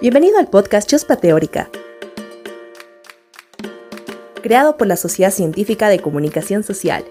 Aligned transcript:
Bienvenido 0.00 0.38
al 0.38 0.48
podcast 0.48 0.90
Chuspa 0.90 1.16
Teórica, 1.16 1.70
creado 4.42 4.76
por 4.76 4.88
la 4.88 4.96
Sociedad 4.96 5.30
Científica 5.30 5.88
de 5.88 6.00
Comunicación 6.00 6.64
Social. 6.64 7.04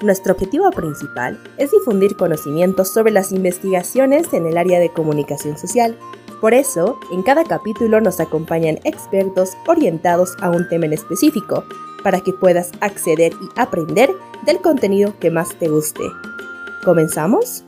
Nuestro 0.00 0.34
objetivo 0.34 0.70
principal 0.70 1.42
es 1.58 1.72
difundir 1.72 2.16
conocimientos 2.16 2.92
sobre 2.92 3.10
las 3.10 3.32
investigaciones 3.32 4.32
en 4.32 4.46
el 4.46 4.56
área 4.56 4.78
de 4.78 4.92
comunicación 4.92 5.58
social. 5.58 5.98
Por 6.40 6.54
eso, 6.54 7.00
en 7.12 7.22
cada 7.22 7.42
capítulo 7.42 8.00
nos 8.00 8.20
acompañan 8.20 8.78
expertos 8.84 9.50
orientados 9.66 10.36
a 10.40 10.50
un 10.50 10.68
tema 10.68 10.86
en 10.86 10.92
específico, 10.92 11.64
para 12.04 12.20
que 12.20 12.32
puedas 12.32 12.70
acceder 12.80 13.32
y 13.32 13.60
aprender 13.60 14.14
del 14.46 14.60
contenido 14.60 15.18
que 15.18 15.32
más 15.32 15.58
te 15.58 15.68
guste. 15.68 16.04
¿Comenzamos? 16.84 17.64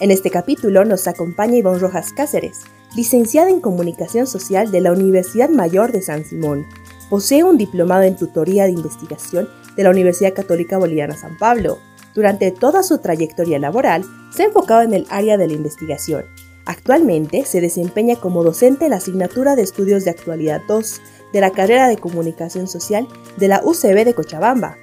En 0.00 0.12
este 0.12 0.30
capítulo 0.30 0.84
nos 0.84 1.08
acompaña 1.08 1.56
Ivonne 1.56 1.80
Rojas 1.80 2.12
Cáceres, 2.12 2.60
licenciada 2.94 3.50
en 3.50 3.60
Comunicación 3.60 4.28
Social 4.28 4.70
de 4.70 4.80
la 4.80 4.92
Universidad 4.92 5.48
Mayor 5.48 5.90
de 5.90 6.02
San 6.02 6.24
Simón. 6.24 6.66
Posee 7.10 7.42
un 7.42 7.58
diplomado 7.58 8.04
en 8.04 8.14
tutoría 8.14 8.66
de 8.66 8.70
investigación 8.70 9.48
de 9.76 9.82
la 9.82 9.90
Universidad 9.90 10.34
Católica 10.34 10.78
Boliviana 10.78 11.16
San 11.16 11.36
Pablo. 11.36 11.78
Durante 12.14 12.52
toda 12.52 12.84
su 12.84 12.98
trayectoria 12.98 13.58
laboral, 13.58 14.04
se 14.32 14.44
ha 14.44 14.46
enfocado 14.46 14.82
en 14.82 14.94
el 14.94 15.04
área 15.10 15.36
de 15.36 15.48
la 15.48 15.54
investigación. 15.54 16.26
Actualmente 16.64 17.44
se 17.44 17.60
desempeña 17.60 18.14
como 18.14 18.44
docente 18.44 18.84
en 18.84 18.92
la 18.92 18.98
asignatura 18.98 19.56
de 19.56 19.62
Estudios 19.62 20.04
de 20.04 20.10
Actualidad 20.10 20.62
2 20.68 21.00
de 21.32 21.40
la 21.40 21.50
carrera 21.50 21.88
de 21.88 21.96
Comunicación 21.96 22.68
Social 22.68 23.08
de 23.36 23.48
la 23.48 23.62
UCB 23.64 24.04
de 24.04 24.14
Cochabamba, 24.14 24.76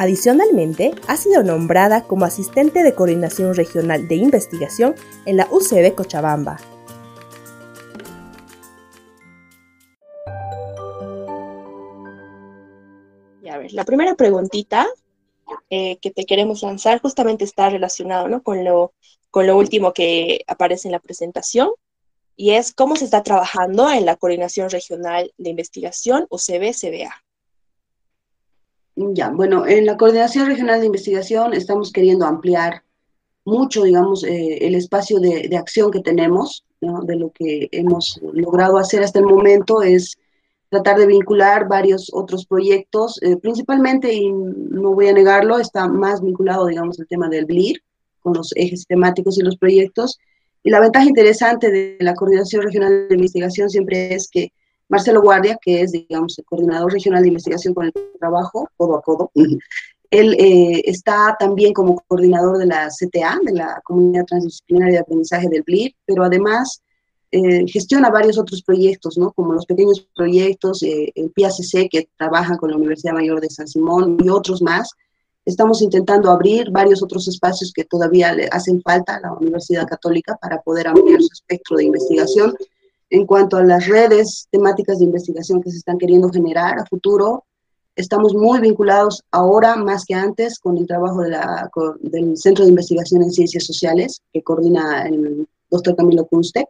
Adicionalmente, 0.00 0.94
ha 1.08 1.16
sido 1.16 1.42
nombrada 1.42 2.04
como 2.04 2.24
asistente 2.24 2.84
de 2.84 2.94
coordinación 2.94 3.56
regional 3.56 4.06
de 4.06 4.14
investigación 4.14 4.94
en 5.26 5.36
la 5.36 5.48
UCB 5.50 5.96
Cochabamba. 5.96 6.56
a 13.50 13.58
ver, 13.58 13.72
la 13.72 13.84
primera 13.84 14.14
preguntita 14.14 14.86
eh, 15.68 15.96
que 15.96 16.12
te 16.12 16.26
queremos 16.26 16.62
lanzar 16.62 17.00
justamente 17.00 17.42
está 17.42 17.68
relacionado 17.68 18.40
con, 18.44 18.62
lo, 18.62 18.92
con 19.30 19.48
lo 19.48 19.56
último 19.56 19.92
que 19.92 20.44
aparece 20.46 20.86
en 20.86 20.92
la 20.92 21.00
presentación 21.00 21.70
y 22.36 22.52
es 22.52 22.72
cómo 22.72 22.94
se 22.94 23.06
está 23.06 23.24
trabajando 23.24 23.90
en 23.90 24.06
la 24.06 24.14
coordinación 24.14 24.70
regional 24.70 25.32
de 25.38 25.50
investigación 25.50 26.28
UCB-CBA. 26.30 27.10
Ya, 29.00 29.30
bueno, 29.30 29.64
en 29.64 29.86
la 29.86 29.96
Coordinación 29.96 30.48
Regional 30.48 30.80
de 30.80 30.86
Investigación 30.86 31.54
estamos 31.54 31.92
queriendo 31.92 32.26
ampliar 32.26 32.82
mucho, 33.44 33.84
digamos, 33.84 34.24
eh, 34.24 34.66
el 34.66 34.74
espacio 34.74 35.20
de, 35.20 35.56
acción 35.56 35.92
que 35.92 36.00
tenemos, 36.00 36.64
de 36.80 37.14
lo 37.14 37.30
que 37.30 37.68
hemos 37.70 38.20
logrado 38.32 38.76
hacer 38.76 39.04
hasta 39.04 39.20
el 39.20 39.26
momento 39.26 39.82
es 39.82 40.18
tratar 40.68 40.98
de 40.98 41.06
vincular 41.06 41.68
varios 41.68 42.10
otros 42.12 42.44
proyectos, 42.44 43.22
eh, 43.22 43.36
principalmente, 43.36 44.12
y 44.12 44.32
no 44.32 44.94
voy 44.94 45.06
a 45.06 45.12
negarlo, 45.12 45.60
está 45.60 45.86
más 45.86 46.20
vinculado, 46.20 46.66
digamos, 46.66 46.98
el 46.98 47.06
tema 47.06 47.28
del 47.28 47.46
BLIR, 47.46 47.80
con 48.20 48.32
los 48.34 48.52
ejes 48.56 48.84
temáticos 48.84 49.38
y 49.38 49.42
los 49.42 49.56
proyectos. 49.56 50.18
Y 50.64 50.70
la 50.70 50.80
ventaja 50.80 51.06
interesante 51.06 51.70
de 51.70 51.98
la 52.00 52.14
Coordinación 52.14 52.62
Regional 52.62 53.06
de 53.08 53.14
Investigación 53.14 53.70
siempre 53.70 54.12
es 54.12 54.28
que 54.28 54.52
Marcelo 54.88 55.22
Guardia, 55.22 55.58
que 55.60 55.82
es, 55.82 55.92
digamos, 55.92 56.38
el 56.38 56.44
coordinador 56.44 56.92
regional 56.92 57.22
de 57.22 57.28
investigación 57.28 57.74
con 57.74 57.86
el 57.86 57.92
trabajo, 58.18 58.68
codo 58.76 58.96
a 58.96 59.02
codo. 59.02 59.30
Él 60.10 60.34
eh, 60.38 60.82
está 60.86 61.36
también 61.38 61.74
como 61.74 62.02
coordinador 62.08 62.56
de 62.56 62.66
la 62.66 62.88
CTA, 62.88 63.40
de 63.44 63.52
la 63.52 63.80
Comunidad 63.84 64.24
Transdisciplinaria 64.24 64.94
de 64.94 65.00
Aprendizaje 65.00 65.48
del 65.50 65.62
BLIR, 65.62 65.94
pero 66.06 66.24
además 66.24 66.80
eh, 67.30 67.66
gestiona 67.66 68.08
varios 68.08 68.38
otros 68.38 68.62
proyectos, 68.62 69.18
¿no? 69.18 69.32
Como 69.32 69.52
los 69.52 69.66
pequeños 69.66 70.08
proyectos, 70.16 70.82
eh, 70.82 71.12
el 71.14 71.30
PACC, 71.30 71.90
que 71.90 72.08
trabaja 72.16 72.56
con 72.56 72.70
la 72.70 72.76
Universidad 72.76 73.12
Mayor 73.12 73.42
de 73.42 73.50
San 73.50 73.68
Simón 73.68 74.16
y 74.24 74.30
otros 74.30 74.62
más. 74.62 74.92
Estamos 75.44 75.82
intentando 75.82 76.30
abrir 76.30 76.70
varios 76.70 77.02
otros 77.02 77.28
espacios 77.28 77.72
que 77.74 77.84
todavía 77.84 78.32
le 78.32 78.48
hacen 78.50 78.80
falta 78.80 79.16
a 79.16 79.20
la 79.20 79.32
Universidad 79.34 79.86
Católica 79.86 80.38
para 80.40 80.62
poder 80.62 80.88
ampliar 80.88 81.20
su 81.20 81.32
espectro 81.32 81.76
de 81.76 81.84
investigación 81.84 82.54
en 83.10 83.26
cuanto 83.26 83.56
a 83.56 83.62
las 83.62 83.86
redes 83.86 84.48
temáticas 84.50 84.98
de 84.98 85.06
investigación 85.06 85.62
que 85.62 85.70
se 85.70 85.78
están 85.78 85.98
queriendo 85.98 86.28
generar 86.30 86.78
a 86.78 86.86
futuro, 86.86 87.44
estamos 87.96 88.34
muy 88.34 88.60
vinculados 88.60 89.24
ahora 89.30 89.76
más 89.76 90.04
que 90.04 90.14
antes 90.14 90.58
con 90.58 90.76
el 90.76 90.86
trabajo 90.86 91.22
del 91.22 92.36
Centro 92.36 92.64
de 92.64 92.70
Investigación 92.70 93.22
en 93.22 93.32
Ciencias 93.32 93.64
Sociales, 93.64 94.20
que 94.32 94.42
coordina 94.42 95.06
el 95.06 95.48
doctor 95.70 95.96
Camilo 95.96 96.26
Kunstec. 96.26 96.68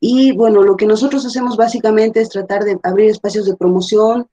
Y 0.00 0.32
bueno, 0.32 0.62
lo 0.62 0.76
que 0.76 0.86
nosotros 0.86 1.24
hacemos 1.24 1.56
básicamente 1.56 2.20
es 2.20 2.28
tratar 2.28 2.64
de 2.64 2.78
abrir 2.82 3.10
espacios 3.10 3.46
de 3.46 3.54
promoción, 3.54 4.26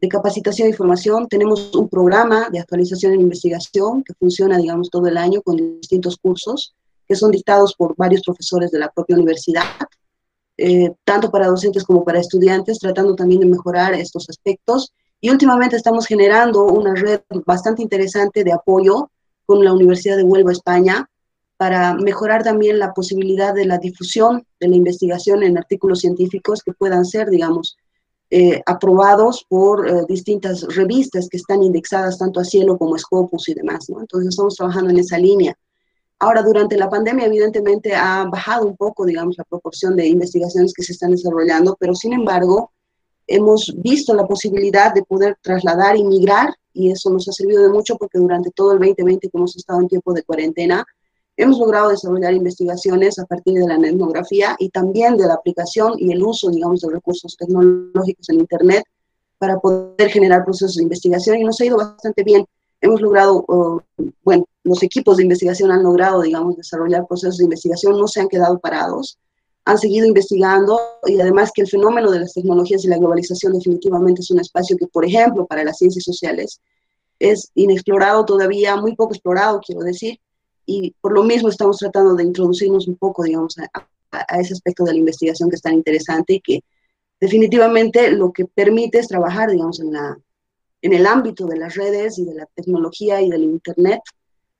de 0.00 0.08
capacitación 0.08 0.68
y 0.68 0.72
formación. 0.72 1.28
Tenemos 1.28 1.74
un 1.74 1.88
programa 1.88 2.48
de 2.50 2.60
actualización 2.60 3.12
en 3.12 3.20
investigación 3.20 4.02
que 4.02 4.14
funciona, 4.14 4.56
digamos, 4.56 4.88
todo 4.88 5.06
el 5.08 5.18
año 5.18 5.42
con 5.42 5.56
distintos 5.56 6.16
cursos 6.16 6.74
que 7.06 7.16
son 7.16 7.30
dictados 7.30 7.74
por 7.74 7.94
varios 7.96 8.22
profesores 8.22 8.70
de 8.70 8.78
la 8.78 8.90
propia 8.90 9.16
universidad 9.16 9.64
eh, 10.56 10.92
tanto 11.04 11.30
para 11.30 11.48
docentes 11.48 11.84
como 11.84 12.04
para 12.04 12.20
estudiantes, 12.20 12.78
tratando 12.78 13.14
también 13.14 13.40
de 13.40 13.46
mejorar 13.46 13.94
estos 13.94 14.28
aspectos. 14.28 14.92
Y 15.20 15.30
últimamente 15.30 15.76
estamos 15.76 16.06
generando 16.06 16.64
una 16.64 16.94
red 16.94 17.20
bastante 17.46 17.82
interesante 17.82 18.44
de 18.44 18.52
apoyo 18.52 19.10
con 19.46 19.64
la 19.64 19.72
Universidad 19.72 20.16
de 20.16 20.22
Huelva, 20.22 20.52
España, 20.52 21.08
para 21.56 21.94
mejorar 21.94 22.42
también 22.42 22.78
la 22.78 22.92
posibilidad 22.92 23.54
de 23.54 23.66
la 23.66 23.78
difusión 23.78 24.44
de 24.60 24.68
la 24.68 24.76
investigación 24.76 25.42
en 25.42 25.56
artículos 25.56 26.00
científicos 26.00 26.62
que 26.62 26.72
puedan 26.72 27.04
ser, 27.04 27.30
digamos, 27.30 27.76
eh, 28.30 28.60
aprobados 28.66 29.44
por 29.48 29.88
eh, 29.88 30.04
distintas 30.08 30.62
revistas 30.74 31.28
que 31.28 31.36
están 31.36 31.62
indexadas 31.62 32.18
tanto 32.18 32.40
a 32.40 32.44
Cielo 32.44 32.76
como 32.76 32.96
a 32.96 32.98
Scopus 32.98 33.48
y 33.48 33.54
demás. 33.54 33.88
¿no? 33.88 34.00
Entonces 34.00 34.30
estamos 34.30 34.56
trabajando 34.56 34.90
en 34.90 34.98
esa 34.98 35.18
línea. 35.18 35.56
Ahora, 36.24 36.42
durante 36.42 36.78
la 36.78 36.88
pandemia, 36.88 37.26
evidentemente 37.26 37.94
ha 37.94 38.24
bajado 38.24 38.66
un 38.66 38.78
poco, 38.78 39.04
digamos, 39.04 39.36
la 39.36 39.44
proporción 39.44 39.94
de 39.94 40.06
investigaciones 40.06 40.72
que 40.72 40.82
se 40.82 40.92
están 40.92 41.10
desarrollando, 41.10 41.76
pero 41.78 41.94
sin 41.94 42.14
embargo, 42.14 42.72
hemos 43.26 43.74
visto 43.76 44.14
la 44.14 44.26
posibilidad 44.26 44.94
de 44.94 45.02
poder 45.02 45.36
trasladar 45.42 45.98
y 45.98 46.02
migrar, 46.02 46.54
y 46.72 46.90
eso 46.90 47.10
nos 47.10 47.28
ha 47.28 47.32
servido 47.32 47.62
de 47.62 47.68
mucho 47.68 47.96
porque 47.96 48.18
durante 48.18 48.50
todo 48.52 48.72
el 48.72 48.78
2020 48.78 49.28
que 49.28 49.36
hemos 49.36 49.54
estado 49.54 49.82
en 49.82 49.88
tiempo 49.88 50.14
de 50.14 50.22
cuarentena, 50.22 50.86
hemos 51.36 51.58
logrado 51.58 51.90
desarrollar 51.90 52.32
investigaciones 52.32 53.18
a 53.18 53.26
partir 53.26 53.58
de 53.58 53.66
la 53.66 53.74
etnografía 53.86 54.56
y 54.58 54.70
también 54.70 55.18
de 55.18 55.26
la 55.26 55.34
aplicación 55.34 55.92
y 55.98 56.10
el 56.10 56.22
uso, 56.22 56.48
digamos, 56.48 56.80
de 56.80 56.90
recursos 56.90 57.36
tecnológicos 57.36 58.30
en 58.30 58.40
Internet 58.40 58.84
para 59.36 59.58
poder 59.58 60.08
generar 60.08 60.42
procesos 60.42 60.76
de 60.76 60.84
investigación 60.84 61.36
y 61.36 61.44
nos 61.44 61.60
ha 61.60 61.66
ido 61.66 61.76
bastante 61.76 62.24
bien 62.24 62.46
hemos 62.84 63.00
logrado, 63.00 63.44
bueno, 64.22 64.46
los 64.62 64.82
equipos 64.82 65.16
de 65.16 65.22
investigación 65.22 65.70
han 65.70 65.82
logrado, 65.82 66.20
digamos, 66.20 66.56
desarrollar 66.56 67.06
procesos 67.06 67.38
de 67.38 67.44
investigación, 67.44 67.98
no 67.98 68.06
se 68.06 68.20
han 68.20 68.28
quedado 68.28 68.58
parados, 68.58 69.18
han 69.64 69.78
seguido 69.78 70.06
investigando 70.06 70.78
y 71.06 71.18
además 71.18 71.50
que 71.54 71.62
el 71.62 71.68
fenómeno 71.68 72.10
de 72.10 72.20
las 72.20 72.34
tecnologías 72.34 72.84
y 72.84 72.88
la 72.88 72.98
globalización 72.98 73.54
definitivamente 73.54 74.20
es 74.20 74.30
un 74.30 74.40
espacio 74.40 74.76
que, 74.76 74.86
por 74.86 75.06
ejemplo, 75.06 75.46
para 75.46 75.64
las 75.64 75.78
ciencias 75.78 76.04
sociales 76.04 76.60
es 77.18 77.50
inexplorado 77.54 78.26
todavía, 78.26 78.76
muy 78.76 78.94
poco 78.94 79.14
explorado, 79.14 79.60
quiero 79.66 79.80
decir, 79.80 80.20
y 80.66 80.94
por 81.00 81.14
lo 81.14 81.22
mismo 81.22 81.48
estamos 81.48 81.78
tratando 81.78 82.14
de 82.14 82.24
introducirnos 82.24 82.86
un 82.86 82.96
poco, 82.96 83.22
digamos, 83.22 83.56
a, 83.58 83.70
a 84.10 84.40
ese 84.40 84.52
aspecto 84.52 84.84
de 84.84 84.92
la 84.92 84.98
investigación 84.98 85.48
que 85.48 85.56
es 85.56 85.62
tan 85.62 85.72
interesante 85.72 86.34
y 86.34 86.40
que 86.40 86.60
definitivamente 87.18 88.10
lo 88.10 88.30
que 88.30 88.44
permite 88.44 88.98
es 88.98 89.08
trabajar, 89.08 89.50
digamos, 89.50 89.80
en 89.80 89.92
la, 89.92 90.18
en 90.84 90.92
el 90.92 91.06
ámbito 91.06 91.46
de 91.46 91.56
las 91.56 91.76
redes 91.76 92.18
y 92.18 92.26
de 92.26 92.34
la 92.34 92.46
tecnología 92.54 93.22
y 93.22 93.30
del 93.30 93.42
Internet. 93.42 94.02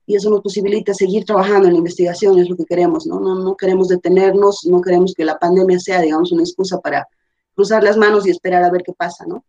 Y 0.07 0.15
eso 0.15 0.31
nos 0.31 0.41
posibilita 0.41 0.91
seguir 0.91 1.23
trabajando 1.23 1.67
en 1.67 1.73
la 1.73 1.77
investigación, 1.77 2.39
es 2.39 2.49
lo 2.49 2.57
que 2.57 2.65
queremos, 2.65 3.05
¿no? 3.05 3.19
No, 3.19 3.35
no 3.35 3.55
queremos 3.55 3.89
detenernos, 3.89 4.65
no 4.65 4.81
queremos 4.81 5.13
que 5.13 5.23
la 5.23 5.37
pandemia 5.37 5.79
sea, 5.79 6.01
digamos, 6.01 6.31
una 6.31 6.41
excusa 6.41 6.79
para 6.79 7.07
cruzar 7.53 7.83
las 7.83 7.95
manos 7.95 8.25
y 8.25 8.31
esperar 8.31 8.63
a 8.63 8.71
ver 8.71 8.81
qué 8.81 8.91
pasa, 8.91 9.23
¿no? 9.27 9.45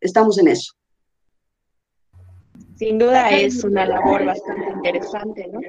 Estamos 0.00 0.36
en 0.38 0.48
eso. 0.48 0.72
Sin 2.74 2.98
duda 2.98 3.30
es 3.30 3.62
una 3.62 3.86
labor 3.86 4.24
bastante 4.24 4.68
interesante, 4.74 5.46
¿no? 5.46 5.60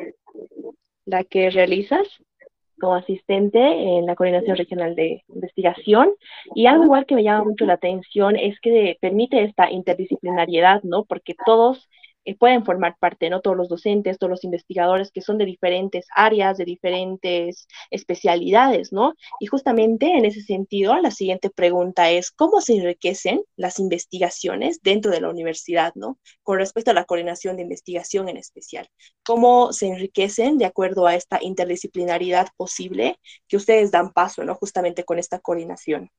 La 1.05 1.23
que 1.23 1.51
realizas 1.51 2.07
como 2.79 2.95
asistente 2.95 3.59
en 3.59 4.05
la 4.05 4.15
Coordinación 4.15 4.57
Regional 4.57 4.95
de 4.95 5.23
Investigación. 5.29 6.11
Y 6.55 6.67
algo 6.67 6.85
igual 6.85 7.05
que 7.05 7.15
me 7.15 7.23
llama 7.23 7.45
mucho 7.45 7.65
la 7.65 7.73
atención 7.73 8.35
es 8.35 8.59
que 8.59 8.97
permite 9.01 9.43
esta 9.43 9.71
interdisciplinariedad, 9.71 10.83
¿no? 10.83 11.05
Porque 11.05 11.35
todos 11.45 11.89
eh, 12.27 12.35
pueden 12.35 12.65
formar 12.65 12.97
parte, 12.99 13.29
¿no? 13.29 13.39
Todos 13.39 13.55
los 13.55 13.69
docentes, 13.69 14.17
todos 14.19 14.31
los 14.31 14.43
investigadores 14.43 15.11
que 15.11 15.21
son 15.21 15.37
de 15.37 15.45
diferentes 15.45 16.05
áreas, 16.13 16.57
de 16.57 16.65
diferentes 16.65 17.67
especialidades, 17.89 18.91
¿no? 18.91 19.13
Y 19.39 19.45
justamente 19.45 20.07
en 20.17 20.25
ese 20.25 20.41
sentido, 20.41 20.97
la 20.99 21.11
siguiente 21.11 21.49
pregunta 21.49 22.11
es, 22.11 22.31
¿cómo 22.31 22.59
se 22.59 22.75
enriquecen 22.75 23.43
las 23.55 23.79
investigaciones 23.79 24.81
dentro 24.83 25.11
de 25.11 25.21
la 25.21 25.29
universidad, 25.29 25.93
¿no? 25.95 26.19
Con 26.43 26.57
respecto 26.57 26.91
a 26.91 26.93
la 26.93 27.05
coordinación 27.05 27.55
de 27.55 27.63
investigación 27.63 28.27
en 28.27 28.35
especial. 28.35 28.89
¿Cómo 29.23 29.71
se 29.71 29.87
enriquecen 29.87 30.57
de 30.57 30.65
acuerdo 30.65 31.07
a 31.07 31.15
esta 31.15 31.39
interdisciplinaridad 31.41 32.49
posible 32.57 33.19
que 33.47 33.55
ustedes 33.57 33.91
dan 33.91 34.11
paso, 34.11 34.43
¿no? 34.43 34.55
Justamente 34.55 35.05
con 35.05 35.17
esta 35.17 35.39
coordinación. 35.39 36.11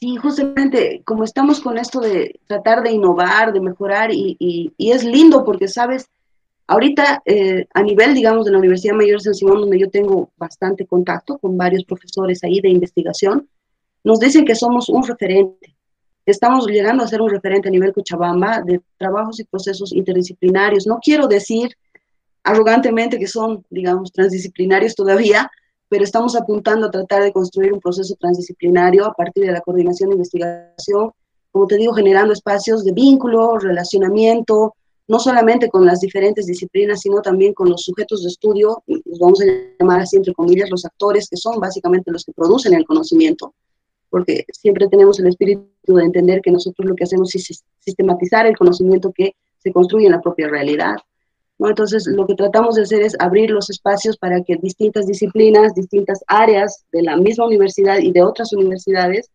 Sí, 0.00 0.16
justamente 0.16 1.02
como 1.04 1.24
estamos 1.24 1.60
con 1.60 1.76
esto 1.76 2.00
de 2.00 2.40
tratar 2.46 2.82
de 2.82 2.92
innovar, 2.92 3.52
de 3.52 3.60
mejorar, 3.60 4.10
y, 4.12 4.34
y, 4.38 4.90
es 4.90 5.04
lindo 5.04 5.44
porque, 5.44 5.68
sabes, 5.68 6.08
ahorita 6.66 7.22
eh, 7.26 7.66
a 7.74 7.82
nivel, 7.82 8.14
digamos, 8.14 8.46
de 8.46 8.52
la 8.52 8.58
Universidad 8.58 8.94
Mayor 8.94 9.18
de 9.18 9.24
San 9.24 9.34
Simón, 9.34 9.60
donde 9.60 9.78
yo 9.78 9.90
tengo 9.90 10.30
bastante 10.38 10.86
contacto 10.86 11.36
con 11.36 11.58
varios 11.58 11.84
profesores 11.84 12.42
ahí 12.44 12.60
de 12.62 12.70
investigación, 12.70 13.46
nos 14.02 14.20
dicen 14.20 14.46
que 14.46 14.54
somos 14.54 14.88
un 14.88 15.06
referente. 15.06 15.76
Estamos 16.24 16.66
llegando 16.66 17.04
a 17.04 17.08
ser 17.08 17.20
un 17.20 17.28
referente 17.28 17.68
a 17.68 17.72
nivel 17.72 17.92
Cochabamba 17.92 18.62
de 18.62 18.80
trabajos 18.96 19.38
y 19.40 19.44
procesos 19.44 19.92
interdisciplinarios. 19.92 20.86
No 20.86 20.98
quiero 21.02 21.28
decir 21.28 21.76
arrogantemente 22.42 23.18
que 23.18 23.26
son, 23.26 23.66
digamos, 23.68 24.12
transdisciplinarios 24.12 24.94
todavía, 24.94 25.50
pero 25.90 26.04
estamos 26.04 26.36
apuntando 26.36 26.86
a 26.86 26.90
tratar 26.90 27.24
de 27.24 27.32
construir 27.32 27.72
un 27.72 27.80
proceso 27.80 28.14
transdisciplinario 28.14 29.04
a 29.04 29.12
partir 29.12 29.44
de 29.44 29.52
la 29.52 29.60
coordinación 29.60 30.10
de 30.10 30.14
investigación, 30.14 31.10
como 31.50 31.66
te 31.66 31.76
digo, 31.76 31.92
generando 31.92 32.32
espacios 32.32 32.84
de 32.84 32.92
vínculo, 32.92 33.58
relacionamiento, 33.58 34.76
no 35.08 35.18
solamente 35.18 35.68
con 35.68 35.84
las 35.84 35.98
diferentes 35.98 36.46
disciplinas, 36.46 37.00
sino 37.00 37.20
también 37.20 37.52
con 37.54 37.68
los 37.68 37.82
sujetos 37.82 38.22
de 38.22 38.28
estudio, 38.28 38.84
los 38.86 39.18
vamos 39.18 39.40
a 39.40 39.44
llamar 39.80 40.02
así 40.02 40.16
entre 40.16 40.32
comillas, 40.32 40.70
los 40.70 40.84
actores, 40.84 41.28
que 41.28 41.36
son 41.36 41.58
básicamente 41.58 42.12
los 42.12 42.24
que 42.24 42.32
producen 42.32 42.74
el 42.74 42.84
conocimiento, 42.84 43.52
porque 44.08 44.44
siempre 44.52 44.86
tenemos 44.86 45.18
el 45.18 45.26
espíritu 45.26 45.66
de 45.96 46.04
entender 46.04 46.40
que 46.40 46.52
nosotros 46.52 46.88
lo 46.88 46.94
que 46.94 47.02
hacemos 47.02 47.34
es 47.34 47.64
sistematizar 47.80 48.46
el 48.46 48.56
conocimiento 48.56 49.10
que 49.12 49.34
se 49.58 49.72
construye 49.72 50.06
en 50.06 50.12
la 50.12 50.20
propia 50.20 50.46
realidad. 50.46 50.94
Entonces, 51.68 52.06
lo 52.06 52.26
que 52.26 52.34
tratamos 52.34 52.76
de 52.76 52.82
hacer 52.82 53.02
es 53.02 53.14
abrir 53.18 53.50
los 53.50 53.68
espacios 53.68 54.16
para 54.16 54.42
que 54.42 54.56
distintas 54.56 55.06
disciplinas, 55.06 55.74
distintas 55.74 56.20
áreas 56.26 56.84
de 56.92 57.02
la 57.02 57.16
misma 57.16 57.46
universidad 57.46 57.98
y 57.98 58.12
de 58.12 58.22
otras 58.22 58.52
universidades 58.52 59.30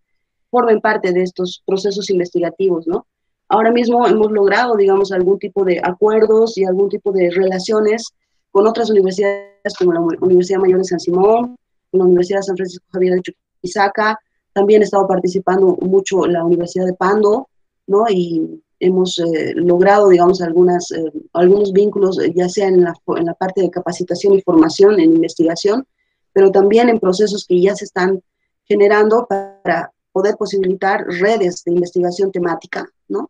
formen 0.49 0.81
parte 0.81 1.11
de 1.11 1.21
estos 1.21 1.61
procesos 1.65 2.09
investigativos, 2.09 2.87
¿no? 2.87 3.05
Ahora 3.47 3.71
mismo 3.71 4.07
hemos 4.07 4.31
logrado, 4.31 4.75
digamos, 4.75 5.11
algún 5.11 5.37
tipo 5.37 5.63
de 5.63 5.79
acuerdos 5.83 6.57
y 6.57 6.65
algún 6.65 6.89
tipo 6.89 7.11
de 7.11 7.29
relaciones 7.29 8.11
con 8.49 8.65
otras 8.65 8.89
universidades 8.89 9.75
como 9.77 9.93
la 9.93 9.99
Universidad 10.21 10.59
Mayor 10.59 10.79
de 10.79 10.85
San 10.85 10.99
Simón, 10.99 11.55
la 11.91 12.05
Universidad 12.05 12.39
de 12.39 12.43
San 12.43 12.55
Francisco 12.55 12.85
Javier 12.91 13.15
de 13.15 13.21
Chuquisaca, 13.21 14.17
también 14.53 14.81
he 14.81 14.85
estado 14.85 15.07
participando 15.07 15.77
mucho 15.81 16.25
la 16.25 16.43
Universidad 16.43 16.85
de 16.85 16.93
Pando, 16.93 17.49
¿no? 17.87 18.05
Y 18.09 18.63
hemos 18.85 19.19
eh, 19.19 19.53
logrado, 19.55 20.09
digamos, 20.09 20.41
algunas, 20.41 20.91
eh, 20.91 21.11
algunos 21.33 21.73
vínculos, 21.73 22.19
eh, 22.19 22.31
ya 22.35 22.47
sea 22.47 22.67
en 22.67 22.83
la, 22.83 22.93
en 23.17 23.25
la 23.25 23.33
parte 23.33 23.61
de 23.61 23.71
capacitación 23.71 24.33
y 24.33 24.41
formación, 24.41 24.99
en 24.99 25.15
investigación, 25.15 25.85
pero 26.33 26.51
también 26.51 26.89
en 26.89 26.99
procesos 26.99 27.45
que 27.47 27.59
ya 27.59 27.75
se 27.75 27.85
están 27.85 28.21
generando 28.65 29.25
para 29.27 29.91
poder 30.11 30.35
posibilitar 30.37 31.05
redes 31.05 31.63
de 31.65 31.73
investigación 31.73 32.31
temática, 32.31 32.87
¿no? 33.07 33.29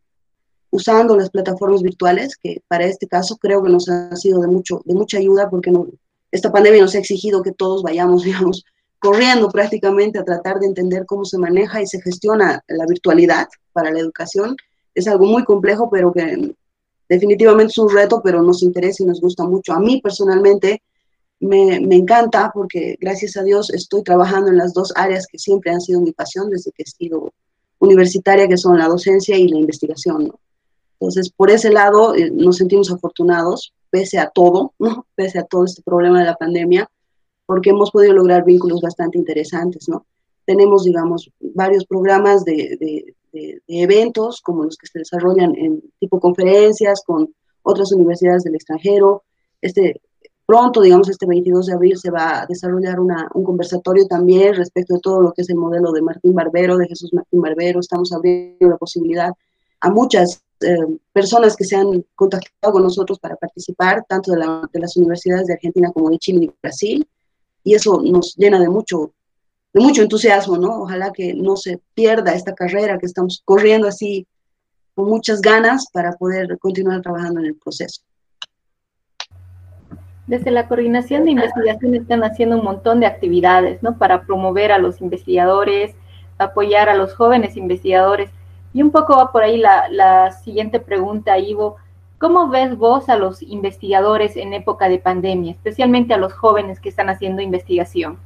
Usando 0.72 1.16
las 1.16 1.30
plataformas 1.30 1.82
virtuales, 1.82 2.36
que 2.36 2.62
para 2.68 2.86
este 2.86 3.08
caso 3.08 3.38
creo 3.38 3.64
que 3.64 3.70
nos 3.70 3.88
ha 3.90 4.16
sido 4.16 4.42
de, 4.42 4.48
mucho, 4.48 4.82
de 4.86 4.94
mucha 4.94 5.18
ayuda 5.18 5.50
porque 5.50 5.72
no, 5.72 5.88
esta 6.32 6.52
pandemia 6.52 6.82
nos 6.82 6.96
ha 6.96 7.00
exigido 7.00 7.42
que 7.42 7.54
todos 7.54 7.82
vayamos, 7.82 8.24
digamos, 8.26 8.66
corriendo 9.00 9.50
prácticamente 9.50 10.20
a 10.20 10.24
tratar 10.24 10.60
de 10.60 10.68
entender 10.68 11.06
cómo 11.06 11.24
se 11.26 11.38
maneja 11.38 11.82
y 11.82 11.88
se 11.88 12.02
gestiona 12.02 12.64
la 12.68 12.86
virtualidad 12.86 13.48
para 13.72 13.92
la 13.92 14.00
educación 14.00 14.58
es 14.96 15.08
algo 15.08 15.26
muy 15.26 15.44
complejo, 15.44 15.90
pero 15.90 16.12
que 16.12 16.56
definitivamente 17.08 17.72
es 17.72 17.78
un 17.78 17.94
reto, 17.94 18.22
pero 18.24 18.42
nos 18.42 18.64
interesa 18.64 19.04
y 19.04 19.06
nos 19.06 19.22
gusta 19.22 19.44
mucho. 19.44 19.74
A 19.74 19.80
mí 19.80 20.02
personalmente 20.02 20.82
me, 21.42 21.82
me, 21.82 21.96
encanta 21.96 22.50
porque 22.54 22.98
gracias 23.00 23.36
a 23.36 23.44
Dios 23.44 23.70
estoy 23.70 24.04
trabajando 24.04 24.50
en 24.50 24.58
las 24.58 24.74
dos 24.74 24.94
áreas 24.96 25.28
que 25.28 25.38
siempre 25.38 25.72
han 25.72 25.82
sido 25.82 26.00
mi 26.00 26.14
pasión 26.14 26.50
desde 26.50 26.72
que 26.72 26.84
he 26.84 26.86
sido 26.86 27.34
universitaria, 27.80 28.48
que 28.48 28.58
son 28.58 28.78
la 28.78 28.88
docencia 28.88 29.38
y 29.38 29.50
la 29.50 29.60
investigación. 29.60 30.32
Entonces, 31.00 31.30
por 31.30 31.52
ese 31.52 31.72
lado, 31.72 32.16
eh, 32.16 32.32
nos 32.32 32.58
sentimos 32.58 32.90
afortunados, 32.90 33.74
pese 33.90 34.18
a 34.18 34.30
todo, 34.30 34.74
¿no? 34.80 35.06
pese 35.16 35.40
a 35.40 35.44
todo 35.44 35.66
este 35.66 35.82
problema 35.82 36.20
de 36.20 36.26
la 36.26 36.36
pandemia, 36.36 36.90
porque 37.46 37.72
hemos 37.72 37.92
podido 37.92 38.14
lograr 38.14 38.46
vínculos 38.46 38.82
bastante 38.82 39.18
interesantes. 39.18 39.90
¿no? 39.90 40.06
Tenemos, 40.46 40.86
digamos, 40.86 41.30
varios 41.40 41.86
programas 41.86 42.46
de 42.46 43.14
de, 43.36 43.62
eventos 43.68 44.42
como 44.42 44.64
los 44.64 44.78
que 44.78 44.88
se 44.88 45.00
desarrollan 45.00 45.56
en 45.56 45.82
tipo 46.00 46.20
conferencias 46.20 47.04
con 47.06 47.34
otras 47.64 47.92
universidades 47.92 48.44
del 48.44 48.56
extranjero. 48.56 49.24
Este, 49.62 50.02
pronto, 50.46 50.82
digamos, 50.82 51.10
este 51.10 51.26
22 51.26 51.68
de 51.68 51.74
abril 51.74 51.98
se 51.98 52.12
va 52.12 52.42
a 52.42 52.46
desarrollar 52.46 53.00
una, 53.00 53.30
un 53.34 53.44
conversatorio 53.44 54.08
también 54.08 54.56
respecto 54.56 54.96
de 54.96 55.00
todo 55.02 55.22
lo 55.22 55.34
que 55.34 55.42
es 55.42 55.50
el 55.50 55.58
modelo 55.58 55.92
de 55.92 56.02
Martín 56.02 56.34
Barbero, 56.34 56.78
de 56.78 56.88
Jesús 56.88 57.14
Martín 57.14 57.42
Barbero. 57.42 57.80
Estamos 57.80 58.12
abriendo 58.14 58.70
la 58.70 58.78
posibilidad 58.78 59.32
a 59.82 59.90
muchas 59.90 60.42
eh, 60.62 60.98
personas 61.12 61.56
que 61.56 61.66
se 61.66 61.76
han 61.76 62.06
contactado 62.16 62.74
con 62.74 62.84
nosotros 62.84 63.20
para 63.20 63.36
participar, 63.36 64.06
tanto 64.08 64.32
de, 64.32 64.40
la, 64.40 64.70
de, 64.72 64.80
las 64.80 64.96
universidades 64.96 65.48
de 65.48 65.54
Argentina 65.54 65.92
como 65.92 66.10
de 66.10 66.18
Chile 66.18 66.46
y 66.46 66.52
Brasil, 66.62 67.08
y 67.64 67.74
eso 67.74 68.02
nos 68.02 68.36
llena 68.36 68.60
de 68.60 68.70
mucho 68.70 69.12
de 69.76 69.82
mucho 69.82 70.04
entusiasmo, 70.04 70.58
¿no? 70.58 70.84
Ojalá 70.84 71.12
que 71.12 71.34
no 71.34 71.58
se 71.58 71.82
pierda 71.94 72.34
esta 72.34 72.56
carrera 72.56 72.98
que 72.98 73.06
estamos 73.06 73.42
corriendo 73.44 73.90
así 73.90 74.26
con 74.96 75.10
muchas 75.10 75.42
ganas 75.42 75.88
para 75.92 76.14
poder 76.14 76.58
continuar 76.60 77.02
trabajando 77.02 77.42
en 77.42 77.48
el 77.48 77.56
proceso. 77.56 78.02
Desde 80.28 80.50
la 80.50 80.70
coordinación 80.70 81.26
de 81.26 81.32
investigación 81.32 81.94
están 81.94 82.24
haciendo 82.24 82.58
un 82.58 82.64
montón 82.64 83.02
de 83.02 83.06
actividades, 83.06 83.84
¿no? 83.84 83.98
Para 83.98 84.22
promover 84.24 84.72
a 84.72 84.78
los 84.78 85.02
investigadores, 85.02 85.94
apoyar 86.38 86.88
a 86.88 86.96
los 86.96 87.14
jóvenes 87.14 87.58
investigadores. 87.58 88.32
Y 88.74 88.82
un 88.82 88.92
poco 88.92 89.18
va 89.18 89.34
por 89.34 89.44
ahí 89.44 89.58
la, 89.58 90.32
siguiente 90.42 90.80
pregunta, 90.80 91.38
Ivo. 91.38 91.76
¿Cómo 92.18 92.48
ves 92.48 92.78
vos 92.78 93.10
a 93.10 93.18
los 93.18 93.42
investigadores 93.42 94.38
en 94.38 94.54
época 94.54 94.88
de 94.88 95.00
pandemia, 95.00 95.52
especialmente 95.52 96.14
a 96.14 96.18
los 96.18 96.32
jóvenes 96.32 96.80
que 96.80 96.88
están 96.88 97.10
haciendo 97.10 97.42
investigación? 97.42 98.18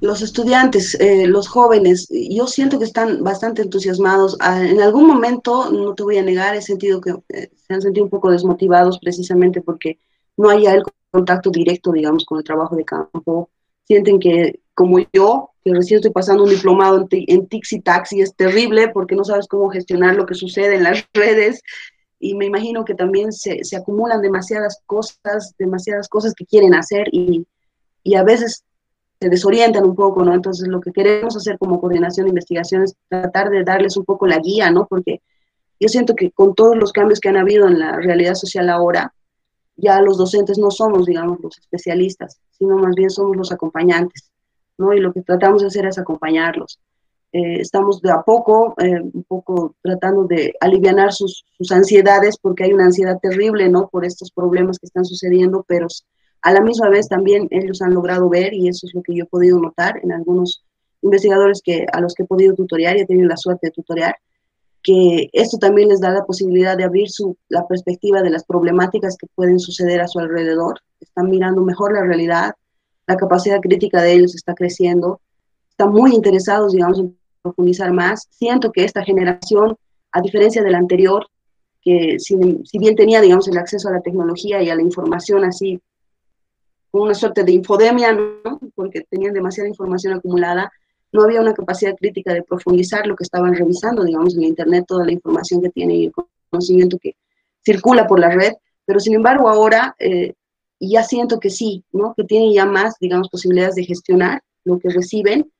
Los 0.00 0.22
estudiantes, 0.22 0.94
eh, 1.00 1.26
los 1.26 1.48
jóvenes, 1.48 2.08
yo 2.10 2.46
siento 2.46 2.78
que 2.78 2.84
están 2.84 3.24
bastante 3.24 3.62
entusiasmados. 3.62 4.36
Ah, 4.40 4.64
en 4.64 4.80
algún 4.80 5.06
momento, 5.06 5.70
no 5.72 5.94
te 5.94 6.04
voy 6.04 6.18
a 6.18 6.22
negar, 6.22 6.54
he 6.54 6.62
sentido 6.62 7.00
que 7.00 7.14
eh, 7.30 7.50
se 7.56 7.74
han 7.74 7.82
sentido 7.82 8.04
un 8.04 8.10
poco 8.10 8.30
desmotivados 8.30 8.98
precisamente 9.00 9.60
porque 9.60 9.98
no 10.36 10.50
hay 10.50 10.66
el 10.66 10.84
contacto 11.10 11.50
directo, 11.50 11.90
digamos, 11.90 12.24
con 12.24 12.38
el 12.38 12.44
trabajo 12.44 12.76
de 12.76 12.84
campo. 12.84 13.50
Sienten 13.84 14.20
que, 14.20 14.60
como 14.72 14.98
yo, 15.12 15.50
que 15.64 15.74
recién 15.74 15.98
estoy 15.98 16.12
pasando 16.12 16.44
un 16.44 16.50
diplomado 16.50 16.98
en, 17.10 17.24
en 17.26 17.46
Tixi 17.48 17.80
Taxi, 17.80 18.20
es 18.20 18.34
terrible 18.36 18.90
porque 18.90 19.16
no 19.16 19.24
sabes 19.24 19.48
cómo 19.48 19.68
gestionar 19.68 20.14
lo 20.14 20.26
que 20.26 20.34
sucede 20.34 20.76
en 20.76 20.84
las 20.84 21.04
redes. 21.12 21.60
Y 22.20 22.34
me 22.36 22.46
imagino 22.46 22.84
que 22.84 22.94
también 22.94 23.32
se, 23.32 23.64
se 23.64 23.76
acumulan 23.76 24.22
demasiadas 24.22 24.80
cosas, 24.86 25.54
demasiadas 25.58 26.08
cosas 26.08 26.34
que 26.34 26.46
quieren 26.46 26.74
hacer 26.74 27.08
y, 27.12 27.46
y 28.04 28.14
a 28.14 28.22
veces 28.22 28.64
se 29.20 29.28
desorientan 29.28 29.84
un 29.84 29.94
poco, 29.94 30.24
¿no? 30.24 30.34
Entonces 30.34 30.68
lo 30.68 30.80
que 30.80 30.92
queremos 30.92 31.36
hacer 31.36 31.58
como 31.58 31.80
coordinación 31.80 32.26
de 32.26 32.30
investigación 32.30 32.84
es 32.84 32.94
tratar 33.08 33.50
de 33.50 33.64
darles 33.64 33.96
un 33.96 34.04
poco 34.04 34.26
la 34.26 34.38
guía, 34.38 34.70
¿no? 34.70 34.86
Porque 34.86 35.22
yo 35.80 35.88
siento 35.88 36.14
que 36.14 36.30
con 36.30 36.54
todos 36.54 36.76
los 36.76 36.92
cambios 36.92 37.20
que 37.20 37.28
han 37.28 37.36
habido 37.36 37.66
en 37.66 37.78
la 37.78 37.96
realidad 37.96 38.34
social 38.34 38.68
ahora, 38.68 39.12
ya 39.76 40.00
los 40.00 40.18
docentes 40.18 40.58
no 40.58 40.70
somos, 40.70 41.06
digamos, 41.06 41.38
los 41.40 41.58
especialistas, 41.58 42.40
sino 42.50 42.76
más 42.76 42.94
bien 42.94 43.10
somos 43.10 43.36
los 43.36 43.52
acompañantes, 43.52 44.30
¿no? 44.76 44.92
Y 44.92 45.00
lo 45.00 45.12
que 45.12 45.22
tratamos 45.22 45.62
de 45.62 45.68
hacer 45.68 45.86
es 45.86 45.98
acompañarlos. 45.98 46.80
Eh, 47.32 47.60
estamos 47.60 48.00
de 48.00 48.10
a 48.10 48.22
poco, 48.22 48.74
eh, 48.78 49.00
un 49.00 49.24
poco 49.24 49.76
tratando 49.82 50.24
de 50.24 50.54
aliviar 50.60 51.12
sus, 51.12 51.44
sus 51.56 51.70
ansiedades, 51.70 52.38
porque 52.38 52.64
hay 52.64 52.72
una 52.72 52.86
ansiedad 52.86 53.18
terrible, 53.20 53.68
¿no? 53.68 53.88
Por 53.88 54.04
estos 54.04 54.30
problemas 54.32 54.78
que 54.78 54.86
están 54.86 55.04
sucediendo, 55.04 55.64
pero 55.68 55.86
a 56.42 56.52
la 56.52 56.60
misma 56.60 56.88
vez 56.88 57.08
también 57.08 57.48
ellos 57.50 57.82
han 57.82 57.94
logrado 57.94 58.28
ver, 58.28 58.54
y 58.54 58.68
eso 58.68 58.86
es 58.86 58.94
lo 58.94 59.02
que 59.02 59.14
yo 59.14 59.24
he 59.24 59.28
podido 59.28 59.58
notar 59.58 60.00
en 60.02 60.12
algunos 60.12 60.64
investigadores 61.02 61.60
que, 61.62 61.86
a 61.92 62.00
los 62.00 62.14
que 62.14 62.24
he 62.24 62.26
podido 62.26 62.54
tutoriar 62.54 62.96
y 62.96 63.00
he 63.00 63.06
tenido 63.06 63.28
la 63.28 63.36
suerte 63.36 63.68
de 63.68 63.70
tutoriar, 63.72 64.16
que 64.82 65.28
esto 65.32 65.58
también 65.58 65.88
les 65.88 66.00
da 66.00 66.10
la 66.10 66.24
posibilidad 66.24 66.76
de 66.76 66.84
abrir 66.84 67.10
su, 67.10 67.36
la 67.48 67.66
perspectiva 67.66 68.22
de 68.22 68.30
las 68.30 68.44
problemáticas 68.44 69.16
que 69.16 69.26
pueden 69.34 69.58
suceder 69.58 70.00
a 70.00 70.08
su 70.08 70.18
alrededor. 70.18 70.80
Están 71.00 71.30
mirando 71.30 71.62
mejor 71.62 71.92
la 71.92 72.02
realidad, 72.02 72.54
la 73.06 73.16
capacidad 73.16 73.60
crítica 73.60 74.02
de 74.02 74.12
ellos 74.12 74.34
está 74.34 74.54
creciendo, 74.54 75.20
están 75.70 75.90
muy 75.90 76.14
interesados, 76.14 76.72
digamos, 76.72 76.98
en 77.00 77.16
profundizar 77.42 77.92
más. 77.92 78.28
Siento 78.30 78.72
que 78.72 78.84
esta 78.84 79.02
generación, 79.02 79.76
a 80.12 80.20
diferencia 80.20 80.62
de 80.62 80.70
la 80.70 80.78
anterior, 80.78 81.26
que 81.82 82.16
si, 82.18 82.36
bien 82.36 82.96
tenía, 82.96 83.20
digamos, 83.20 83.48
el 83.48 83.58
acceso 83.58 83.88
a 83.88 83.92
la 83.92 84.00
tecnología 84.00 84.62
y 84.62 84.70
a 84.70 84.74
la 84.74 84.82
información 84.82 85.44
así, 85.44 85.80
con 86.90 87.02
una 87.02 87.14
suerte 87.14 87.44
de 87.44 87.52
infodemia, 87.52 88.12
¿no? 88.12 88.60
porque 88.74 89.02
tenían 89.08 89.34
demasiada 89.34 89.68
información 89.68 90.14
acumulada, 90.14 90.70
no 91.12 91.22
había 91.22 91.40
una 91.40 91.54
capacidad 91.54 91.94
crítica 91.96 92.34
de 92.34 92.42
profundizar 92.42 93.06
lo 93.06 93.16
que 93.16 93.24
estaban 93.24 93.54
revisando, 93.54 94.04
digamos, 94.04 94.36
en 94.36 94.44
Internet, 94.44 94.84
toda 94.86 95.04
la 95.04 95.12
información 95.12 95.62
que 95.62 95.70
tiene 95.70 95.94
y 95.94 96.04
el 96.06 96.12
conocimiento 96.50 96.98
que 96.98 97.16
circula 97.64 98.06
por 98.06 98.20
la 98.20 98.30
red, 98.30 98.52
pero 98.84 99.00
sin 99.00 99.14
embargo 99.14 99.48
ahora 99.48 99.94
eh, 99.98 100.34
ya 100.80 101.02
siento 101.02 101.40
que 101.40 101.50
sí, 101.50 101.84
¿no? 101.92 102.14
que 102.16 102.24
tienen 102.24 102.52
ya 102.52 102.66
más, 102.66 102.96
digamos, 103.00 103.28
posibilidades 103.28 103.74
de 103.74 103.84
gestionar 103.84 104.42
lo 104.64 104.78
que 104.78 104.90
reciben, 104.90 105.50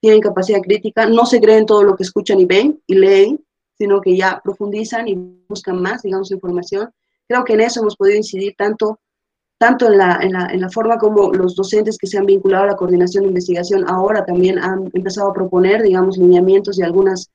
tienen 0.00 0.20
capacidad 0.20 0.60
crítica, 0.60 1.06
no 1.06 1.24
se 1.26 1.40
creen 1.40 1.66
todo 1.66 1.82
lo 1.82 1.96
que 1.96 2.02
escuchan 2.02 2.40
y 2.40 2.44
ven 2.44 2.82
y 2.86 2.94
leen, 2.94 3.44
sino 3.78 4.00
que 4.00 4.16
ya 4.16 4.40
profundizan 4.42 5.08
y 5.08 5.14
buscan 5.48 5.80
más, 5.80 6.02
digamos, 6.02 6.30
información. 6.30 6.90
Creo 7.26 7.44
que 7.44 7.54
en 7.54 7.62
eso 7.62 7.80
hemos 7.80 7.96
podido 7.96 8.16
incidir 8.16 8.54
tanto, 8.56 9.00
tanto 9.64 9.90
en, 9.90 9.96
la, 9.96 10.18
en, 10.20 10.34
la, 10.34 10.46
en 10.52 10.60
la 10.60 10.68
forma 10.68 10.98
como 10.98 11.32
los 11.32 11.56
docentes 11.56 11.96
que 11.96 12.06
se 12.06 12.18
han 12.18 12.26
vinculado 12.26 12.64
a 12.64 12.66
la 12.66 12.76
coordinación 12.76 13.22
de 13.22 13.28
investigación 13.28 13.88
ahora 13.88 14.22
también 14.22 14.58
han 14.58 14.90
empezado 14.92 15.30
a 15.30 15.32
proponer, 15.32 15.82
digamos, 15.82 16.18
lineamientos 16.18 16.78
y 16.78 16.82
algunas 16.82 17.30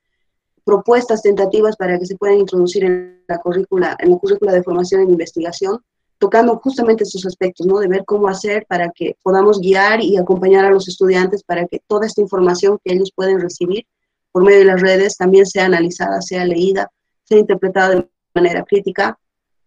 propuestas 0.64 1.22
tentativas 1.22 1.74
para 1.74 1.98
que 1.98 2.06
se 2.06 2.14
puedan 2.14 2.38
introducir 2.38 2.84
en 2.84 3.24
la 3.26 3.38
currícula, 3.38 3.96
en 3.98 4.10
la 4.10 4.16
currícula 4.18 4.52
de 4.52 4.62
formación 4.62 5.00
en 5.00 5.10
investigación, 5.10 5.80
tocando 6.18 6.56
justamente 6.62 7.02
estos 7.02 7.26
aspectos, 7.26 7.66
¿no? 7.66 7.80
De 7.80 7.88
ver 7.88 8.04
cómo 8.04 8.28
hacer 8.28 8.64
para 8.68 8.92
que 8.94 9.16
podamos 9.24 9.58
guiar 9.58 10.00
y 10.00 10.16
acompañar 10.16 10.64
a 10.64 10.70
los 10.70 10.86
estudiantes 10.86 11.42
para 11.42 11.66
que 11.66 11.80
toda 11.88 12.06
esta 12.06 12.20
información 12.20 12.78
que 12.84 12.92
ellos 12.92 13.10
pueden 13.12 13.40
recibir 13.40 13.86
por 14.30 14.44
medio 14.44 14.60
de 14.60 14.66
las 14.66 14.80
redes 14.80 15.16
también 15.16 15.46
sea 15.46 15.64
analizada, 15.64 16.22
sea 16.22 16.44
leída, 16.44 16.92
sea 17.24 17.38
interpretada 17.38 17.96
de 17.96 18.08
manera 18.32 18.62
crítica 18.62 19.18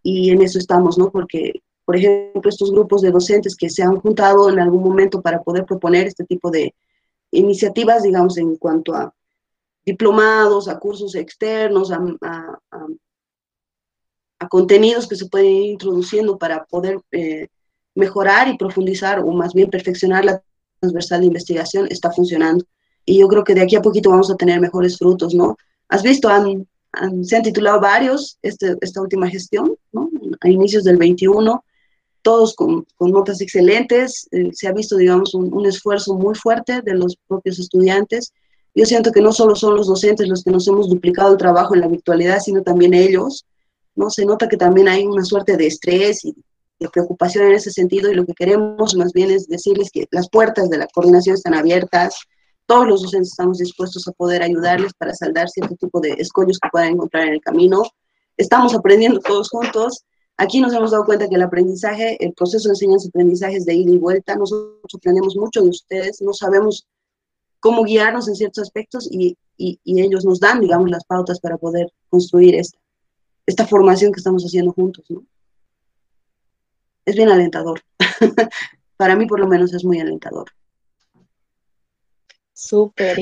y 0.01 0.29
en 0.29 0.41
eso 0.41 0.59
estamos, 0.59 0.97
¿no? 0.97 1.11
Porque, 1.11 1.61
por 1.85 1.95
ejemplo, 1.95 2.49
estos 2.49 2.71
grupos 2.71 3.01
de 3.01 3.11
docentes 3.11 3.55
que 3.55 3.69
se 3.69 3.83
han 3.83 3.99
juntado 3.99 4.49
en 4.49 4.59
algún 4.59 4.83
momento 4.83 5.21
para 5.21 5.41
poder 5.41 5.65
proponer 5.65 6.07
este 6.07 6.23
tipo 6.23 6.49
de 6.49 6.73
iniciativas, 7.31 8.03
digamos, 8.03 8.37
en 8.37 8.55
cuanto 8.57 8.93
a 8.93 9.13
diplomados, 9.85 10.67
a 10.67 10.79
cursos 10.79 11.15
externos, 11.15 11.91
a, 11.91 12.59
contenidos 14.49 15.07
que 15.07 15.15
se 15.15 15.27
pueden 15.27 15.47
ir 15.47 15.71
introduciendo 15.71 16.37
para 16.37 16.65
poder 16.65 16.99
eh, 17.11 17.47
mejorar 17.95 18.49
y 18.49 18.57
profundizar 18.57 19.19
o 19.19 19.31
más 19.31 19.53
bien 19.53 19.69
perfeccionar 19.69 20.25
la 20.25 20.43
transversal 20.81 21.21
de 21.21 21.27
investigación, 21.27 21.87
está 21.89 22.11
funcionando 22.11 22.65
y 23.05 23.19
yo 23.19 23.27
creo 23.27 23.43
que 23.43 23.55
de 23.55 23.61
aquí 23.61 23.75
a 23.75 23.81
poquito 23.81 24.09
vamos 24.09 24.31
a 24.31 24.35
tener 24.35 24.59
mejores 24.59 24.97
frutos, 24.97 25.33
¿no? 25.33 25.57
Has 25.89 26.03
visto, 26.03 26.29
han, 26.29 26.67
se 27.23 27.35
han 27.35 27.43
titulado 27.43 27.79
varios 27.79 28.37
este, 28.41 28.75
esta 28.81 29.01
última 29.01 29.29
gestión, 29.29 29.75
¿no? 29.91 30.09
A 30.41 30.49
inicios 30.49 30.83
del 30.83 30.97
21, 30.97 31.63
todos 32.23 32.55
con, 32.55 32.87
notas 32.99 33.41
excelentes, 33.41 34.27
eh, 34.31 34.49
se 34.53 34.67
ha 34.67 34.71
visto, 34.71 34.97
digamos, 34.97 35.35
un, 35.35 35.53
un, 35.53 35.65
esfuerzo 35.65 36.15
muy 36.15 36.33
fuerte 36.33 36.81
de 36.81 36.95
los 36.95 37.15
propios 37.27 37.59
estudiantes. 37.59 38.33
Yo 38.73 38.85
siento 38.85 39.11
que 39.11 39.21
no 39.21 39.31
solo 39.31 39.55
son 39.55 39.75
los 39.75 39.87
docentes 39.87 40.27
los 40.27 40.43
que 40.43 40.51
nos 40.51 40.67
hemos 40.67 40.89
duplicado 40.89 41.33
el 41.33 41.37
trabajo 41.37 41.75
en 41.75 41.81
la 41.81 41.87
virtualidad, 41.87 42.39
sino 42.39 42.63
también 42.63 42.93
ellos, 42.93 43.45
¿no? 43.95 44.09
Se 44.09 44.25
nota 44.25 44.49
que 44.49 44.57
también 44.57 44.87
hay 44.87 45.05
una 45.05 45.23
suerte 45.23 45.57
de 45.57 45.67
estrés 45.67 46.25
y 46.25 46.35
de 46.79 46.89
preocupación 46.89 47.45
en 47.45 47.53
ese 47.53 47.71
sentido 47.71 48.11
y 48.11 48.15
lo 48.15 48.25
que 48.25 48.33
queremos 48.33 48.95
más 48.95 49.13
bien 49.13 49.29
es 49.29 49.47
decirles 49.47 49.91
que 49.91 50.07
las 50.11 50.29
puertas 50.29 50.69
de 50.69 50.77
la 50.77 50.87
coordinación 50.87 51.35
están 51.35 51.53
abiertas, 51.53 52.17
todos 52.65 52.87
los 52.87 53.03
docentes 53.03 53.29
estamos 53.29 53.57
dispuestos 53.57 54.07
a 54.07 54.11
poder 54.13 54.41
ayudarles 54.41 54.93
para 54.93 55.13
saldar 55.13 55.49
cierto 55.49 55.75
tipo 55.75 55.99
de 55.99 56.13
escollos 56.17 56.59
que 56.59 56.69
puedan 56.71 56.93
encontrar 56.93 57.27
en 57.27 57.33
el 57.33 57.41
camino. 57.41 57.83
Estamos 58.37 58.73
aprendiendo 58.73 59.19
todos 59.19 59.49
juntos. 59.49 60.05
Aquí 60.37 60.59
nos 60.59 60.73
hemos 60.73 60.91
dado 60.91 61.05
cuenta 61.05 61.29
que 61.29 61.35
el 61.35 61.43
aprendizaje, 61.43 62.17
el 62.23 62.33
proceso 62.33 62.67
de 62.69 62.73
enseñanza-aprendizaje 62.73 63.57
es 63.57 63.65
de 63.65 63.75
ida 63.75 63.91
y 63.91 63.97
vuelta. 63.97 64.35
Nosotros 64.35 64.93
aprendemos 64.95 65.35
mucho 65.35 65.61
de 65.61 65.69
ustedes, 65.69 66.21
no 66.21 66.33
sabemos 66.33 66.87
cómo 67.59 67.83
guiarnos 67.83 68.27
en 68.27 68.35
ciertos 68.35 68.63
aspectos 68.63 69.07
y, 69.09 69.37
y, 69.57 69.79
ellos 69.85 70.25
nos 70.25 70.39
dan, 70.39 70.59
digamos, 70.59 70.89
las 70.89 71.05
pautas 71.05 71.39
para 71.39 71.57
poder 71.57 71.93
construir 72.09 72.55
esta, 72.55 72.77
esta 73.45 73.65
formación 73.65 74.11
que 74.11 74.19
estamos 74.19 74.43
haciendo 74.43 74.73
juntos. 74.73 75.05
¿no? 75.09 75.23
Es 77.05 77.15
bien 77.15 77.29
alentador. 77.29 77.81
para 78.97 79.15
mí, 79.15 79.27
por 79.27 79.39
lo 79.39 79.47
menos, 79.47 79.73
es 79.73 79.85
muy 79.85 79.99
alentador. 79.99 80.49
Súper, 82.53 83.17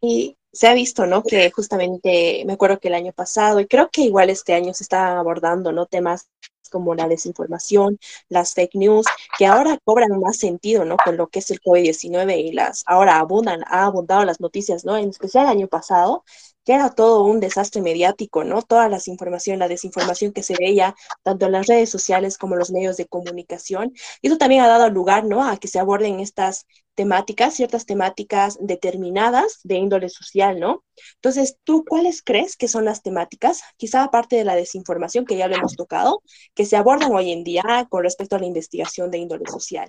Y 0.00 0.37
se 0.58 0.66
ha 0.66 0.74
visto, 0.74 1.06
¿no? 1.06 1.22
Que 1.22 1.52
justamente, 1.52 2.42
me 2.44 2.54
acuerdo 2.54 2.80
que 2.80 2.88
el 2.88 2.94
año 2.94 3.12
pasado, 3.12 3.60
y 3.60 3.68
creo 3.68 3.90
que 3.92 4.00
igual 4.02 4.28
este 4.28 4.54
año 4.54 4.74
se 4.74 4.82
está 4.82 5.16
abordando, 5.16 5.70
¿no? 5.70 5.86
Temas 5.86 6.28
como 6.68 6.96
la 6.96 7.06
desinformación, 7.06 8.00
las 8.28 8.54
fake 8.54 8.74
news, 8.74 9.06
que 9.38 9.46
ahora 9.46 9.78
cobran 9.84 10.18
más 10.18 10.38
sentido, 10.38 10.84
¿no? 10.84 10.96
Con 10.96 11.16
lo 11.16 11.28
que 11.28 11.38
es 11.38 11.52
el 11.52 11.60
COVID-19 11.60 12.40
y 12.40 12.50
las, 12.52 12.82
ahora 12.86 13.20
abundan, 13.20 13.62
ha 13.68 13.84
abundado 13.84 14.24
las 14.24 14.40
noticias, 14.40 14.84
¿no? 14.84 14.96
En 14.96 15.10
especial 15.10 15.44
el 15.44 15.52
año 15.52 15.68
pasado, 15.68 16.24
que 16.68 16.74
era 16.74 16.90
todo 16.90 17.24
un 17.24 17.40
desastre 17.40 17.80
mediático, 17.80 18.44
¿no? 18.44 18.60
Todas 18.60 18.90
las 18.90 19.08
información, 19.08 19.58
la 19.58 19.68
desinformación 19.68 20.34
que 20.34 20.42
se 20.42 20.54
veía 20.58 20.94
tanto 21.22 21.46
en 21.46 21.52
las 21.52 21.66
redes 21.66 21.88
sociales 21.88 22.36
como 22.36 22.56
en 22.56 22.58
los 22.58 22.70
medios 22.70 22.98
de 22.98 23.06
comunicación. 23.06 23.94
Y 24.20 24.26
eso 24.26 24.36
también 24.36 24.60
ha 24.60 24.68
dado 24.68 24.90
lugar, 24.90 25.24
¿no? 25.24 25.48
A 25.48 25.56
que 25.56 25.66
se 25.66 25.78
aborden 25.78 26.20
estas 26.20 26.66
temáticas, 26.94 27.54
ciertas 27.54 27.86
temáticas 27.86 28.58
determinadas 28.60 29.60
de 29.64 29.76
índole 29.76 30.10
social, 30.10 30.60
¿no? 30.60 30.84
Entonces, 31.14 31.56
¿tú 31.64 31.86
cuáles 31.88 32.20
crees 32.20 32.54
que 32.54 32.68
son 32.68 32.84
las 32.84 33.00
temáticas, 33.00 33.62
quizá 33.78 34.04
aparte 34.04 34.36
de 34.36 34.44
la 34.44 34.54
desinformación 34.54 35.24
que 35.24 35.38
ya 35.38 35.48
lo 35.48 35.56
hemos 35.56 35.74
tocado, 35.74 36.20
que 36.54 36.66
se 36.66 36.76
abordan 36.76 37.14
hoy 37.14 37.32
en 37.32 37.44
día 37.44 37.86
con 37.88 38.02
respecto 38.02 38.36
a 38.36 38.40
la 38.40 38.46
investigación 38.46 39.10
de 39.10 39.16
índole 39.16 39.46
social? 39.46 39.88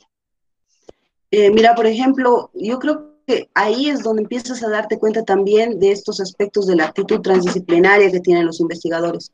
Eh, 1.29 1.51
mira, 1.51 1.75
por 1.75 1.87
ejemplo, 1.87 2.51
yo 2.53 2.79
creo 2.79 3.08
ahí 3.53 3.89
es 3.89 4.03
donde 4.03 4.23
empiezas 4.23 4.63
a 4.63 4.69
darte 4.69 4.97
cuenta 4.97 5.23
también 5.23 5.79
de 5.79 5.91
estos 5.91 6.19
aspectos 6.19 6.67
de 6.67 6.75
la 6.75 6.85
actitud 6.85 7.21
transdisciplinaria 7.21 8.11
que 8.11 8.19
tienen 8.19 8.45
los 8.45 8.59
investigadores, 8.59 9.31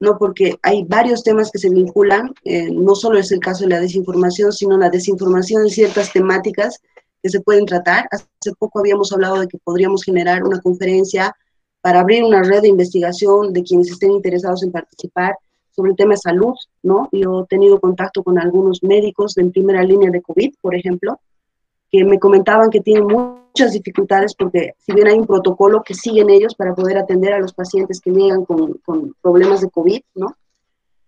¿no? 0.00 0.18
Porque 0.18 0.56
hay 0.62 0.84
varios 0.84 1.22
temas 1.22 1.50
que 1.50 1.58
se 1.58 1.70
vinculan, 1.70 2.34
eh, 2.44 2.70
no 2.70 2.94
solo 2.94 3.18
es 3.18 3.30
el 3.32 3.40
caso 3.40 3.64
de 3.64 3.70
la 3.70 3.80
desinformación, 3.80 4.52
sino 4.52 4.76
la 4.76 4.90
desinformación 4.90 5.62
en 5.62 5.70
ciertas 5.70 6.12
temáticas 6.12 6.80
que 7.22 7.30
se 7.30 7.40
pueden 7.40 7.66
tratar. 7.66 8.08
Hace 8.10 8.52
poco 8.58 8.80
habíamos 8.80 9.12
hablado 9.12 9.40
de 9.40 9.48
que 9.48 9.58
podríamos 9.58 10.04
generar 10.04 10.44
una 10.44 10.60
conferencia 10.60 11.34
para 11.80 12.00
abrir 12.00 12.24
una 12.24 12.42
red 12.42 12.62
de 12.62 12.68
investigación 12.68 13.52
de 13.52 13.62
quienes 13.62 13.90
estén 13.90 14.12
interesados 14.12 14.62
en 14.62 14.72
participar 14.72 15.36
sobre 15.70 15.90
el 15.92 15.96
tema 15.96 16.14
de 16.14 16.18
salud, 16.18 16.54
¿no? 16.82 17.08
Yo 17.12 17.42
he 17.42 17.46
tenido 17.46 17.80
contacto 17.80 18.22
con 18.24 18.38
algunos 18.38 18.82
médicos 18.82 19.38
en 19.38 19.52
primera 19.52 19.82
línea 19.84 20.10
de 20.10 20.22
COVID, 20.22 20.54
por 20.60 20.74
ejemplo, 20.74 21.20
que 21.90 22.04
me 22.04 22.18
comentaban 22.18 22.70
que 22.70 22.80
tienen 22.80 23.06
muchas 23.06 23.72
dificultades 23.72 24.34
porque 24.34 24.74
si 24.78 24.92
bien 24.92 25.08
hay 25.08 25.18
un 25.18 25.26
protocolo 25.26 25.82
que 25.82 25.94
siguen 25.94 26.30
ellos 26.30 26.54
para 26.54 26.74
poder 26.74 26.98
atender 26.98 27.32
a 27.32 27.38
los 27.38 27.52
pacientes 27.52 28.00
que 28.00 28.10
llegan 28.10 28.44
con, 28.44 28.74
con 28.84 29.14
problemas 29.22 29.60
de 29.60 29.70
COVID, 29.70 30.00
¿no? 30.14 30.36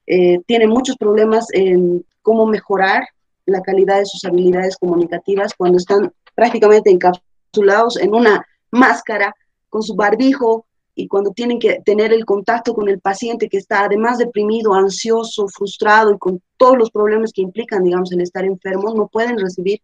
Eh, 0.06 0.40
tienen 0.46 0.70
muchos 0.70 0.96
problemas 0.96 1.46
en 1.52 2.04
cómo 2.22 2.46
mejorar 2.46 3.04
la 3.46 3.62
calidad 3.62 3.98
de 3.98 4.06
sus 4.06 4.24
habilidades 4.24 4.76
comunicativas 4.76 5.54
cuando 5.54 5.78
están 5.78 6.12
prácticamente 6.34 6.90
encapsulados 6.90 7.96
en 7.98 8.14
una 8.14 8.44
máscara 8.70 9.34
con 9.68 9.82
su 9.82 9.94
barbijo 9.94 10.66
y 10.94 11.06
cuando 11.06 11.30
tienen 11.30 11.58
que 11.58 11.80
tener 11.84 12.12
el 12.12 12.24
contacto 12.24 12.74
con 12.74 12.88
el 12.88 13.00
paciente 13.00 13.48
que 13.48 13.58
está 13.58 13.84
además 13.84 14.18
deprimido, 14.18 14.74
ansioso, 14.74 15.46
frustrado 15.48 16.12
y 16.12 16.18
con 16.18 16.42
todos 16.56 16.76
los 16.76 16.90
problemas 16.90 17.32
que 17.32 17.42
implican, 17.42 17.84
digamos, 17.84 18.12
el 18.12 18.20
estar 18.20 18.44
enfermo, 18.44 18.92
no 18.94 19.08
pueden 19.08 19.38
recibir 19.38 19.80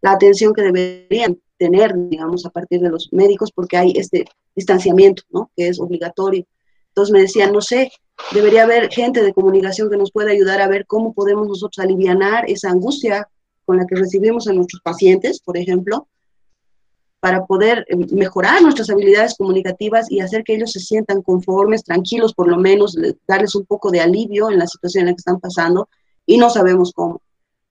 la 0.00 0.12
atención 0.12 0.52
que 0.52 0.62
deberían 0.62 1.38
tener, 1.58 1.92
digamos, 1.96 2.46
a 2.46 2.50
partir 2.50 2.80
de 2.80 2.88
los 2.88 3.08
médicos, 3.12 3.50
porque 3.52 3.76
hay 3.76 3.92
este 3.96 4.24
distanciamiento, 4.54 5.22
¿no? 5.30 5.50
Que 5.56 5.68
es 5.68 5.80
obligatorio. 5.80 6.46
Entonces 6.88 7.12
me 7.12 7.20
decían, 7.20 7.52
no 7.52 7.60
sé, 7.60 7.90
debería 8.32 8.64
haber 8.64 8.90
gente 8.90 9.22
de 9.22 9.32
comunicación 9.32 9.90
que 9.90 9.96
nos 9.96 10.12
pueda 10.12 10.30
ayudar 10.30 10.60
a 10.60 10.68
ver 10.68 10.86
cómo 10.86 11.12
podemos 11.12 11.48
nosotros 11.48 11.78
aliviar 11.84 12.44
esa 12.48 12.70
angustia 12.70 13.28
con 13.64 13.76
la 13.76 13.86
que 13.86 13.96
recibimos 13.96 14.48
a 14.48 14.52
nuestros 14.52 14.80
pacientes, 14.82 15.40
por 15.40 15.56
ejemplo, 15.56 16.08
para 17.20 17.44
poder 17.46 17.84
eh, 17.88 17.96
mejorar 18.12 18.62
nuestras 18.62 18.90
habilidades 18.90 19.34
comunicativas 19.36 20.10
y 20.10 20.20
hacer 20.20 20.44
que 20.44 20.54
ellos 20.54 20.72
se 20.72 20.80
sientan 20.80 21.22
conformes, 21.22 21.84
tranquilos, 21.84 22.32
por 22.32 22.48
lo 22.48 22.56
menos, 22.56 22.96
darles 23.26 23.54
un 23.54 23.66
poco 23.66 23.90
de 23.90 24.00
alivio 24.00 24.50
en 24.50 24.58
la 24.58 24.66
situación 24.66 25.02
en 25.02 25.06
la 25.06 25.12
que 25.12 25.20
están 25.20 25.40
pasando, 25.40 25.88
y 26.24 26.36
no 26.36 26.50
sabemos 26.50 26.92
cómo 26.94 27.20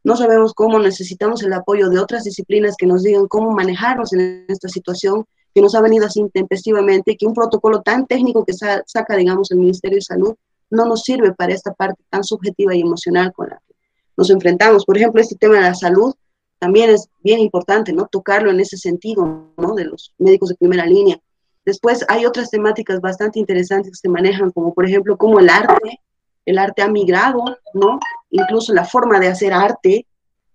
no 0.07 0.15
sabemos 0.15 0.53
cómo, 0.53 0.79
necesitamos 0.79 1.43
el 1.43 1.51
apoyo 1.51 1.89
de 1.89 1.99
otras 1.99 2.23
disciplinas 2.23 2.75
que 2.77 2.85
nos 2.85 3.03
digan 3.03 3.27
cómo 3.27 3.51
manejarnos 3.51 4.13
en 4.13 4.45
esta 4.47 4.69
situación 4.69 5.25
que 5.53 5.59
nos 5.61 5.75
ha 5.75 5.81
venido 5.81 6.05
así 6.05 6.21
intempestivamente 6.21 7.11
y 7.11 7.17
que 7.17 7.25
un 7.25 7.33
protocolo 7.33 7.81
tan 7.81 8.07
técnico 8.07 8.45
que 8.45 8.53
saca, 8.53 9.17
digamos, 9.17 9.51
el 9.51 9.57
Ministerio 9.57 9.97
de 9.97 10.03
Salud 10.03 10.35
no 10.69 10.85
nos 10.85 11.01
sirve 11.01 11.33
para 11.33 11.53
esta 11.53 11.73
parte 11.73 12.01
tan 12.09 12.23
subjetiva 12.23 12.73
y 12.73 12.79
emocional 12.79 13.33
con 13.33 13.49
la 13.49 13.57
que 13.67 13.75
nos 14.15 14.29
enfrentamos. 14.29 14.85
Por 14.85 14.95
ejemplo, 14.95 15.19
este 15.19 15.35
tema 15.35 15.55
de 15.55 15.63
la 15.63 15.75
salud 15.75 16.15
también 16.57 16.89
es 16.89 17.09
bien 17.21 17.41
importante, 17.41 17.91
¿no? 17.91 18.07
Tocarlo 18.09 18.49
en 18.49 18.61
ese 18.61 18.77
sentido, 18.77 19.49
¿no? 19.57 19.75
De 19.75 19.83
los 19.83 20.13
médicos 20.19 20.47
de 20.47 20.55
primera 20.55 20.85
línea. 20.85 21.19
Después 21.65 22.05
hay 22.07 22.25
otras 22.25 22.49
temáticas 22.49 23.01
bastante 23.01 23.39
interesantes 23.39 23.91
que 23.91 24.07
se 24.07 24.07
manejan, 24.07 24.51
como 24.51 24.73
por 24.73 24.85
ejemplo, 24.85 25.17
cómo 25.17 25.41
el 25.41 25.49
arte, 25.49 25.99
el 26.45 26.59
arte 26.59 26.81
ha 26.81 26.87
migrado, 26.87 27.43
¿no? 27.73 27.99
Incluso 28.29 28.73
la 28.73 28.85
forma 28.85 29.19
de 29.19 29.27
hacer 29.27 29.53
arte 29.53 30.05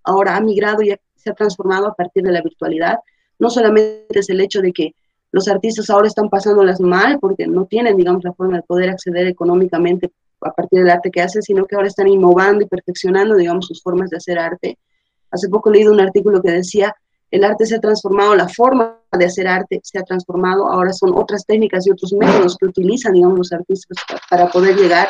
ahora 0.04 0.36
ha 0.36 0.40
migrado 0.40 0.82
y 0.82 0.94
se 1.16 1.30
ha 1.30 1.34
transformado 1.34 1.86
a 1.86 1.94
partir 1.94 2.22
de 2.22 2.32
la 2.32 2.42
virtualidad. 2.42 2.98
No 3.38 3.50
solamente 3.50 4.18
es 4.18 4.28
el 4.30 4.40
hecho 4.40 4.60
de 4.60 4.72
que 4.72 4.94
los 5.30 5.48
artistas 5.48 5.88
ahora 5.88 6.08
están 6.08 6.28
pasándolas 6.28 6.80
mal 6.80 7.18
porque 7.18 7.46
no 7.46 7.64
tienen, 7.64 7.96
digamos, 7.96 8.22
la 8.22 8.32
forma 8.34 8.56
de 8.56 8.62
poder 8.62 8.90
acceder 8.90 9.26
económicamente 9.26 10.12
a 10.42 10.52
partir 10.52 10.80
del 10.80 10.90
arte 10.90 11.10
que 11.10 11.22
hacen, 11.22 11.42
sino 11.42 11.64
que 11.64 11.74
ahora 11.74 11.88
están 11.88 12.08
innovando 12.08 12.64
y 12.64 12.68
perfeccionando, 12.68 13.36
digamos, 13.36 13.66
sus 13.66 13.82
formas 13.82 14.10
de 14.10 14.18
hacer 14.18 14.38
arte. 14.38 14.78
Hace 15.30 15.48
poco 15.48 15.70
leído 15.70 15.92
un 15.92 16.00
artículo 16.00 16.42
que 16.42 16.50
decía, 16.50 16.94
el 17.30 17.44
arte 17.44 17.64
se 17.64 17.76
ha 17.76 17.80
transformado, 17.80 18.34
la 18.34 18.48
forma 18.48 18.98
de 19.10 19.24
hacer 19.24 19.48
arte 19.48 19.80
se 19.82 19.98
ha 19.98 20.02
transformado, 20.02 20.66
ahora 20.66 20.92
son 20.92 21.14
otras 21.14 21.46
técnicas 21.46 21.86
y 21.86 21.90
otros 21.90 22.12
métodos 22.12 22.58
que 22.58 22.66
utilizan, 22.66 23.14
digamos, 23.14 23.38
los 23.38 23.52
artistas 23.52 23.96
para 24.28 24.48
poder 24.48 24.76
llegar 24.76 25.08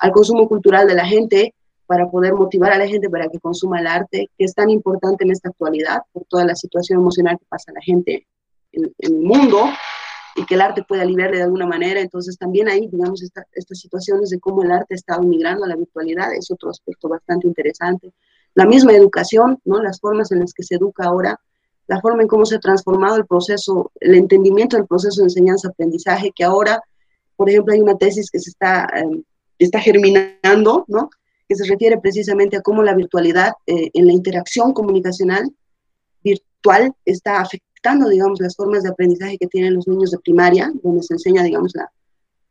al 0.00 0.10
consumo 0.10 0.48
cultural 0.48 0.88
de 0.88 0.94
la 0.94 1.06
gente, 1.06 1.54
para 1.90 2.08
poder 2.08 2.34
motivar 2.34 2.70
a 2.70 2.78
la 2.78 2.86
gente 2.86 3.10
para 3.10 3.28
que 3.28 3.40
consuma 3.40 3.80
el 3.80 3.88
arte, 3.88 4.30
que 4.38 4.44
es 4.44 4.54
tan 4.54 4.70
importante 4.70 5.24
en 5.24 5.32
esta 5.32 5.48
actualidad 5.48 6.02
por 6.12 6.24
toda 6.26 6.44
la 6.44 6.54
situación 6.54 7.00
emocional 7.00 7.36
que 7.36 7.46
pasa 7.48 7.72
la 7.72 7.80
gente 7.80 8.28
en, 8.70 8.94
el 8.96 9.14
mundo 9.16 9.64
y 10.36 10.46
que 10.46 10.54
el 10.54 10.60
arte 10.60 10.84
puede 10.84 11.02
aliviarle 11.02 11.38
de 11.38 11.42
alguna 11.42 11.66
manera. 11.66 12.00
Entonces 12.00 12.38
también 12.38 12.68
ahí, 12.68 12.86
digamos, 12.86 13.24
estas 13.24 13.44
situaciones 13.76 14.30
de 14.30 14.38
cómo 14.38 14.62
el 14.62 14.70
arte 14.70 14.94
está 14.94 15.18
migrando 15.18 15.64
a 15.64 15.66
la 15.66 15.74
virtualidad 15.74 16.32
es 16.32 16.48
otro 16.52 16.70
aspecto 16.70 17.08
bastante 17.08 17.48
interesante. 17.48 18.12
La 18.54 18.66
misma 18.66 18.92
educación, 18.92 19.58
¿no? 19.64 19.82
Las 19.82 19.98
formas 19.98 20.30
en 20.30 20.38
las 20.38 20.54
que 20.54 20.62
se 20.62 20.76
educa 20.76 21.06
ahora, 21.06 21.40
la 21.88 22.00
forma 22.00 22.22
en 22.22 22.28
cómo 22.28 22.46
se 22.46 22.54
ha 22.54 22.60
transformado 22.60 23.16
el 23.16 23.26
proceso, 23.26 23.90
el 23.98 24.14
entendimiento 24.14 24.76
del 24.76 24.86
proceso 24.86 25.22
de 25.22 25.26
enseñanza-aprendizaje, 25.26 26.30
que 26.30 26.44
ahora, 26.44 26.80
por 27.34 27.50
ejemplo, 27.50 27.74
hay 27.74 27.80
una 27.80 27.98
tesis 27.98 28.30
que 28.30 28.38
se 28.38 28.50
está, 28.50 28.88
em, 28.94 29.24
está 29.58 29.80
germinando, 29.80 30.84
¿no? 30.86 31.10
Que 31.50 31.56
se 31.56 31.68
refiere 31.68 31.98
precisamente 31.98 32.56
a 32.56 32.62
cómo 32.62 32.80
la 32.84 32.94
virtualidad 32.94 33.54
eh, 33.66 33.90
en 33.92 34.06
la 34.06 34.12
interacción 34.12 34.72
comunicacional 34.72 35.50
virtual 36.22 36.94
está 37.04 37.40
afectando 37.40 38.08
digamos, 38.08 38.38
las 38.40 38.54
formas 38.54 38.84
de 38.84 38.90
aprendizaje 38.90 39.36
que 39.36 39.48
tienen 39.48 39.74
los 39.74 39.88
niños 39.88 40.12
de 40.12 40.18
primaria, 40.18 40.70
donde 40.84 41.02
se 41.02 41.14
enseña, 41.14 41.42
digamos, 41.42 41.72
la, 41.74 41.90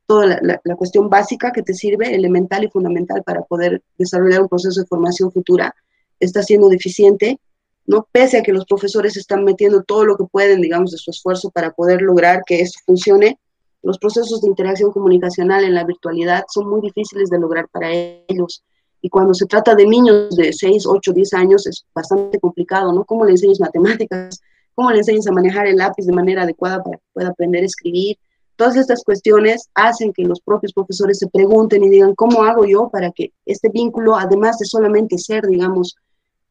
toda 0.06 0.26
la, 0.26 0.60
la, 0.62 0.76
cuestión 0.76 1.10
básica 1.10 1.54
que 1.54 1.62
te 1.62 1.74
sirve, 1.74 2.14
elemental 2.14 2.66
y 2.66 2.70
fundamental 2.70 3.24
para 3.24 3.44
poder 3.44 3.82
desarrollar 3.98 4.42
un 4.42 4.50
proceso 4.50 4.82
de 4.82 4.88
formación 4.88 5.32
futura, 5.32 5.74
está 6.20 6.44
siendo 6.44 6.68
deficiente, 6.68 7.40
¿no? 7.86 8.06
Pese 8.12 8.40
a 8.40 8.44
que 8.44 8.52
los 8.52 8.66
profesores 8.66 9.16
están 9.16 9.46
metiendo 9.46 9.82
todo 9.84 10.04
lo 10.04 10.18
que 10.18 10.26
pueden, 10.26 10.60
digamos, 10.60 10.92
de 10.92 10.98
su 10.98 11.12
esfuerzo 11.12 11.52
para 11.52 11.72
poder 11.72 12.02
lograr 12.02 12.42
que 12.46 12.60
esto 12.60 12.80
funcione, 12.86 13.40
los 13.82 13.98
procesos 13.98 14.42
de 14.42 14.50
interacción 14.50 14.92
comunicacional 14.92 15.64
en 15.64 15.74
la 15.74 15.86
virtualidad 15.86 16.44
son 16.50 16.70
muy 16.70 16.82
difíciles 16.82 17.30
de 17.30 17.40
lograr 17.40 17.70
para 17.70 17.92
ellos. 17.94 18.64
Y 19.02 19.10
cuando 19.10 19.34
se 19.34 19.46
trata 19.46 19.76
de 19.76 19.86
niños 19.86 20.36
de 20.36 20.52
6, 20.52 20.86
8, 20.86 21.14
10 21.14 21.34
años 21.34 21.68
es 21.68 21.86
bastante 21.94 22.40
complicado, 22.40 22.92
¿no? 22.92 23.06
¿Cómo 23.06 23.26
le 23.26 23.32
enseñas 23.32 23.60
matemáticas? 23.60 24.42
cómo 24.80 24.92
le 24.92 25.00
enseñas 25.00 25.28
a 25.28 25.34
manejar 25.34 25.68
el 25.68 25.76
lápiz 25.76 26.06
de 26.06 26.14
manera 26.14 26.44
adecuada 26.44 26.82
para 26.82 26.96
que 26.96 27.04
pueda 27.12 27.28
aprender 27.28 27.64
a 27.64 27.66
escribir. 27.66 28.18
Todas 28.56 28.78
estas 28.78 29.04
cuestiones 29.04 29.70
hacen 29.74 30.14
que 30.14 30.24
los 30.24 30.40
propios 30.40 30.72
profesores 30.72 31.20
se 31.20 31.28
pregunten 31.28 31.84
y 31.84 31.90
digan, 31.90 32.16
¿cómo 32.16 32.44
hago 32.44 32.64
yo 32.64 32.88
para 32.88 33.12
que 33.12 33.34
este 33.46 33.68
vínculo, 33.68 34.16
además 34.16 34.58
de 34.58 34.64
solamente 34.64 35.18
ser, 35.18 35.46
digamos, 35.48 35.98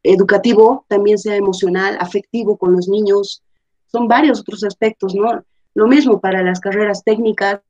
educativo, 0.03 0.85
también 0.89 1.17
sea 1.17 1.37
emocional, 1.37 1.97
afectivo 1.99 2.59
con 2.59 2.73
los 2.73 2.87
niños? 2.87 3.43
Son 3.87 4.09
varios 4.09 4.41
otros 4.41 4.63
aspectos, 4.63 5.15
¿no? 5.15 5.43
Lo 5.73 5.87
mismo 5.87 6.21
para 6.21 6.43
las 6.43 6.61
carreras 6.61 7.03
técnicas. 7.05 7.63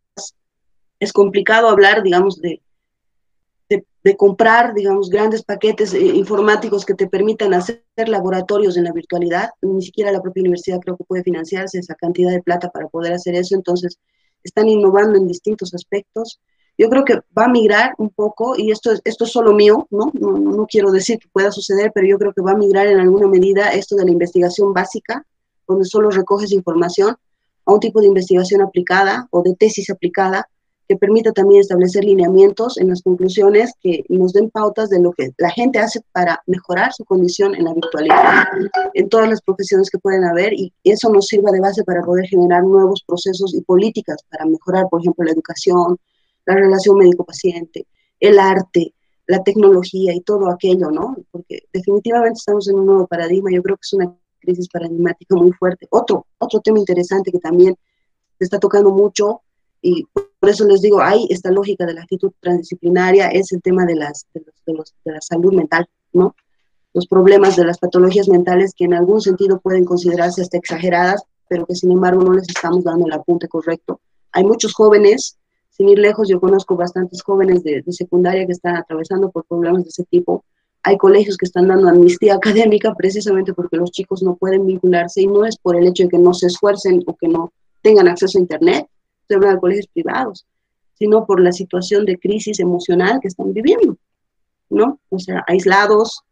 Es 0.98 1.12
complicado 1.12 1.68
hablar, 1.68 2.02
digamos, 2.02 2.40
de, 2.40 2.60
de 4.08 4.16
comprar, 4.16 4.72
digamos, 4.72 5.10
grandes 5.10 5.42
paquetes 5.42 5.92
eh, 5.92 6.00
informáticos 6.00 6.86
que 6.86 6.94
te 6.94 7.08
permitan 7.08 7.52
hacer 7.52 7.82
laboratorios 7.96 8.78
en 8.78 8.84
la 8.84 8.92
virtualidad. 8.92 9.50
Ni 9.60 9.82
siquiera 9.82 10.10
la 10.12 10.22
propia 10.22 10.40
universidad 10.40 10.80
creo 10.80 10.96
que 10.96 11.04
puede 11.04 11.22
financiarse 11.22 11.78
esa 11.78 11.94
cantidad 11.94 12.30
de 12.30 12.42
plata 12.42 12.70
para 12.70 12.88
poder 12.88 13.12
hacer 13.12 13.34
eso. 13.34 13.54
Entonces, 13.54 13.98
están 14.42 14.66
innovando 14.68 15.18
en 15.18 15.26
distintos 15.26 15.74
aspectos. 15.74 16.40
Yo 16.78 16.88
creo 16.88 17.04
que 17.04 17.16
va 17.36 17.44
a 17.44 17.48
migrar 17.48 17.92
un 17.98 18.08
poco, 18.08 18.54
y 18.56 18.70
esto 18.70 18.92
es, 18.92 19.02
esto 19.04 19.24
es 19.24 19.30
solo 19.32 19.52
mío, 19.52 19.86
¿no? 19.90 20.10
¿no? 20.14 20.38
No 20.38 20.66
quiero 20.66 20.90
decir 20.90 21.18
que 21.18 21.28
pueda 21.30 21.50
suceder, 21.50 21.90
pero 21.92 22.06
yo 22.06 22.18
creo 22.18 22.32
que 22.32 22.40
va 22.40 22.52
a 22.52 22.56
migrar 22.56 22.86
en 22.86 23.00
alguna 23.00 23.26
medida 23.26 23.72
esto 23.72 23.96
de 23.96 24.04
la 24.04 24.12
investigación 24.12 24.72
básica, 24.72 25.26
donde 25.66 25.84
solo 25.84 26.08
recoges 26.08 26.52
información, 26.52 27.16
a 27.66 27.72
un 27.74 27.80
tipo 27.80 28.00
de 28.00 28.06
investigación 28.06 28.62
aplicada 28.62 29.28
o 29.30 29.42
de 29.42 29.54
tesis 29.54 29.90
aplicada, 29.90 30.48
que 30.88 30.96
permita 30.96 31.32
también 31.32 31.60
establecer 31.60 32.02
lineamientos 32.02 32.78
en 32.78 32.88
las 32.88 33.02
conclusiones 33.02 33.74
que 33.82 34.04
nos 34.08 34.32
den 34.32 34.48
pautas 34.48 34.88
de 34.88 34.98
lo 35.00 35.12
que 35.12 35.30
la 35.36 35.50
gente 35.50 35.78
hace 35.78 36.00
para 36.12 36.42
mejorar 36.46 36.94
su 36.94 37.04
condición 37.04 37.54
en 37.54 37.64
la 37.64 37.74
virtualidad, 37.74 38.44
en 38.94 39.08
todas 39.10 39.28
las 39.28 39.42
profesiones 39.42 39.90
que 39.90 39.98
pueden 39.98 40.24
haber, 40.24 40.54
y 40.54 40.72
eso 40.84 41.10
nos 41.10 41.26
sirva 41.26 41.50
de 41.50 41.60
base 41.60 41.84
para 41.84 42.02
poder 42.02 42.26
generar 42.26 42.64
nuevos 42.64 43.04
procesos 43.06 43.54
y 43.54 43.60
políticas 43.60 44.24
para 44.30 44.46
mejorar, 44.46 44.86
por 44.90 45.00
ejemplo, 45.02 45.26
la 45.26 45.32
educación, 45.32 45.98
la 46.46 46.54
relación 46.54 46.96
médico-paciente, 46.96 47.86
el 48.18 48.38
arte, 48.38 48.94
la 49.26 49.42
tecnología 49.44 50.14
y 50.14 50.22
todo 50.22 50.50
aquello, 50.50 50.90
¿no? 50.90 51.16
Porque 51.30 51.64
definitivamente 51.70 52.38
estamos 52.38 52.66
en 52.66 52.76
un 52.76 52.86
nuevo 52.86 53.06
paradigma, 53.06 53.50
yo 53.52 53.62
creo 53.62 53.76
que 53.76 53.82
es 53.82 53.92
una 53.92 54.16
crisis 54.40 54.68
paradigmática 54.72 55.36
muy 55.36 55.52
fuerte. 55.52 55.86
Otro, 55.90 56.26
otro 56.38 56.60
tema 56.60 56.78
interesante 56.78 57.30
que 57.30 57.38
también 57.38 57.76
se 58.38 58.44
está 58.44 58.58
tocando 58.58 58.90
mucho 58.90 59.42
y 59.82 60.04
por 60.40 60.50
eso 60.50 60.64
les 60.66 60.80
digo, 60.80 61.00
hay 61.00 61.26
esta 61.30 61.50
lógica 61.50 61.84
de 61.86 61.94
la 61.94 62.02
actitud 62.02 62.32
transdisciplinaria, 62.40 63.28
es 63.28 63.52
el 63.52 63.62
tema 63.62 63.84
de, 63.84 63.96
las, 63.96 64.26
de, 64.34 64.42
los, 64.72 64.94
de, 65.04 65.12
la 65.12 65.20
salud 65.20 65.52
mental, 65.52 65.86
¿no? 66.12 66.34
Los 66.94 67.06
problemas 67.06 67.56
de 67.56 67.64
las 67.64 67.78
patologías 67.78 68.28
mentales 68.28 68.72
que 68.74 68.84
en 68.84 68.94
algún 68.94 69.20
sentido 69.20 69.60
pueden 69.60 69.84
considerarse 69.84 70.42
hasta 70.42 70.56
exageradas, 70.56 71.22
pero 71.48 71.66
que 71.66 71.74
sin 71.74 71.92
embargo 71.92 72.22
no 72.22 72.32
les 72.32 72.48
estamos 72.48 72.84
dando 72.84 73.06
el 73.06 73.12
apunte 73.12 73.48
correcto. 73.48 74.00
Hay 74.32 74.44
muchos 74.44 74.74
jóvenes, 74.74 75.38
sin 75.70 75.88
ir 75.88 75.98
lejos, 75.98 76.28
yo 76.28 76.40
conozco 76.40 76.76
bastantes 76.76 77.22
jóvenes 77.22 77.62
de, 77.62 77.82
de 77.82 77.92
secundaria 77.92 78.46
que 78.46 78.52
están 78.52 78.76
atravesando 78.76 79.30
por 79.30 79.44
problemas 79.44 79.84
de 79.84 79.90
ese 79.90 80.04
tipo. 80.04 80.44
Hay 80.82 80.96
colegios 80.96 81.36
que 81.36 81.46
están 81.46 81.68
dando 81.68 81.88
amnistía 81.88 82.34
académica 82.36 82.94
precisamente 82.94 83.52
porque 83.52 83.76
los 83.76 83.90
chicos 83.90 84.22
no 84.22 84.36
pueden 84.36 84.66
vincularse 84.66 85.22
y 85.22 85.26
no 85.26 85.44
es 85.44 85.56
por 85.58 85.76
el 85.76 85.86
hecho 85.86 86.04
de 86.04 86.08
que 86.08 86.18
no 86.18 86.34
se 86.34 86.46
esfuercen 86.46 87.02
o 87.06 87.16
que 87.16 87.28
no 87.28 87.52
tengan 87.82 88.08
acceso 88.08 88.38
a 88.38 88.40
Internet, 88.40 88.86
estoy 89.28 89.50
de 89.50 89.58
colegios 89.58 89.86
privados, 89.88 90.46
sino 90.94 91.26
por 91.26 91.40
la 91.40 91.52
situación 91.52 92.04
de 92.04 92.18
crisis 92.18 92.60
emocional 92.60 93.18
que 93.20 93.28
están 93.28 93.52
viviendo, 93.52 93.96
¿no? 94.70 94.98
O 95.10 95.18
sea, 95.18 95.44
aislados. 95.46 96.22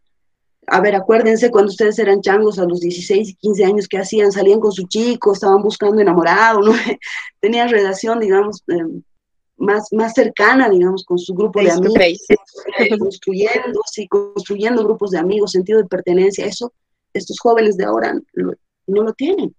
A 0.68 0.80
ver, 0.80 0.96
acuérdense 0.96 1.50
cuando 1.50 1.70
ustedes 1.70 1.98
eran 1.98 2.20
changos 2.20 2.59
a 2.59 2.64
los 2.64 2.80
16 2.80 3.28
y 3.28 3.35
15 3.35 3.64
años, 3.64 3.88
¿qué 3.88 3.98
hacían? 3.98 4.32
Salían 4.32 4.59
con 4.59 4.72
su 4.72 4.87
chico, 4.88 5.32
estaban 5.32 5.62
buscando 5.62 6.00
enamorado, 6.00 6.61
¿no? 6.61 6.72
Tenían 7.40 7.68
relación, 7.68 8.18
digamos, 8.18 8.64
eh, 8.66 9.02
más, 9.56 9.92
más 9.92 10.12
cercana, 10.12 10.68
digamos, 10.68 11.04
con 11.04 11.18
su 11.18 11.35
grupo 11.35 11.61
de 11.61 11.70
amigos, 11.70 11.94
construyendo, 12.98 13.80
sí, 13.90 14.09
construyendo 14.09 14.82
grupos 14.82 15.12
de 15.12 15.18
amigos, 15.18 15.52
sentido 15.52 15.80
de 15.80 15.88
pertenencia, 15.88 16.44
eso 16.44 16.72
estos 17.14 17.38
jóvenes 17.40 17.76
de 17.76 17.85
ahora 17.85 18.14
no 18.35 19.02
lo 19.02 19.12
tienen, 19.14 19.54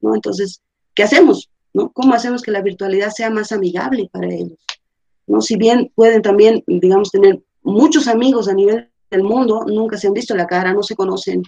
¿no? 0.00 0.14
Entonces, 0.14 0.60
¿qué 0.94 1.04
hacemos? 1.04 1.48
¿No? 1.72 1.90
¿Cómo 1.90 2.14
hacemos 2.14 2.42
que 2.42 2.50
la 2.50 2.62
virtualidad 2.62 3.10
sea 3.10 3.30
más 3.30 3.52
amigable 3.52 4.08
para 4.12 4.28
ellos? 4.28 4.58
¿no? 5.26 5.40
Si 5.40 5.56
bien 5.56 5.90
pueden 5.94 6.22
también, 6.22 6.62
digamos, 6.66 7.10
tener 7.10 7.40
muchos 7.62 8.08
amigos 8.08 8.48
a 8.48 8.54
nivel 8.54 8.90
del 9.10 9.22
mundo, 9.22 9.64
nunca 9.66 9.96
se 9.96 10.06
han 10.06 10.12
visto 10.12 10.34
la 10.34 10.46
cara, 10.46 10.72
no 10.72 10.82
se 10.82 10.96
conocen, 10.96 11.42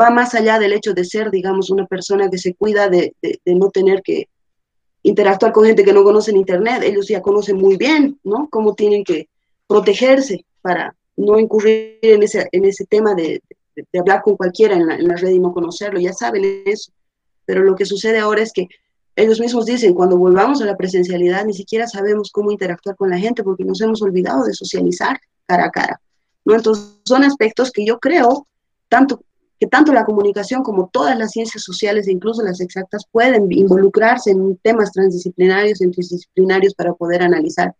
va 0.00 0.10
más 0.10 0.34
allá 0.34 0.58
del 0.58 0.72
hecho 0.72 0.92
de 0.92 1.04
ser, 1.04 1.30
digamos, 1.30 1.70
una 1.70 1.86
persona 1.86 2.28
que 2.28 2.38
se 2.38 2.54
cuida 2.54 2.88
de, 2.88 3.14
no 3.44 3.70
tener 3.70 4.02
que 4.02 4.28
interactuar 5.02 5.52
con 5.52 5.64
gente 5.64 5.84
que 5.84 5.92
no 5.92 6.04
conoce 6.04 6.30
en 6.30 6.38
Internet, 6.38 6.82
ellos 6.82 7.08
ya 7.08 7.22
conocen 7.22 7.56
muy 7.56 7.76
bien, 7.76 8.18
¿no? 8.24 8.48
Cómo 8.50 8.74
tienen 8.74 9.04
que 9.04 9.28
protegerse 9.66 10.44
para 10.60 10.94
no 11.16 11.38
incurrir 11.38 11.98
en 12.02 12.22
ese, 12.22 12.48
en 12.52 12.64
ese 12.64 12.84
tema 12.84 13.14
de, 13.14 13.40
hablar 13.98 14.22
con 14.22 14.36
cualquiera 14.36 14.74
en 14.74 14.86
la, 14.86 14.96
en 14.96 15.06
la 15.06 15.16
red 15.16 15.30
y 15.30 15.38
no 15.38 15.52
conocerlo, 15.52 16.00
ya 16.00 16.12
saben 16.12 16.62
eso. 16.66 16.92
Pero 17.44 17.62
lo 17.62 17.76
que 17.76 17.84
sucede 17.84 18.18
ahora 18.18 18.42
es 18.42 18.52
que 18.52 18.68
ellos 19.16 19.40
mismos 19.40 19.64
dicen, 19.64 19.94
cuando 19.94 20.18
volvamos 20.18 20.60
a 20.60 20.66
la 20.66 20.76
presencialidad, 20.76 21.46
ni 21.46 21.54
siquiera 21.54 21.88
sabemos 21.88 22.30
cómo 22.30 22.50
interactuar 22.50 22.96
con 22.96 23.08
la 23.08 23.18
gente 23.18 23.42
porque 23.42 23.64
nos 23.64 23.80
hemos 23.80 24.02
olvidado 24.02 24.44
de 24.44 24.52
socializar 24.52 25.18
cara 25.46 25.64
a 25.64 25.70
cara. 25.70 26.00
¿no? 26.44 26.54
Entonces, 26.54 27.00
son 27.04 27.24
aspectos 27.24 27.70
que 27.72 27.86
yo 27.86 27.98
creo 27.98 28.46
tanto, 28.88 29.22
que 29.58 29.66
tanto 29.66 29.94
la 29.94 30.04
comunicación 30.04 30.62
como 30.62 30.90
todas 30.92 31.16
las 31.18 31.30
ciencias 31.30 31.64
sociales 31.64 32.06
e 32.06 32.12
incluso 32.12 32.42
las 32.42 32.60
exactas 32.60 33.04
pueden 33.10 33.50
involucrarse 33.50 34.32
en 34.32 34.58
temas 34.58 34.92
transdisciplinarios, 34.92 35.80
interdisciplinarios 35.80 36.74
para 36.74 36.92
poder 36.92 37.22
analizar. 37.22 37.74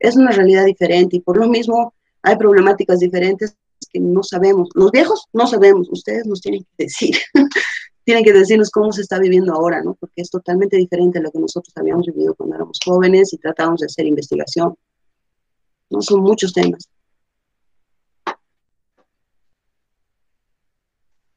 Es 0.00 0.16
una 0.16 0.32
realidad 0.32 0.64
diferente 0.64 1.16
y 1.16 1.20
por 1.20 1.36
lo 1.36 1.48
mismo 1.48 1.94
hay 2.22 2.36
problemáticas 2.36 2.98
diferentes 2.98 3.56
que 3.92 4.00
no 4.00 4.24
sabemos. 4.24 4.68
Los 4.74 4.90
viejos 4.90 5.26
no 5.32 5.46
sabemos, 5.46 5.88
ustedes 5.90 6.26
nos 6.26 6.40
tienen 6.40 6.64
que 6.76 6.84
decir. 6.84 7.16
tienen 8.04 8.24
que 8.24 8.32
decirnos 8.32 8.70
cómo 8.70 8.92
se 8.92 9.02
está 9.02 9.18
viviendo 9.18 9.52
ahora, 9.52 9.82
¿no? 9.82 9.94
Porque 9.94 10.22
es 10.22 10.30
totalmente 10.30 10.76
diferente 10.76 11.18
a 11.18 11.22
lo 11.22 11.30
que 11.30 11.38
nosotros 11.38 11.72
habíamos 11.76 12.06
vivido 12.06 12.34
cuando 12.34 12.56
éramos 12.56 12.78
jóvenes 12.84 13.32
y 13.32 13.38
tratábamos 13.38 13.80
de 13.80 13.86
hacer 13.86 14.06
investigación. 14.06 14.76
Son 16.00 16.20
muchos 16.20 16.52
temas. 16.52 16.88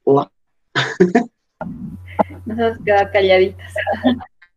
Oh. 0.06 0.25
Nos 2.45 2.60
hemos 2.60 2.78
quedado 2.80 3.12
calladitas. 3.12 3.73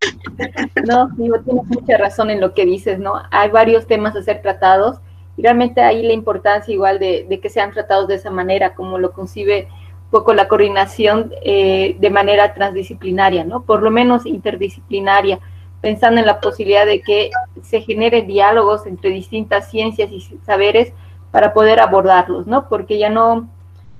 no, 0.86 1.08
digo, 1.16 1.40
tienes 1.40 1.64
mucha 1.66 1.96
razón 1.96 2.30
en 2.30 2.40
lo 2.40 2.54
que 2.54 2.64
dices, 2.64 2.98
¿no? 2.98 3.14
Hay 3.30 3.50
varios 3.50 3.86
temas 3.86 4.14
a 4.14 4.22
ser 4.22 4.40
tratados 4.40 5.00
y 5.36 5.42
realmente 5.42 5.80
ahí 5.80 6.02
la 6.06 6.12
importancia 6.12 6.72
igual 6.72 6.98
de 6.98 7.40
que 7.42 7.50
sean 7.50 7.72
tratados 7.72 8.08
de 8.08 8.14
esa 8.14 8.30
manera, 8.30 8.74
como 8.74 8.98
lo 8.98 9.12
concibe 9.12 9.68
poco 10.10 10.32
la 10.32 10.48
coordinación 10.48 11.32
eh, 11.42 11.96
de 11.98 12.10
manera 12.10 12.54
transdisciplinaria, 12.54 13.44
¿no? 13.44 13.62
Por 13.62 13.82
lo 13.82 13.90
menos 13.90 14.26
interdisciplinaria, 14.26 15.38
pensando 15.80 16.20
en 16.20 16.26
la 16.26 16.40
posibilidad 16.40 16.86
de 16.86 17.00
que 17.00 17.30
se 17.62 17.82
generen 17.82 18.26
diálogos 18.26 18.86
entre 18.86 19.10
distintas 19.10 19.70
ciencias 19.70 20.10
y 20.10 20.20
saberes 20.44 20.92
para 21.30 21.52
poder 21.52 21.80
abordarlos, 21.80 22.46
¿no? 22.46 22.68
Porque 22.68 22.98
ya 22.98 23.10
no, 23.10 23.48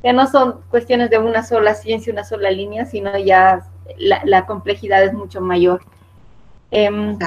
ya 0.03 0.13
no 0.13 0.27
son 0.27 0.61
cuestiones 0.71 1.11
de 1.11 1.19
una 1.19 1.43
sola 1.43 1.75
ciencia, 1.75 2.13
una 2.13 2.25
sola 2.25 2.51
línea, 2.51 2.87
sino 2.87 3.17
ya 3.19 3.67
la, 3.99 4.47
complejidad 4.47 5.05
es 5.05 5.13
mucho 5.13 5.41
mayor. 5.41 5.83
Em, 6.71 7.19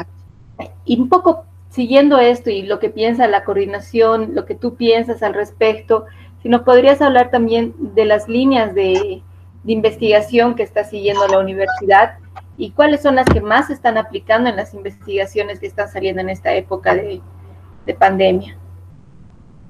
y 0.86 1.00
un 1.00 1.10
poco 1.10 1.46
siguiendo 1.70 2.20
esto 2.20 2.50
y 2.50 2.64
lo 2.64 2.80
que 2.80 2.90
piensa 2.90 3.28
la 3.28 3.44
coordinación, 3.44 4.36
lo 4.36 4.46
que 4.46 4.56
tú 4.56 4.76
piensas 4.76 5.24
al 5.24 5.34
respecto, 5.34 6.06
si 6.42 6.50
nos 6.50 6.62
podrías 6.62 7.02
hablar 7.02 7.30
también 7.30 7.74
de 7.78 8.06
las 8.06 8.28
líneas 8.28 8.74
de, 8.74 9.24
investigación 9.64 10.56
que 10.56 10.64
está 10.64 10.84
siguiendo 10.84 11.28
la 11.28 11.38
universidad 11.38 12.18
y 12.58 12.72
cuáles 12.72 13.04
son 13.04 13.16
las 13.16 13.28
que 13.28 13.42
más 13.42 13.68
se 13.68 13.74
están 13.74 13.96
aplicando 13.96 14.50
en 14.50 14.56
las 14.56 14.74
investigaciones 14.74 15.60
que 15.60 15.68
están 15.68 15.88
saliendo 15.88 16.20
en 16.20 16.30
esta 16.30 16.52
época 16.56 16.96
de, 16.96 17.22
pandemia. 18.00 18.58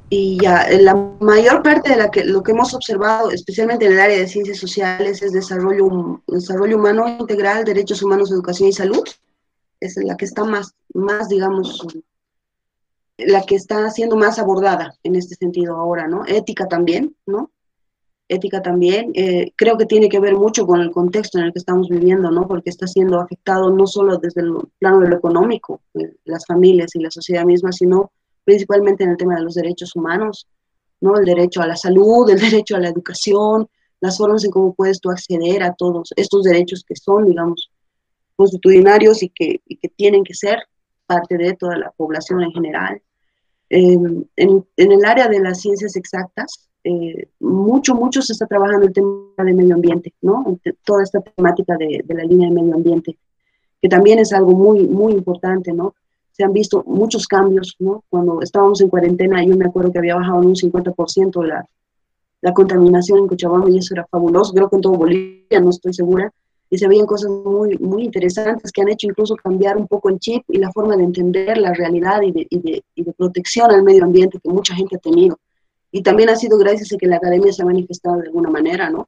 Y 0.09 0.37
ya, 0.41 0.67
la 0.79 0.95
mayor 1.19 1.63
parte 1.63 1.89
de 1.89 1.95
la 1.97 2.09
que, 2.09 2.23
lo 2.23 2.43
que 2.43 2.51
hemos 2.51 2.73
observado, 2.73 3.31
especialmente 3.31 3.85
en 3.85 3.93
el 3.93 3.99
área 3.99 4.17
de 4.17 4.27
ciencias 4.27 4.59
sociales, 4.59 5.21
es 5.21 5.33
desarrollo, 5.33 6.21
desarrollo 6.27 6.77
humano 6.77 7.07
integral, 7.07 7.65
derechos 7.65 8.03
humanos, 8.03 8.31
educación 8.31 8.69
y 8.69 8.73
salud. 8.73 9.03
Es 9.79 9.97
la 9.97 10.15
que 10.15 10.25
está 10.25 10.45
más, 10.45 10.73
más 10.93 11.27
digamos, 11.27 11.85
la 13.27 13.43
que 13.43 13.55
está 13.55 13.89
siendo 13.89 14.15
más 14.15 14.39
abordada 14.39 14.95
en 15.03 15.15
este 15.15 15.35
sentido 15.35 15.75
ahora, 15.75 16.07
¿no? 16.07 16.25
Ética 16.25 16.67
también, 16.67 17.15
¿no? 17.25 17.51
Ética 18.27 18.61
también, 18.61 19.11
eh, 19.13 19.51
creo 19.57 19.77
que 19.77 19.85
tiene 19.85 20.07
que 20.07 20.19
ver 20.19 20.35
mucho 20.35 20.65
con 20.65 20.79
el 20.79 20.91
contexto 20.91 21.37
en 21.37 21.45
el 21.45 21.53
que 21.53 21.59
estamos 21.59 21.89
viviendo, 21.89 22.31
¿no? 22.31 22.47
Porque 22.47 22.69
está 22.69 22.87
siendo 22.87 23.19
afectado 23.19 23.69
no 23.69 23.87
solo 23.87 24.17
desde 24.17 24.41
el 24.41 24.53
plano 24.79 25.01
de 25.01 25.09
lo 25.09 25.17
económico, 25.17 25.81
las 26.23 26.45
familias 26.45 26.95
y 26.95 26.99
la 26.99 27.11
sociedad 27.11 27.43
misma, 27.43 27.71
sino 27.73 28.11
principalmente 28.45 29.03
en 29.03 29.11
el 29.11 29.17
tema 29.17 29.35
de 29.35 29.41
los 29.41 29.55
derechos 29.55 29.95
humanos, 29.95 30.47
¿no? 31.01 31.17
El 31.17 31.25
derecho 31.25 31.61
a 31.61 31.67
la 31.67 31.75
salud, 31.75 32.29
el 32.29 32.39
derecho 32.39 32.77
a 32.77 32.79
la 32.79 32.89
educación, 32.89 33.67
las 33.99 34.17
formas 34.17 34.43
en 34.43 34.51
cómo 34.51 34.73
puedes 34.73 34.99
tú 34.99 35.09
acceder 35.09 35.63
a 35.63 35.73
todos 35.73 36.13
estos 36.15 36.43
derechos 36.43 36.83
que 36.87 36.95
son, 36.95 37.25
digamos, 37.25 37.69
constitucionarios 38.35 39.21
y 39.23 39.29
que, 39.29 39.61
y 39.65 39.77
que 39.77 39.89
tienen 39.89 40.23
que 40.23 40.33
ser 40.33 40.57
parte 41.05 41.37
de 41.37 41.53
toda 41.53 41.77
la 41.77 41.91
población 41.91 42.41
en 42.41 42.51
general. 42.51 43.01
Em, 43.73 44.25
en, 44.35 44.65
el 44.75 45.05
área 45.05 45.29
de 45.29 45.39
las 45.39 45.61
ciencias 45.61 45.95
exactas, 45.95 46.67
eh, 46.83 47.29
mucho, 47.39 47.95
mucho 47.95 48.21
se 48.21 48.33
está 48.33 48.45
trabajando 48.45 48.85
el 48.85 48.91
tema 48.91 49.45
de 49.45 49.53
medio 49.53 49.75
ambiente, 49.75 50.13
¿no? 50.21 50.59
Toda 50.83 51.03
esta 51.03 51.21
temática 51.21 51.77
de, 51.77 52.03
la 52.09 52.25
línea 52.25 52.49
de 52.49 52.55
medio 52.55 52.75
ambiente, 52.75 53.17
que 53.81 53.87
también 53.87 54.19
es 54.19 54.33
algo 54.33 54.51
muy, 54.51 54.85
muy 54.87 55.13
importante, 55.13 55.71
¿no? 55.71 55.95
Se 56.33 56.43
han 56.43 56.51
visto 56.51 56.83
muchos 56.85 57.25
cambios, 57.27 57.77
¿no? 57.79 58.03
Cuando 58.09 58.41
estábamos 58.41 58.81
en 58.81 58.89
cuarentena, 58.89 59.41
yo 59.41 59.55
me 59.55 59.67
acuerdo 59.67 59.93
que 59.93 59.99
había 59.99 60.15
bajado 60.15 60.41
en 60.41 60.49
un 60.49 60.55
50% 60.55 61.41
la, 61.45 61.65
la 62.41 62.53
contaminación 62.53 63.19
en 63.19 63.27
Cochabamba 63.29 63.69
y 63.69 63.77
eso 63.77 63.93
era 63.93 64.05
fabuloso. 64.05 64.53
Creo 64.53 64.69
que 64.69 64.75
en 64.75 64.81
todo 64.81 64.95
Bolivia, 64.95 65.61
no 65.61 65.69
estoy 65.69 65.93
segura 65.93 66.29
y 66.71 66.77
se 66.77 66.87
veían 66.87 67.05
cosas 67.05 67.29
muy, 67.29 67.77
muy 67.79 68.05
interesantes 68.05 68.71
que 68.71 68.81
han 68.81 68.89
hecho 68.89 69.05
incluso 69.05 69.35
cambiar 69.35 69.77
un 69.77 69.87
poco 69.87 70.09
el 70.09 70.19
chip 70.19 70.43
y 70.47 70.57
la 70.57 70.71
forma 70.71 70.95
de 70.95 71.03
entender 71.03 71.57
la 71.57 71.73
realidad 71.73 72.21
y 72.21 72.31
de, 72.31 72.47
y 72.49 72.59
de, 72.59 72.83
y 72.95 73.03
de 73.03 73.11
protección 73.11 73.69
al 73.69 73.83
medio 73.83 74.05
ambiente 74.05 74.39
que 74.41 74.49
mucha 74.49 74.73
gente 74.73 74.95
ha 74.95 74.99
tenido. 74.99 75.37
Y 75.91 76.01
también 76.01 76.29
ha 76.29 76.37
sido 76.37 76.57
gracias 76.57 76.93
a 76.93 76.97
que 76.97 77.07
la 77.07 77.17
academia 77.17 77.51
se 77.51 77.61
ha 77.61 77.65
manifestado 77.65 78.17
de 78.17 78.27
alguna 78.27 78.49
manera, 78.49 78.89
¿no? 78.89 79.07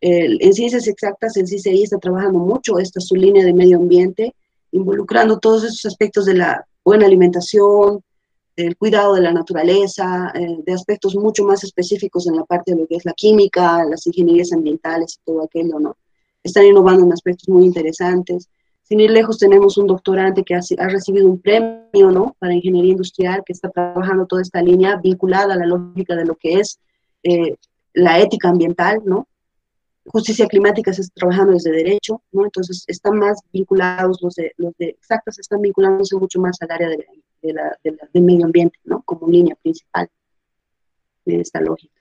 en 0.00 0.52
ciencias 0.52 0.86
exactas, 0.88 1.36
el 1.36 1.46
CCI 1.46 1.84
está 1.84 1.98
trabajando 1.98 2.38
mucho 2.38 2.78
esta 2.78 3.00
su 3.00 3.16
línea 3.16 3.44
de 3.44 3.54
medio 3.54 3.78
ambiente, 3.78 4.34
involucrando 4.72 5.38
todos 5.38 5.64
esos 5.64 5.86
aspectos 5.86 6.26
de 6.26 6.34
la 6.34 6.66
buena 6.84 7.06
alimentación, 7.06 8.02
del 8.56 8.76
cuidado 8.76 9.14
de 9.14 9.22
la 9.22 9.32
naturaleza, 9.32 10.32
eh, 10.34 10.58
de 10.64 10.72
aspectos 10.72 11.14
mucho 11.16 11.44
más 11.44 11.64
específicos 11.64 12.26
en 12.26 12.36
la 12.36 12.44
parte 12.44 12.72
de 12.72 12.80
lo 12.80 12.86
que 12.86 12.96
es 12.96 13.04
la 13.04 13.12
química, 13.14 13.84
las 13.84 14.06
ingenierías 14.06 14.52
ambientales 14.52 15.14
y 15.14 15.24
todo 15.24 15.44
aquello, 15.44 15.78
¿no? 15.78 15.96
Están 16.46 16.64
innovando 16.64 17.04
en 17.04 17.12
aspectos 17.12 17.48
muy 17.48 17.64
interesantes. 17.64 18.48
Sin 18.82 19.00
ir 19.00 19.10
lejos, 19.10 19.38
tenemos 19.38 19.76
un 19.78 19.86
doctorante 19.86 20.44
que 20.44 20.54
ha, 20.54 20.88
recibido 20.88 21.28
un 21.28 21.40
premio 21.40 22.10
¿no? 22.12 22.36
para 22.38 22.54
ingeniería 22.54 22.92
industrial, 22.92 23.42
que 23.44 23.52
está 23.52 23.68
trabajando 23.68 24.26
toda 24.26 24.42
esta 24.42 24.62
línea 24.62 24.96
vinculada 24.96 25.54
a 25.54 25.56
la 25.56 25.66
lógica 25.66 26.14
de 26.14 26.24
lo 26.24 26.36
que 26.36 26.60
es 26.60 26.78
eh, 27.24 27.56
la 27.94 28.20
ética 28.20 28.48
ambiental, 28.48 29.02
¿no? 29.04 29.26
Justicia 30.06 30.46
climática 30.46 30.92
se 30.92 31.00
está 31.02 31.14
trabajando 31.16 31.54
desde 31.54 31.72
derecho, 31.72 32.22
¿no? 32.30 32.44
Entonces 32.44 32.84
están 32.86 33.18
más 33.18 33.40
vinculados, 33.52 34.22
los 34.22 34.34
de, 34.36 34.52
los 34.56 34.72
de 34.78 34.90
exactas 34.90 35.38
están 35.40 35.60
vinculándose 35.62 36.14
mucho 36.16 36.38
más 36.38 36.56
al 36.62 36.70
área 36.70 36.88
de, 36.88 37.04
de 37.42 37.98
del 38.12 38.22
medio 38.22 38.44
ambiente, 38.44 38.78
¿no? 38.84 39.02
Como 39.02 39.26
línea 39.26 39.56
principal 39.56 40.08
de 41.24 41.40
esta 41.40 41.60
lógica. 41.60 41.95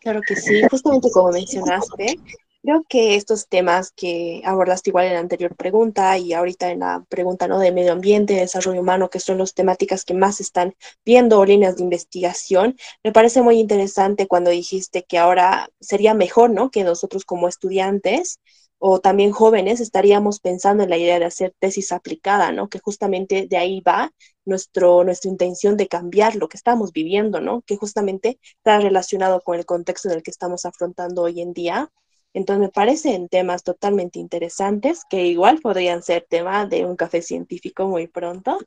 Claro 0.00 0.20
que 0.26 0.36
sí, 0.36 0.62
justamente 0.70 1.10
como 1.10 1.32
mencionaste, 1.32 2.18
creo 2.62 2.84
que 2.88 3.16
estos 3.16 3.48
temas 3.48 3.92
que 3.92 4.42
abordaste 4.44 4.90
igual 4.90 5.06
en 5.06 5.14
la 5.14 5.20
anterior 5.20 5.56
pregunta 5.56 6.16
y 6.18 6.32
ahorita 6.32 6.70
en 6.70 6.80
la 6.80 7.04
pregunta 7.08 7.48
¿no? 7.48 7.58
de 7.58 7.72
medio 7.72 7.92
ambiente, 7.92 8.34
desarrollo 8.34 8.80
humano, 8.80 9.10
que 9.10 9.20
son 9.20 9.38
las 9.38 9.54
temáticas 9.54 10.04
que 10.04 10.14
más 10.14 10.40
están 10.40 10.74
viendo 11.04 11.44
líneas 11.44 11.76
de 11.76 11.82
investigación, 11.82 12.76
me 13.02 13.12
parece 13.12 13.42
muy 13.42 13.58
interesante 13.58 14.26
cuando 14.28 14.50
dijiste 14.50 15.04
que 15.04 15.18
ahora 15.18 15.68
sería 15.80 16.14
mejor, 16.14 16.50
¿no? 16.50 16.70
Que 16.70 16.84
nosotros 16.84 17.24
como 17.24 17.48
estudiantes 17.48 18.40
o 18.78 19.00
también 19.00 19.32
jóvenes 19.32 19.80
estaríamos 19.80 20.40
pensando 20.40 20.84
en 20.84 20.90
la 20.90 20.96
idea 20.98 21.18
de 21.18 21.24
hacer 21.24 21.54
tesis 21.58 21.92
aplicada, 21.92 22.52
¿no? 22.52 22.68
Que 22.68 22.78
justamente 22.78 23.46
de 23.48 23.56
ahí 23.56 23.80
va 23.80 24.12
nuestro, 24.44 25.04
nuestra 25.04 25.30
intención 25.30 25.76
de 25.76 25.88
cambiar 25.88 26.36
lo 26.36 26.48
que 26.48 26.56
estamos 26.56 26.92
viviendo, 26.92 27.40
¿no? 27.40 27.62
Que 27.62 27.76
justamente 27.76 28.38
está 28.56 28.78
relacionado 28.80 29.40
con 29.40 29.58
el 29.58 29.66
contexto 29.66 30.08
en 30.08 30.16
el 30.16 30.22
que 30.22 30.30
estamos 30.30 30.64
afrontando 30.64 31.22
hoy 31.22 31.40
en 31.40 31.52
día. 31.52 31.90
Entonces 32.34 32.60
me 32.60 32.68
parecen 32.70 33.28
temas 33.28 33.64
totalmente 33.64 34.18
interesantes 34.18 35.02
que 35.08 35.26
igual 35.26 35.60
podrían 35.60 36.02
ser 36.02 36.26
tema 36.28 36.66
de 36.66 36.84
un 36.84 36.96
café 36.96 37.22
científico 37.22 37.88
muy 37.88 38.06
pronto 38.06 38.58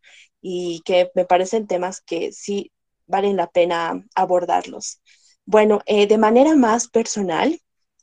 y 0.42 0.82
que 0.84 1.12
me 1.16 1.26
parecen 1.26 1.68
temas 1.68 2.02
que 2.02 2.32
sí 2.34 2.72
valen 3.08 3.38
la 3.38 3.48
pena 3.48 4.04
abordarlos. 4.16 5.02
Bueno, 5.46 5.82
eh, 5.86 6.08
de 6.08 6.18
manera 6.18 6.56
más 6.56 6.88
personal, 6.88 7.60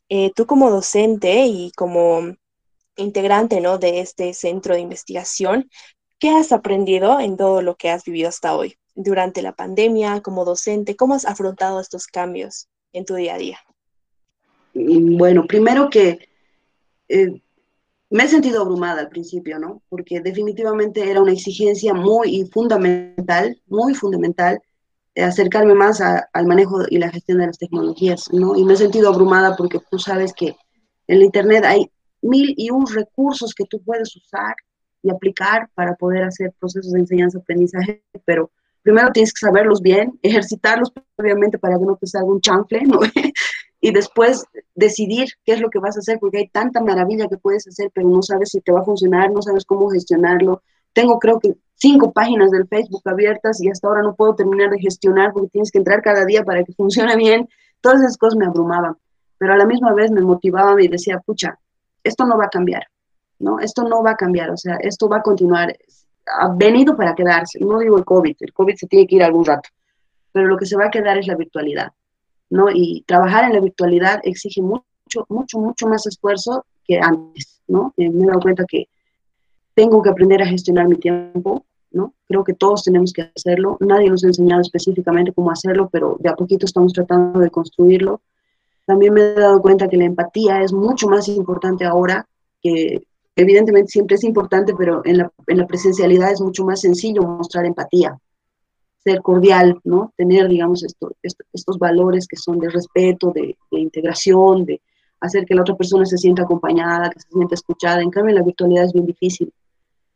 eh, 0.08 0.32
tú 0.34 0.46
como 0.46 0.70
docente 0.70 1.46
y 1.46 1.70
como 1.72 2.34
integrante 2.96 3.60
¿no? 3.60 3.78
de 3.78 4.00
este 4.00 4.34
centro 4.34 4.74
de 4.74 4.80
investigación, 4.80 5.70
¿qué 6.18 6.30
has 6.30 6.52
aprendido 6.52 7.20
en 7.20 7.36
todo 7.36 7.62
lo 7.62 7.76
que 7.76 7.90
has 7.90 8.04
vivido 8.04 8.28
hasta 8.28 8.54
hoy? 8.56 8.76
Durante 8.94 9.42
la 9.42 9.52
pandemia, 9.52 10.20
como 10.22 10.44
docente, 10.44 10.96
¿cómo 10.96 11.14
has 11.14 11.24
afrontado 11.24 11.80
estos 11.80 12.06
cambios 12.06 12.68
en 12.92 13.04
tu 13.04 13.14
día 13.14 13.34
a 13.34 13.38
día? 13.38 13.58
Mm, 14.74 15.16
bueno, 15.16 15.46
primero 15.46 15.88
que 15.88 16.28
eh, 17.08 17.40
me 18.10 18.24
he 18.24 18.28
sentido 18.28 18.62
abrumada 18.62 19.00
al 19.00 19.08
principio, 19.08 19.58
¿no? 19.58 19.82
Porque 19.88 20.20
definitivamente 20.20 21.08
era 21.08 21.20
una 21.20 21.32
exigencia 21.32 21.94
muy 21.94 22.48
fundamental, 22.52 23.60
muy 23.66 23.94
fundamental, 23.94 24.60
acercarme 25.22 25.74
más 25.74 26.00
al 26.00 26.46
manejo 26.46 26.82
y 26.88 26.98
la 26.98 27.10
gestión 27.10 27.38
de 27.38 27.46
las 27.46 27.58
tecnologías, 27.58 28.24
¿no? 28.32 28.56
Y 28.56 28.64
me 28.64 28.74
he 28.74 28.76
sentido 28.76 29.08
abrumada 29.08 29.56
porque 29.56 29.80
tú 29.90 29.98
sabes 29.98 30.32
que 30.32 30.56
en 31.06 31.18
la 31.18 31.24
Internet 31.24 31.64
hay 31.64 31.90
mil 32.22 32.54
y 32.56 32.70
un 32.70 32.86
recursos 32.86 33.54
que 33.54 33.64
tú 33.64 33.80
puedes 33.82 34.14
usar 34.16 34.54
y 35.02 35.10
aplicar 35.10 35.68
para 35.74 35.94
poder 35.94 36.24
hacer 36.24 36.52
procesos 36.58 36.92
de 36.92 37.00
enseñanza-aprendizaje, 37.00 38.02
pero 38.24 38.50
primero 38.82 39.10
tienes 39.12 39.32
que 39.32 39.46
saberlos 39.46 39.80
bien, 39.80 40.18
ejercitarlos 40.22 40.92
obviamente 41.16 41.58
para 41.58 41.78
que 41.78 41.84
no 41.84 41.96
te 41.96 42.06
salga 42.06 42.28
un 42.28 42.40
chanfle, 42.40 42.82
¿no? 42.82 43.00
y 43.80 43.92
después 43.92 44.44
decidir 44.74 45.28
qué 45.44 45.52
es 45.52 45.60
lo 45.60 45.70
que 45.70 45.78
vas 45.78 45.96
a 45.96 46.00
hacer, 46.00 46.18
porque 46.18 46.38
hay 46.38 46.48
tanta 46.48 46.80
maravilla 46.80 47.28
que 47.28 47.38
puedes 47.38 47.66
hacer, 47.68 47.90
pero 47.94 48.08
no 48.08 48.22
sabes 48.22 48.50
si 48.50 48.60
te 48.60 48.72
va 48.72 48.80
a 48.80 48.84
funcionar, 48.84 49.30
no 49.30 49.42
sabes 49.42 49.64
cómo 49.64 49.88
gestionarlo. 49.88 50.62
Tengo 50.92 51.18
creo 51.18 51.38
que 51.38 51.54
cinco 51.74 52.12
páginas 52.12 52.50
del 52.50 52.66
Facebook 52.66 53.02
abiertas 53.04 53.62
y 53.62 53.70
hasta 53.70 53.88
ahora 53.88 54.02
no 54.02 54.14
puedo 54.14 54.34
terminar 54.34 54.70
de 54.70 54.80
gestionar 54.80 55.32
porque 55.32 55.48
tienes 55.48 55.70
que 55.70 55.78
entrar 55.78 56.02
cada 56.02 56.24
día 56.24 56.44
para 56.44 56.64
que 56.64 56.72
funcione 56.76 57.16
bien. 57.16 57.48
Todas 57.80 58.00
esas 58.00 58.16
cosas 58.16 58.36
me 58.36 58.46
abrumaban. 58.46 58.96
pero 59.38 59.52
a 59.54 59.56
la 59.56 59.66
misma 59.66 59.92
vez 59.92 60.10
me 60.10 60.20
motivaba 60.20 60.82
y 60.82 60.88
decía, 60.88 61.20
pucha, 61.20 61.58
esto 62.02 62.24
no 62.24 62.36
va 62.36 62.46
a 62.46 62.50
cambiar, 62.50 62.82
¿no? 63.38 63.60
Esto 63.60 63.84
no 63.84 64.02
va 64.02 64.12
a 64.12 64.16
cambiar, 64.16 64.50
o 64.50 64.56
sea, 64.56 64.76
esto 64.80 65.08
va 65.08 65.18
a 65.18 65.22
continuar, 65.22 65.76
ha 66.26 66.48
venido 66.54 66.96
para 66.96 67.14
quedarse, 67.14 67.60
no 67.60 67.78
digo 67.78 67.98
el 67.98 68.04
COVID, 68.04 68.36
el 68.40 68.52
COVID 68.52 68.74
se 68.74 68.86
tiene 68.86 69.06
que 69.06 69.16
ir 69.16 69.22
algún 69.22 69.44
rato, 69.44 69.68
pero 70.32 70.46
lo 70.46 70.56
que 70.56 70.66
se 70.66 70.76
va 70.76 70.86
a 70.86 70.90
quedar 70.90 71.18
es 71.18 71.26
la 71.26 71.36
virtualidad, 71.36 71.92
¿no? 72.50 72.68
Y 72.72 73.04
trabajar 73.06 73.44
en 73.44 73.52
la 73.52 73.60
virtualidad 73.60 74.20
exige 74.24 74.62
mucho, 74.62 75.26
mucho, 75.28 75.58
mucho 75.58 75.86
más 75.86 76.06
esfuerzo 76.06 76.66
que 76.84 76.98
antes, 76.98 77.62
¿no? 77.68 77.94
Eh, 77.96 78.10
me 78.10 78.24
he 78.24 78.26
dado 78.26 78.40
cuenta 78.40 78.64
que 78.66 78.88
tengo 79.78 80.02
que 80.02 80.10
aprender 80.10 80.42
a 80.42 80.46
gestionar 80.46 80.88
mi 80.88 80.96
tiempo, 80.96 81.64
¿no? 81.92 82.12
Creo 82.26 82.42
que 82.42 82.52
todos 82.52 82.82
tenemos 82.82 83.12
que 83.12 83.30
hacerlo. 83.36 83.76
Nadie 83.78 84.10
nos 84.10 84.24
ha 84.24 84.26
enseñado 84.26 84.60
específicamente 84.60 85.32
cómo 85.32 85.52
hacerlo, 85.52 85.88
pero 85.88 86.16
de 86.18 86.28
a 86.28 86.34
poquito 86.34 86.66
estamos 86.66 86.92
tratando 86.92 87.38
de 87.38 87.48
construirlo. 87.48 88.20
También 88.86 89.14
me 89.14 89.20
he 89.20 89.34
dado 89.34 89.62
cuenta 89.62 89.88
que 89.88 89.96
la 89.96 90.06
empatía 90.06 90.62
es 90.62 90.72
mucho 90.72 91.06
más 91.06 91.28
importante 91.28 91.84
ahora, 91.84 92.26
que 92.60 93.04
evidentemente 93.36 93.92
siempre 93.92 94.16
es 94.16 94.24
importante, 94.24 94.74
pero 94.76 95.00
en 95.04 95.18
la, 95.18 95.30
en 95.46 95.58
la 95.58 95.66
presencialidad 95.68 96.32
es 96.32 96.40
mucho 96.40 96.64
más 96.64 96.80
sencillo 96.80 97.22
mostrar 97.22 97.64
empatía, 97.64 98.18
ser 98.98 99.22
cordial, 99.22 99.78
¿no? 99.84 100.12
Tener, 100.16 100.48
digamos, 100.48 100.82
esto, 100.82 101.12
estos 101.22 101.78
valores 101.78 102.26
que 102.26 102.36
son 102.36 102.58
de 102.58 102.68
respeto, 102.68 103.30
de, 103.30 103.56
de, 103.70 103.78
integración, 103.78 104.64
de 104.64 104.80
hacer 105.20 105.46
que 105.46 105.54
la 105.54 105.60
otra 105.60 105.76
persona 105.76 106.04
se 106.04 106.18
sienta 106.18 106.42
acompañada, 106.42 107.10
que 107.10 107.20
se 107.20 107.28
sienta 107.28 107.54
escuchada. 107.54 108.02
En 108.02 108.10
cambio, 108.10 108.30
en 108.30 108.40
la 108.40 108.44
virtualidad 108.44 108.86
es 108.86 108.92
bien 108.92 109.06
difícil. 109.06 109.52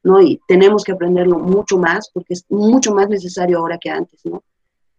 ¿No? 0.02 0.20
Y 0.20 0.40
tenemos 0.48 0.84
que 0.84 0.92
aprenderlo 0.92 1.38
mucho 1.38 1.78
más 1.78 2.10
porque 2.12 2.34
es 2.34 2.44
mucho 2.48 2.92
más 2.92 3.08
necesario 3.08 3.58
ahora 3.58 3.78
que 3.78 3.90
antes, 3.90 4.20
¿no? 4.24 4.42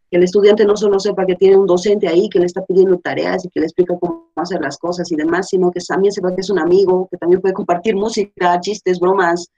Que 0.09 0.17
el 0.17 0.23
estudiante 0.23 0.65
no 0.65 0.77
solo 0.77 0.99
sepa 0.99 1.25
que 1.25 1.35
tiene 1.35 1.57
un 1.57 1.65
docente 1.65 2.07
ahí 2.07 2.29
que 2.29 2.39
le 2.39 2.45
está 2.45 2.63
pidiendo 2.63 2.97
tareas 2.99 3.45
y 3.45 3.49
que 3.49 3.59
le 3.59 3.65
explica 3.65 3.97
cómo 3.99 4.29
hacer 4.35 4.61
las 4.61 4.77
cosas 4.77 5.11
y 5.11 5.15
demás, 5.15 5.49
sino 5.49 5.71
que 5.71 5.79
también 5.81 6.13
sepa 6.13 6.33
que 6.33 6.41
es 6.41 6.49
un 6.49 6.59
amigo, 6.59 7.07
que 7.09 7.17
también 7.17 7.41
puede 7.41 7.53
compartir 7.53 7.95
música, 7.95 8.59
chistes, 8.59 8.99
bromas, 8.99 9.49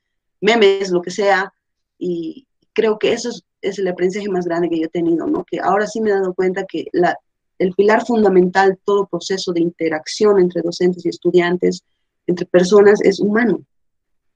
memes, 0.41 0.89
lo 0.91 1.01
que 1.01 1.12
sea. 1.12 1.53
Y 1.97 2.47
creo 2.73 2.97
que 2.97 3.13
eso 3.13 3.29
es, 3.62 3.79
el 3.79 3.88
aprendizaje 3.88 4.29
más 4.29 4.45
grande 4.45 4.69
que 4.69 4.79
yo 4.79 4.86
he 4.86 4.89
tenido, 4.89 5.27
¿no? 5.27 5.43
Que 5.43 5.60
ahora 5.60 5.88
sí 5.88 5.99
me 5.99 6.12
he 6.12 6.13
dado 6.13 6.34
cuenta 6.34 6.65
que 6.65 6.86
la, 6.93 7.17
el 7.60 7.73
pilar 7.73 8.05
fundamental, 8.05 8.77
todo 8.84 9.08
proceso 9.08 9.53
de 9.53 9.62
interacción 9.62 10.39
entre 10.39 10.62
docentes 10.62 11.05
y 11.05 11.10
estudiantes, 11.10 11.84
entre 12.27 12.45
personas, 12.45 13.01
es 13.01 13.19
humano. 13.19 13.62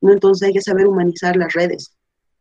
¿No? 0.02 0.14
Entonces 0.14 0.48
hay 0.48 0.54
que 0.54 0.62
saber 0.62 0.88
humanizar 0.88 1.36
las 1.36 1.54
redes. 1.54 1.96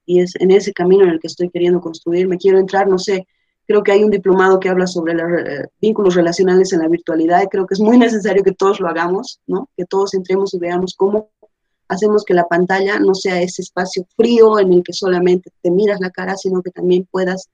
Y 0.07 0.21
es 0.21 0.35
en 0.37 0.51
ese 0.51 0.73
camino 0.73 1.05
en 1.05 1.11
el 1.11 1.21
que 1.21 1.27
estoy 1.27 1.51
queriendo 1.51 1.81
construir. 1.81 2.29
Me 2.29 2.39
quiero 2.39 2.59
entrar, 2.59 2.89
no 2.89 2.99
sé, 2.99 3.27
creo 3.67 3.83
que 3.83 3.93
hay 3.93 4.03
un 4.03 4.11
diplomado 4.11 4.59
que 4.59 4.71
habla 4.71 4.87
sobre 4.87 5.13
los 5.13 5.31
eh, 5.47 5.67
vínculos 5.81 6.15
relacionales 6.15 6.73
en 6.73 6.81
la 6.81 6.89
virtualidad 6.89 7.43
y 7.43 7.49
creo 7.49 7.67
que 7.67 7.75
es 7.75 7.81
muy 7.81 7.99
necesario 7.99 8.43
que 8.43 8.53
todos 8.53 8.81
lo 8.81 8.89
hagamos, 8.89 9.41
¿no? 9.47 9.69
Que 9.77 9.85
todos 9.85 10.15
entremos 10.15 10.55
y 10.55 10.59
veamos 10.59 10.95
cómo 10.97 11.31
hacemos 11.89 12.25
que 12.25 12.35
la 12.35 12.47
pantalla 12.47 12.99
no 12.99 13.15
sea 13.15 13.41
ese 13.41 13.63
espacio 13.63 14.07
frío 14.17 14.59
en 14.59 14.73
el 14.73 14.83
que 14.83 14.93
solamente 14.93 15.51
te 15.63 15.71
miras 15.71 16.01
la 16.01 16.11
cara, 16.11 16.37
sino 16.37 16.63
que 16.63 16.71
también 16.71 17.07
puedas 17.11 17.49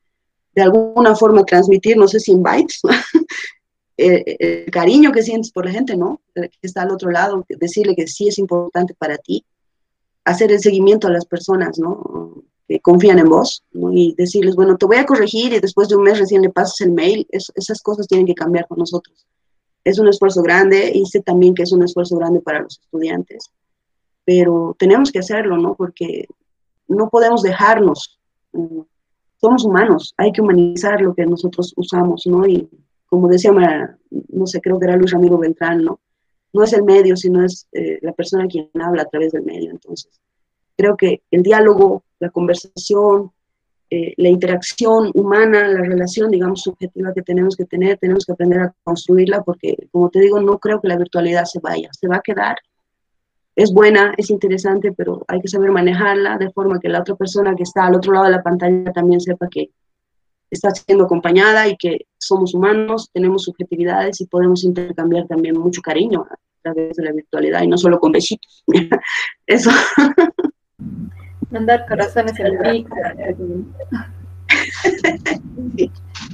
de 0.54 0.62
alguna 0.62 1.16
forma 1.16 1.44
transmitir, 1.44 1.96
no 1.96 2.06
sé 2.06 2.20
si 2.20 2.32
en 2.32 2.42
bytes, 2.42 2.80
el, 3.96 4.70
cariño 4.70 5.12
que 5.12 5.22
sientes 5.22 5.50
por 5.50 5.66
la 5.66 5.72
gente, 5.72 5.96
¿no? 5.96 6.20
Que 6.34 6.50
está 6.62 6.82
al 6.82 6.92
otro 6.92 7.10
lado, 7.10 7.44
decirle 7.48 7.94
que 7.96 8.06
sí 8.06 8.28
es 8.28 8.38
importante 8.38 8.94
para 8.94 9.18
ti 9.18 9.44
hacer 10.24 10.52
el 10.52 10.60
seguimiento 10.60 11.08
a 11.08 11.10
las 11.10 11.26
personas, 11.26 11.78
¿no? 11.78 12.42
Que 12.66 12.80
confían 12.80 13.18
en 13.18 13.28
vos. 13.28 13.62
Y 13.92 14.14
decirles, 14.16 14.56
bueno, 14.56 14.76
te 14.76 14.86
voy 14.86 14.96
a 14.96 15.06
corregir 15.06 15.52
y 15.52 15.60
después 15.60 15.88
de 15.88 15.96
un 15.96 16.04
mes 16.04 16.18
recién 16.18 16.42
le 16.42 16.50
pasas 16.50 16.80
el 16.80 16.92
mail. 16.92 17.26
esas 17.30 17.82
cosas 17.82 18.06
tienen 18.06 18.26
que 18.26 18.34
cambiar 18.34 18.66
con 18.66 18.78
nosotros. 18.78 19.26
Es 19.84 19.98
un 19.98 20.08
esfuerzo 20.08 20.42
grande 20.42 20.90
y 20.94 21.04
sé 21.06 21.20
también 21.20 21.54
que 21.54 21.62
es 21.62 21.72
un 21.72 21.82
esfuerzo 21.82 22.16
grande 22.16 22.40
para 22.40 22.62
los 22.62 22.80
estudiantes, 22.80 23.50
pero 24.24 24.74
tenemos 24.78 25.12
que 25.12 25.18
hacerlo, 25.18 25.58
¿no? 25.58 25.74
Porque 25.74 26.26
no 26.88 27.10
podemos 27.10 27.42
dejarnos. 27.42 28.18
somos 29.36 29.64
humanos, 29.64 30.14
hay 30.16 30.32
que 30.32 30.40
humanizar 30.40 31.02
lo 31.02 31.14
que 31.14 31.26
nosotros 31.26 31.74
usamos, 31.76 32.22
¿no? 32.26 32.46
Y 32.46 32.66
como 33.06 33.28
decía, 33.28 33.52
no 34.30 34.46
sé, 34.46 34.62
creo 34.62 34.78
que 34.78 34.86
era 34.86 34.96
Luis 34.96 35.10
Ramiro 35.10 35.36
Beltrán, 35.36 35.84
¿no? 35.84 36.00
No 36.54 36.64
es 36.64 36.72
el 36.72 36.84
medio, 36.84 37.16
sino 37.16 37.44
es 37.44 37.66
eh, 37.72 37.98
la 38.00 38.12
persona 38.12 38.46
quien 38.46 38.70
habla 38.74 39.02
a 39.02 39.06
través 39.06 39.32
del 39.32 39.42
medio. 39.42 39.70
Entonces, 39.70 40.10
creo 40.76 40.96
que 40.96 41.22
el 41.30 41.42
diálogo, 41.42 42.04
la 42.20 42.30
conversación, 42.30 43.32
eh, 43.90 44.14
la 44.16 44.28
interacción 44.28 45.10
humana, 45.14 45.68
la 45.68 45.82
relación, 45.82 46.30
digamos, 46.30 46.62
subjetiva 46.62 47.12
que 47.12 47.22
tenemos 47.22 47.56
que 47.56 47.64
tener, 47.64 47.98
tenemos 47.98 48.24
que 48.24 48.32
aprender 48.32 48.60
a 48.60 48.74
construirla 48.82 49.42
porque, 49.42 49.76
como 49.92 50.10
te 50.10 50.20
digo, 50.20 50.40
no 50.40 50.58
creo 50.58 50.80
que 50.80 50.88
la 50.88 50.96
virtualidad 50.96 51.44
se 51.44 51.60
vaya, 51.60 51.90
se 51.92 52.08
va 52.08 52.16
a 52.16 52.22
quedar. 52.22 52.56
Es 53.56 53.72
buena, 53.72 54.14
es 54.16 54.30
interesante, 54.30 54.92
pero 54.92 55.24
hay 55.28 55.40
que 55.40 55.48
saber 55.48 55.70
manejarla 55.70 56.38
de 56.38 56.50
forma 56.50 56.80
que 56.80 56.88
la 56.88 57.00
otra 57.00 57.14
persona 57.14 57.54
que 57.54 57.62
está 57.62 57.86
al 57.86 57.94
otro 57.94 58.12
lado 58.12 58.24
de 58.26 58.32
la 58.32 58.42
pantalla 58.42 58.92
también 58.92 59.20
sepa 59.20 59.48
que 59.48 59.70
está 60.50 60.70
siendo 60.70 61.04
acompañada 61.04 61.66
y 61.68 61.76
que 61.76 62.06
somos 62.18 62.54
humanos, 62.54 63.10
tenemos 63.12 63.44
subjetividades 63.44 64.20
y 64.20 64.26
podemos 64.26 64.64
intercambiar 64.64 65.26
también 65.26 65.58
mucho 65.58 65.80
cariño 65.82 66.26
través 66.64 66.96
de 66.96 67.04
la 67.04 67.12
virtualidad 67.12 67.62
y 67.62 67.68
no 67.68 67.78
solo 67.78 68.00
con 68.00 68.12
besitos. 68.12 68.64
Eso. 69.46 69.70
Mandar 71.50 71.86
corazones 71.86 72.38
en 72.40 72.46
el 72.46 72.86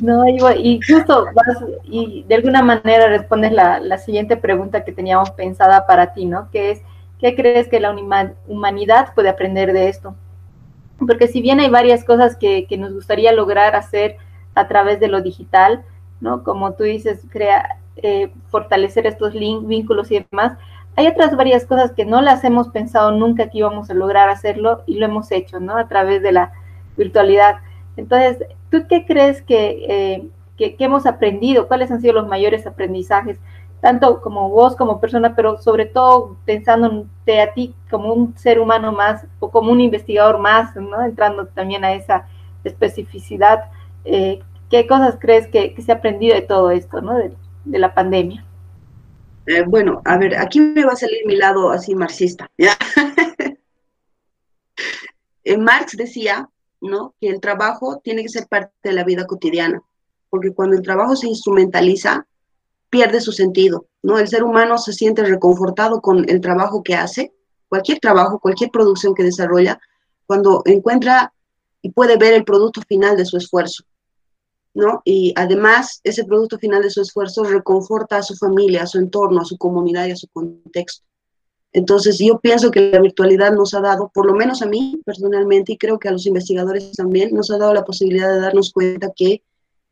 No, 0.01 0.27
y 0.27 0.81
justo 0.81 1.27
vas, 1.35 1.59
y 1.85 2.25
de 2.29 2.35
alguna 2.37 2.63
manera 2.63 3.09
respondes 3.09 3.53
la, 3.53 3.81
la, 3.81 3.99
siguiente 3.99 4.37
pregunta 4.37 4.85
que 4.85 4.93
teníamos 4.93 5.31
pensada 5.33 5.87
para 5.87 6.15
ti, 6.15 6.27
¿no? 6.27 6.51
Que 6.51 6.71
es, 6.71 6.83
¿qué 7.19 7.35
crees 7.35 7.69
que 7.69 7.81
la 7.81 7.95
humanidad 8.47 9.13
puede 9.15 9.29
aprender 9.29 9.73
de 9.73 9.89
esto? 9.89 10.15
Porque 11.07 11.29
si 11.29 11.43
bien 11.43 11.61
hay 11.61 11.71
varias 11.71 12.05
cosas 12.05 12.37
que, 12.37 12.67
que 12.67 12.79
nos 12.79 12.93
gustaría 12.93 13.33
lograr 13.33 13.75
hacer 13.75 14.17
a 14.55 14.69
través 14.69 15.01
de 15.01 15.09
lo 15.09 15.23
digital, 15.23 15.83
¿no? 16.21 16.45
Como 16.45 16.75
tú 16.75 16.85
dices, 16.85 17.21
crea, 17.31 17.81
eh, 18.03 18.33
fortalecer 18.49 19.07
estos 19.07 19.35
link, 19.35 19.67
vínculos 19.67 20.11
y 20.11 20.25
demás. 20.31 20.57
Hay 20.97 21.07
otras 21.07 21.37
varias 21.37 21.67
cosas 21.67 21.93
que 21.93 22.05
no 22.05 22.23
las 22.23 22.45
hemos 22.45 22.69
pensado 22.69 23.13
nunca 23.13 23.51
que 23.51 23.59
íbamos 23.59 23.91
a 23.91 23.95
lograr 23.95 24.29
hacerlo 24.29 24.83
y 24.87 24.97
lo 24.97 25.07
hemos 25.07 25.31
hecho, 25.33 25.61
¿no? 25.61 25.77
A 25.77 25.89
través 25.89 26.23
de 26.23 26.33
la 26.33 26.53
virtualidad. 26.97 27.57
Entonces, 27.97 28.39
¿tú 28.71 28.87
qué 28.89 29.05
crees 29.05 29.43
que, 29.43 29.85
eh, 29.89 30.29
que, 30.57 30.77
hemos 30.79 31.07
aprendido? 31.07 31.69
¿Cuáles 31.69 31.91
han 31.91 32.01
sido 32.01 32.15
los 32.15 32.27
mayores 32.27 32.67
aprendizajes? 32.67 33.39
Tanto 33.81 34.21
como 34.21 34.51
vos 34.51 34.77
como 34.77 35.01
persona, 35.01 35.35
pero 35.35 35.59
sobre 35.59 35.87
todo 35.87 36.37
pensándote 36.45 37.41
a 37.41 37.55
ti 37.55 37.75
como 37.91 38.13
un 38.13 38.37
ser 38.37 38.61
humano 38.61 38.93
más 38.93 39.27
o 39.39 39.51
como 39.51 39.73
un 39.73 39.81
investigador 39.81 40.39
más, 40.39 40.77
¿no? 40.77 41.03
Entrando 41.03 41.47
también 41.47 41.85
a 41.85 41.95
esa 41.95 42.27
especificidad. 42.65 43.71
Eh, 44.05 44.41
¿Qué 44.71 44.87
cosas 44.87 45.17
crees 45.19 45.49
que, 45.49 45.75
se 45.83 45.93
ha 45.93 45.97
aprendido 45.97 46.35
de 46.35 46.43
todo 46.43 46.71
esto, 46.71 47.01
¿no? 47.01 47.17
De, 47.17 47.35
la 47.79 47.95
pandemia? 47.95 48.45
Eh, 49.47 49.63
bueno, 49.67 50.01
a 50.05 50.17
ver, 50.17 50.37
aquí 50.37 50.61
me 50.61 50.85
va 50.85 50.93
a 50.93 50.97
salir 50.97 51.27
mi 51.27 51.37
lado 51.37 51.71
así 51.71 51.95
marxista. 51.95 52.49
Eh, 55.43 55.57
Marx 55.57 55.97
decía, 55.97 56.51
¿no? 56.83 57.15
Que 57.19 57.31
el 57.31 57.41
trabajo 57.41 57.99
tiene 58.05 58.23
que 58.23 58.29
ser 58.29 58.47
parte 58.47 58.71
de 58.85 58.93
la 58.93 59.05
vida 59.05 59.27
cotidiana, 59.27 59.83
porque 60.29 60.53
cuando 60.53 60.77
el 60.77 60.83
trabajo 60.83 61.17
se 61.17 61.29
instrumentaliza, 61.29 62.27
pierde 62.91 63.21
su 63.21 63.33
sentido, 63.33 63.87
¿no? 64.03 64.19
El 64.19 64.29
ser 64.29 64.45
humano 64.45 64.77
se 64.79 64.93
siente 64.93 65.23
reconfortado 65.25 66.01
con 66.01 66.29
el 66.29 66.41
trabajo 66.41 66.83
que 66.83 66.95
hace, 66.95 67.33
cualquier 67.69 68.01
trabajo, 68.01 68.41
cualquier 68.41 68.71
producción 68.71 69.15
que 69.15 69.23
desarrolla, 69.23 69.81
cuando 70.27 70.63
encuentra 70.67 71.33
y 71.83 71.91
puede 71.91 72.17
ver 72.17 72.35
el 72.35 72.45
producto 72.45 72.83
final 72.83 73.17
de 73.17 73.25
su 73.25 73.37
esfuerzo. 73.37 73.85
¿no? 74.75 75.03
Y 75.05 75.33
además, 75.37 76.01
ese 76.05 76.25
producto 76.25 76.59
final 76.59 76.83
de 76.83 76.91
su 76.91 77.01
esfuerzo 77.01 77.45
reconforta 77.45 78.19
a 78.19 78.23
su 78.23 78.37
familia, 78.37 78.83
a 78.83 78.87
su 78.87 78.99
entorno, 78.99 79.41
a 79.41 79.45
su 79.45 79.57
comunidad 79.57 80.07
y 80.07 80.13
a 80.13 80.17
su 80.17 80.29
contexto. 80.29 81.05
Entonces, 81.73 82.19
yo 82.19 82.41
pienso 82.41 82.71
que 82.71 82.91
la 82.91 83.01
virtualidad 83.01 83.53
nos 83.53 83.75
ha 83.75 83.81
dado, 83.81 84.11
por 84.13 84.27
lo 84.27 84.35
menos 84.35 84.61
a 84.63 84.67
mí 84.67 85.01
personalmente, 85.05 85.73
y 85.73 85.79
creo 85.79 85.99
que 85.99 86.09
a 86.09 86.13
los 86.13 86.27
investigadores 86.27 86.93
también, 86.93 87.33
nos 87.33 87.51
ha 87.51 87.59
dado 87.59 87.75
la 87.75 87.85
posibilidad 87.85 88.33
de 88.33 88.41
darnos 88.41 88.73
cuenta 88.73 89.13
que 89.15 89.43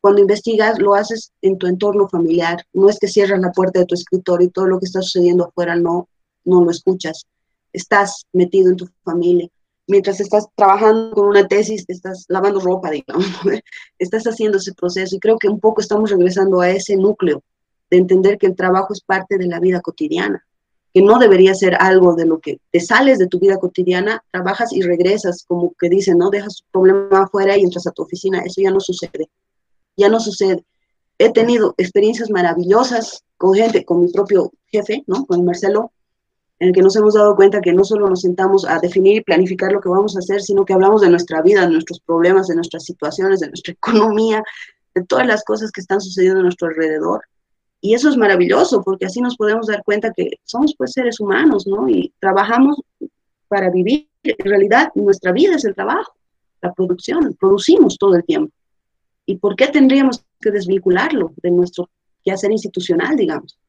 cuando 0.01 0.21
investigas 0.21 0.79
lo 0.79 0.95
haces 0.95 1.31
en 1.41 1.57
tu 1.57 1.67
entorno 1.67 2.07
familiar. 2.07 2.63
No 2.73 2.89
es 2.89 2.99
que 2.99 3.07
cierras 3.07 3.39
la 3.39 3.51
puerta 3.51 3.79
de 3.79 3.85
tu 3.85 3.95
escritorio 3.95 4.47
y 4.47 4.51
todo 4.51 4.67
lo 4.67 4.79
que 4.79 4.85
está 4.85 5.01
sucediendo 5.01 5.45
afuera 5.45 5.75
no, 5.75 6.07
no 6.45 6.63
lo 6.63 6.71
escuchas. 6.71 7.25
Estás 7.73 8.25
metido 8.33 8.69
en 8.69 8.77
tu 8.77 8.87
familia 9.03 9.49
mientras 9.89 10.19
estás 10.21 10.47
trabajando 10.55 11.11
con 11.11 11.27
una 11.27 11.47
tesis, 11.47 11.83
estás 11.87 12.25
lavando 12.29 12.61
ropa, 12.61 12.91
digamos, 12.91 13.25
estás 13.97 14.23
haciendo 14.25 14.59
ese 14.59 14.73
proceso 14.73 15.15
y 15.15 15.19
creo 15.19 15.37
que 15.37 15.49
un 15.49 15.59
poco 15.59 15.81
estamos 15.81 16.11
regresando 16.11 16.61
a 16.61 16.69
ese 16.69 16.95
núcleo 16.95 17.43
de 17.89 17.97
entender 17.97 18.37
que 18.37 18.45
el 18.45 18.55
trabajo 18.55 18.93
es 18.93 19.01
parte 19.01 19.37
de 19.37 19.47
la 19.47 19.59
vida 19.59 19.81
cotidiana, 19.81 20.45
que 20.93 21.01
no 21.01 21.17
debería 21.17 21.55
ser 21.55 21.75
algo 21.79 22.15
de 22.15 22.27
lo 22.27 22.39
que 22.39 22.59
te 22.71 22.79
sales 22.79 23.17
de 23.17 23.27
tu 23.27 23.39
vida 23.39 23.57
cotidiana, 23.57 24.23
trabajas 24.31 24.71
y 24.71 24.81
regresas, 24.81 25.43
como 25.47 25.73
que 25.73 25.89
dicen, 25.89 26.19
¿no? 26.19 26.29
Dejas 26.29 26.57
tu 26.57 26.63
problema 26.71 27.23
afuera 27.23 27.57
y 27.57 27.61
entras 27.61 27.87
a 27.87 27.91
tu 27.91 28.03
oficina, 28.03 28.41
eso 28.41 28.61
ya 28.61 28.69
no 28.69 28.79
sucede, 28.79 29.27
ya 29.99 30.09
no 30.09 30.19
sucede. 30.19 30.63
he 31.17 31.31
tenido 31.31 31.75
experiencias 31.77 32.29
maravillosas 32.29 33.23
con 33.37 33.53
gente, 33.53 33.85
con 33.85 34.01
mi 34.01 34.11
propio 34.11 34.51
jefe, 34.67 35.03
¿no? 35.07 35.25
Con 35.25 35.45
Marcelo, 35.45 35.91
en 36.59 36.69
el 36.69 36.73
que 36.73 36.81
nos 36.81 36.95
hemos 36.95 37.13
dado 37.13 37.35
cuenta 37.35 37.61
que 37.61 37.73
no 37.73 37.83
solo 37.83 38.09
nos 38.09 38.21
sentamos 38.21 38.65
a 38.65 38.79
definir 38.79 39.17
y 39.17 39.21
planificar 39.21 39.71
lo 39.71 39.81
que 39.81 39.89
vamos 39.89 40.15
a 40.15 40.19
hacer, 40.19 40.41
sino 40.41 40.65
que 40.65 40.73
hablamos 40.73 41.01
de 41.01 41.09
nuestra 41.09 41.41
vida, 41.41 41.61
de 41.61 41.71
nuestros 41.71 41.99
problemas, 42.01 42.47
de 42.47 42.55
nuestras 42.55 42.83
situaciones, 42.83 43.39
de 43.39 43.47
nuestra 43.47 43.73
economía, 43.81 44.43
de 44.95 45.03
todas 45.05 45.27
las 45.27 45.43
cosas 45.43 45.71
que 45.71 45.81
están 45.81 46.01
sucediendo 46.01 46.39
a 46.39 46.43
nuestro 46.43 46.67
alrededor. 46.67 47.21
Y 47.81 47.93
eso 47.93 48.09
es 48.09 48.17
maravilloso, 48.17 48.81
porque 48.83 49.05
así 49.05 49.21
nos 49.21 49.37
podemos 49.37 49.67
dar 49.67 49.83
cuenta 49.83 50.11
que 50.13 50.31
somos 50.43 50.73
pues 50.77 50.91
seres 50.91 51.19
humanos, 51.21 51.65
¿no? 51.65 51.87
Y 51.87 52.13
trabajamos 52.19 52.81
para 53.47 53.69
vivir. 53.69 54.07
En 54.23 54.45
realidad, 54.45 54.91
nuestra 54.95 55.31
vida 55.31 55.55
es 55.55 55.63
el 55.63 55.75
trabajo, 55.75 56.11
la 56.61 56.73
producción, 56.73 57.37
producimos 57.39 57.97
todo 57.97 58.15
el 58.15 58.25
tiempo. 58.25 58.53
¿Y 59.29 59.35
por 59.35 59.55
qué 59.55 59.67
tendríamos 59.67 60.25
que 60.41 60.49
desvincularlo 60.49 61.33
de 61.43 61.51
nuestro 61.51 61.87
quehacer 62.23 62.51
institucional, 62.51 63.15
digamos? 63.15 63.59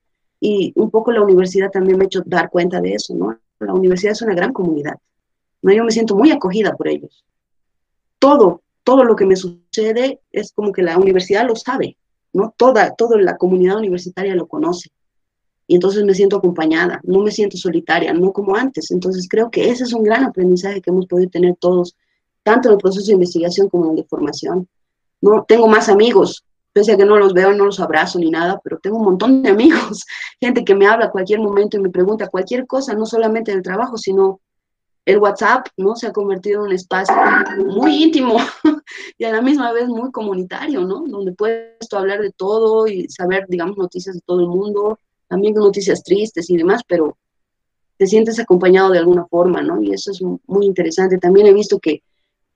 Y 0.40 0.72
un 0.74 0.90
poco 0.90 1.12
la 1.12 1.20
universidad 1.20 1.70
también 1.70 1.98
me 1.98 2.04
ha 2.04 2.06
hecho 2.06 2.22
dar 2.24 2.48
cuenta 2.48 2.80
de 2.80 2.94
eso, 2.94 3.14
¿no? 3.14 3.38
La 3.58 3.74
universidad 3.74 4.12
es 4.12 4.22
una 4.22 4.34
gran 4.34 4.54
comunidad. 4.54 4.94
¿no? 5.60 5.70
Yo 5.70 5.84
me 5.84 5.90
siento 5.90 6.16
muy 6.16 6.30
acogida 6.30 6.74
por 6.74 6.88
ellos. 6.88 7.26
Todo, 8.18 8.62
todo 8.84 9.04
lo 9.04 9.14
que 9.14 9.26
me 9.26 9.36
sucede 9.36 10.20
es 10.32 10.50
como 10.52 10.72
que 10.72 10.80
la 10.80 10.96
universidad 10.96 11.46
lo 11.46 11.54
sabe, 11.54 11.98
¿no? 12.32 12.54
Toda, 12.56 12.94
toda 12.94 13.20
la 13.20 13.36
comunidad 13.36 13.76
universitaria 13.76 14.34
lo 14.34 14.48
conoce. 14.48 14.88
Y 15.66 15.74
entonces 15.74 16.04
me 16.04 16.14
siento 16.14 16.36
acompañada, 16.36 17.02
no 17.04 17.20
me 17.20 17.32
siento 17.32 17.58
solitaria, 17.58 18.14
no 18.14 18.32
como 18.32 18.56
antes. 18.56 18.90
Entonces 18.92 19.28
creo 19.28 19.50
que 19.50 19.68
ese 19.68 19.84
es 19.84 19.92
un 19.92 20.04
gran 20.04 20.24
aprendizaje 20.24 20.80
que 20.80 20.88
hemos 20.88 21.04
podido 21.04 21.28
tener 21.28 21.54
todos, 21.56 21.98
tanto 22.42 22.70
en 22.70 22.76
el 22.76 22.78
proceso 22.78 23.08
de 23.08 23.12
investigación 23.12 23.68
como 23.68 23.84
en 23.84 23.90
el 23.90 23.96
de 23.96 24.04
formación. 24.04 24.66
¿No? 25.20 25.44
Tengo 25.46 25.68
más 25.68 25.88
amigos, 25.88 26.44
pese 26.72 26.92
a 26.92 26.96
que 26.96 27.04
no 27.04 27.16
los 27.18 27.32
veo, 27.32 27.52
no 27.52 27.66
los 27.66 27.80
abrazo 27.80 28.18
ni 28.18 28.30
nada, 28.30 28.60
pero 28.62 28.78
tengo 28.78 28.98
un 28.98 29.04
montón 29.04 29.42
de 29.42 29.50
amigos, 29.50 30.06
gente 30.40 30.64
que 30.64 30.74
me 30.74 30.86
habla 30.86 31.06
a 31.06 31.10
cualquier 31.10 31.40
momento 31.40 31.76
y 31.76 31.80
me 31.80 31.90
pregunta 31.90 32.28
cualquier 32.28 32.66
cosa, 32.66 32.94
no 32.94 33.06
solamente 33.06 33.52
del 33.52 33.62
trabajo, 33.62 33.96
sino 33.96 34.40
el 35.06 35.18
WhatsApp, 35.18 35.66
¿no? 35.76 35.96
Se 35.96 36.06
ha 36.06 36.12
convertido 36.12 36.60
en 36.60 36.66
un 36.66 36.72
espacio 36.72 37.16
muy 37.66 38.04
íntimo 38.04 38.36
y 39.18 39.24
a 39.24 39.32
la 39.32 39.40
misma 39.40 39.72
vez 39.72 39.88
muy 39.88 40.10
comunitario, 40.10 40.82
¿no? 40.82 41.04
Donde 41.06 41.32
puedes 41.32 41.92
hablar 41.92 42.20
de 42.20 42.30
todo 42.30 42.86
y 42.86 43.08
saber, 43.08 43.46
digamos, 43.48 43.76
noticias 43.76 44.14
de 44.14 44.20
todo 44.24 44.40
el 44.40 44.48
mundo, 44.48 44.98
también 45.26 45.54
noticias 45.54 46.02
tristes 46.02 46.50
y 46.50 46.56
demás, 46.56 46.82
pero 46.86 47.16
te 47.96 48.06
sientes 48.06 48.38
acompañado 48.38 48.90
de 48.90 48.98
alguna 48.98 49.26
forma, 49.26 49.62
¿no? 49.62 49.82
Y 49.82 49.92
eso 49.92 50.10
es 50.10 50.20
muy 50.46 50.66
interesante. 50.66 51.18
También 51.18 51.46
he 51.46 51.52
visto 51.52 51.78
que 51.78 52.02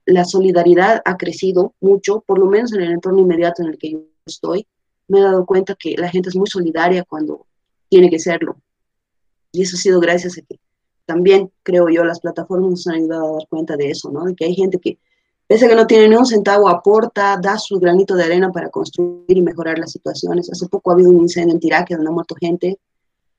la 0.06 0.24
solidaridad 0.24 1.02
ha 1.04 1.16
crecido 1.16 1.74
mucho, 1.80 2.20
por 2.26 2.38
lo 2.38 2.46
menos 2.46 2.72
en 2.72 2.82
el 2.82 2.92
entorno 2.92 3.20
inmediato 3.20 3.62
en 3.62 3.68
el 3.68 3.78
que 3.78 3.92
yo 3.92 4.00
estoy. 4.26 4.66
Me 5.08 5.18
he 5.18 5.22
dado 5.22 5.46
cuenta 5.46 5.74
que 5.74 5.94
la 5.96 6.08
gente 6.08 6.28
es 6.28 6.36
muy 6.36 6.46
solidaria 6.46 7.04
cuando 7.04 7.46
tiene 7.88 8.10
que 8.10 8.18
serlo. 8.18 8.56
Y 9.52 9.62
eso 9.62 9.76
ha 9.76 9.80
sido 9.80 10.00
gracias 10.00 10.38
a 10.38 10.42
que 10.42 10.58
también, 11.06 11.50
creo 11.62 11.88
yo, 11.88 12.04
las 12.04 12.20
plataformas 12.20 12.70
nos 12.70 12.86
han 12.86 12.94
ayudado 12.94 13.28
a 13.28 13.32
dar 13.38 13.48
cuenta 13.48 13.76
de 13.76 13.90
eso, 13.90 14.10
¿no? 14.10 14.24
De 14.24 14.34
que 14.34 14.46
hay 14.46 14.54
gente 14.54 14.78
que, 14.78 14.98
pese 15.46 15.66
a 15.66 15.68
que 15.68 15.76
no 15.76 15.86
tiene 15.86 16.08
ni 16.08 16.16
un 16.16 16.26
centavo, 16.26 16.68
aporta, 16.68 17.38
da 17.40 17.58
su 17.58 17.78
granito 17.78 18.14
de 18.14 18.24
arena 18.24 18.50
para 18.50 18.70
construir 18.70 19.24
y 19.28 19.42
mejorar 19.42 19.78
las 19.78 19.92
situaciones. 19.92 20.50
Hace 20.50 20.66
poco 20.68 20.90
ha 20.90 20.94
habido 20.94 21.10
un 21.10 21.20
incendio 21.20 21.54
en 21.54 21.60
Tiraque 21.60 21.94
donde 21.94 22.08
ha 22.08 22.12
muerto 22.12 22.34
gente. 22.40 22.78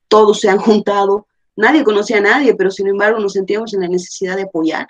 Todos 0.08 0.40
se 0.40 0.48
han 0.48 0.58
juntado. 0.58 1.26
Nadie 1.56 1.82
conocía 1.82 2.18
a 2.18 2.20
nadie, 2.20 2.54
pero 2.54 2.70
sin 2.70 2.86
embargo 2.86 3.18
nos 3.18 3.32
sentíamos 3.32 3.74
en 3.74 3.80
la 3.80 3.88
necesidad 3.88 4.36
de 4.36 4.42
apoyar 4.42 4.86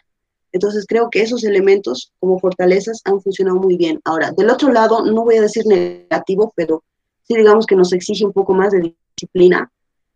entonces 0.56 0.86
creo 0.88 1.10
que 1.10 1.22
esos 1.22 1.44
elementos 1.44 2.12
como 2.18 2.38
fortalezas 2.38 3.02
han 3.04 3.20
funcionado 3.20 3.58
muy 3.58 3.76
bien. 3.76 4.00
Ahora, 4.04 4.32
del 4.36 4.50
otro 4.50 4.72
lado, 4.72 5.04
no 5.04 5.24
voy 5.24 5.36
a 5.36 5.42
decir 5.42 5.66
negativo, 5.66 6.52
pero 6.56 6.82
sí 7.22 7.36
digamos 7.36 7.66
que 7.66 7.76
nos 7.76 7.92
exige 7.92 8.24
un 8.24 8.32
poco 8.32 8.54
más 8.54 8.72
de 8.72 8.94
disciplina. 9.14 9.70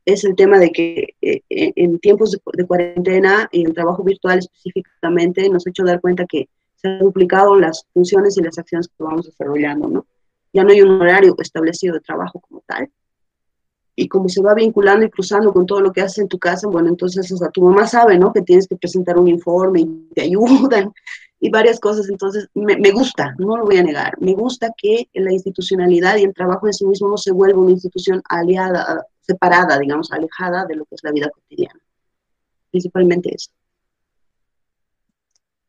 Es 0.06 0.24
el 0.24 0.34
tema 0.34 0.58
de 0.58 0.70
que 0.70 1.14
eh, 1.20 1.42
en 1.48 1.98
tiempos 1.98 2.30
de, 2.30 2.66
cuarentena 2.66 3.48
y 3.52 3.64
en 3.64 3.74
trabajo 3.74 4.02
virtual 4.02 4.38
específicamente 4.38 5.48
nos 5.50 5.66
ha 5.66 5.70
hecho 5.70 5.84
dar 5.84 6.00
cuenta 6.00 6.24
que 6.26 6.48
se 6.76 6.88
han 6.88 7.00
duplicado 7.00 7.54
las 7.56 7.84
funciones 7.92 8.38
y 8.38 8.42
las 8.42 8.58
acciones 8.58 8.88
que 8.88 9.04
vamos 9.04 9.26
desarrollando, 9.26 9.88
¿no? 9.88 10.06
Ya 10.52 10.64
no 10.64 10.70
hay 10.70 10.80
un 10.80 11.00
horario 11.00 11.36
establecido 11.38 11.94
de 11.94 12.00
trabajo 12.00 12.40
como 12.40 12.62
tal 12.66 12.90
y 14.00 14.08
como 14.08 14.30
se 14.30 14.40
va 14.40 14.54
vinculando 14.54 15.04
y 15.04 15.10
cruzando 15.10 15.52
con 15.52 15.66
todo 15.66 15.82
lo 15.82 15.92
que 15.92 16.00
haces 16.00 16.18
en 16.18 16.28
tu 16.28 16.38
casa, 16.38 16.66
bueno, 16.68 16.88
entonces, 16.88 17.28
sea, 17.28 17.50
tu 17.50 17.60
mamá 17.60 17.86
sabe, 17.86 18.18
¿no? 18.18 18.32
Que 18.32 18.40
tienes 18.40 18.66
que 18.66 18.76
presentar 18.76 19.18
un 19.18 19.28
informe 19.28 19.80
y 19.80 19.86
te 20.14 20.22
ayudan 20.22 20.94
y 21.38 21.50
varias 21.50 21.78
cosas, 21.78 22.08
entonces 22.08 22.48
me, 22.54 22.78
me, 22.78 22.92
gusta, 22.92 23.34
no 23.38 23.58
lo 23.58 23.64
voy 23.66 23.76
a 23.76 23.82
negar, 23.82 24.14
me 24.18 24.32
gusta 24.32 24.72
que 24.74 25.08
la 25.12 25.32
institucionalidad 25.32 26.16
y 26.16 26.22
el 26.22 26.32
trabajo 26.32 26.66
en 26.66 26.72
sí 26.72 26.86
mismo 26.86 27.08
no 27.08 27.18
se 27.18 27.30
vuelva 27.30 27.60
una 27.60 27.72
institución 27.72 28.22
aliada, 28.30 29.06
separada, 29.20 29.78
digamos, 29.78 30.10
alejada 30.12 30.64
de 30.64 30.76
lo 30.76 30.86
que 30.86 30.94
es 30.94 31.04
la 31.04 31.12
vida 31.12 31.28
cotidiana. 31.28 31.80
Principalmente 32.70 33.34
eso. 33.34 33.50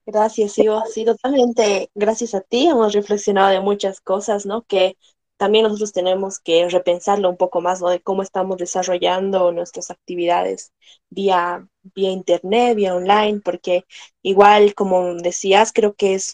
Gracias, 0.05 0.57
Ivo. 0.57 0.83
Sí, 0.89 1.03
totalmente 1.03 1.89
gracias 1.95 2.33
a 2.33 2.39
ti 2.39 2.67
hemos 2.67 2.93
reflexionado 2.93 3.49
de 3.49 3.59
muchas 3.59 3.99
cosas, 3.99 4.45
¿no? 4.45 4.61
Que 4.61 4.95
también 5.41 5.63
nosotros 5.63 5.91
tenemos 5.91 6.39
que 6.39 6.69
repensarlo 6.69 7.27
un 7.27 7.35
poco 7.35 7.61
más, 7.61 7.81
¿no? 7.81 7.89
De 7.89 7.99
cómo 7.99 8.21
estamos 8.21 8.57
desarrollando 8.57 9.51
nuestras 9.51 9.89
actividades 9.89 10.71
vía, 11.09 11.67
vía 11.95 12.11
internet, 12.11 12.75
vía 12.75 12.93
online, 12.93 13.41
porque 13.43 13.85
igual, 14.21 14.75
como 14.75 15.15
decías, 15.15 15.73
creo 15.73 15.95
que 15.95 16.13
es 16.13 16.33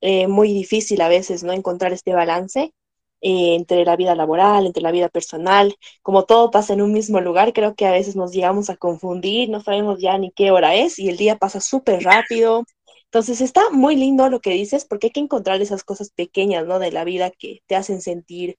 eh, 0.00 0.26
muy 0.26 0.52
difícil 0.52 1.00
a 1.00 1.08
veces, 1.08 1.44
¿no? 1.44 1.52
Encontrar 1.52 1.92
este 1.92 2.12
balance 2.12 2.74
eh, 3.20 3.54
entre 3.54 3.84
la 3.84 3.94
vida 3.94 4.16
laboral, 4.16 4.66
entre 4.66 4.82
la 4.82 4.90
vida 4.90 5.08
personal, 5.08 5.76
como 6.02 6.24
todo 6.24 6.50
pasa 6.50 6.72
en 6.72 6.82
un 6.82 6.92
mismo 6.92 7.20
lugar, 7.20 7.52
creo 7.52 7.76
que 7.76 7.86
a 7.86 7.92
veces 7.92 8.16
nos 8.16 8.32
llegamos 8.32 8.68
a 8.68 8.76
confundir, 8.76 9.48
no 9.48 9.60
sabemos 9.60 10.00
ya 10.00 10.18
ni 10.18 10.32
qué 10.32 10.50
hora 10.50 10.74
es 10.74 10.98
y 10.98 11.08
el 11.08 11.16
día 11.18 11.36
pasa 11.38 11.60
súper 11.60 12.02
rápido 12.02 12.64
entonces 13.12 13.40
está 13.40 13.70
muy 13.70 13.96
lindo 13.96 14.28
lo 14.30 14.40
que 14.40 14.50
dices 14.50 14.84
porque 14.84 15.08
hay 15.08 15.12
que 15.12 15.20
encontrar 15.20 15.60
esas 15.60 15.82
cosas 15.82 16.10
pequeñas, 16.10 16.64
¿no? 16.66 16.78
De 16.78 16.92
la 16.92 17.02
vida 17.04 17.32
que 17.32 17.60
te 17.66 17.74
hacen 17.74 18.00
sentir 18.02 18.56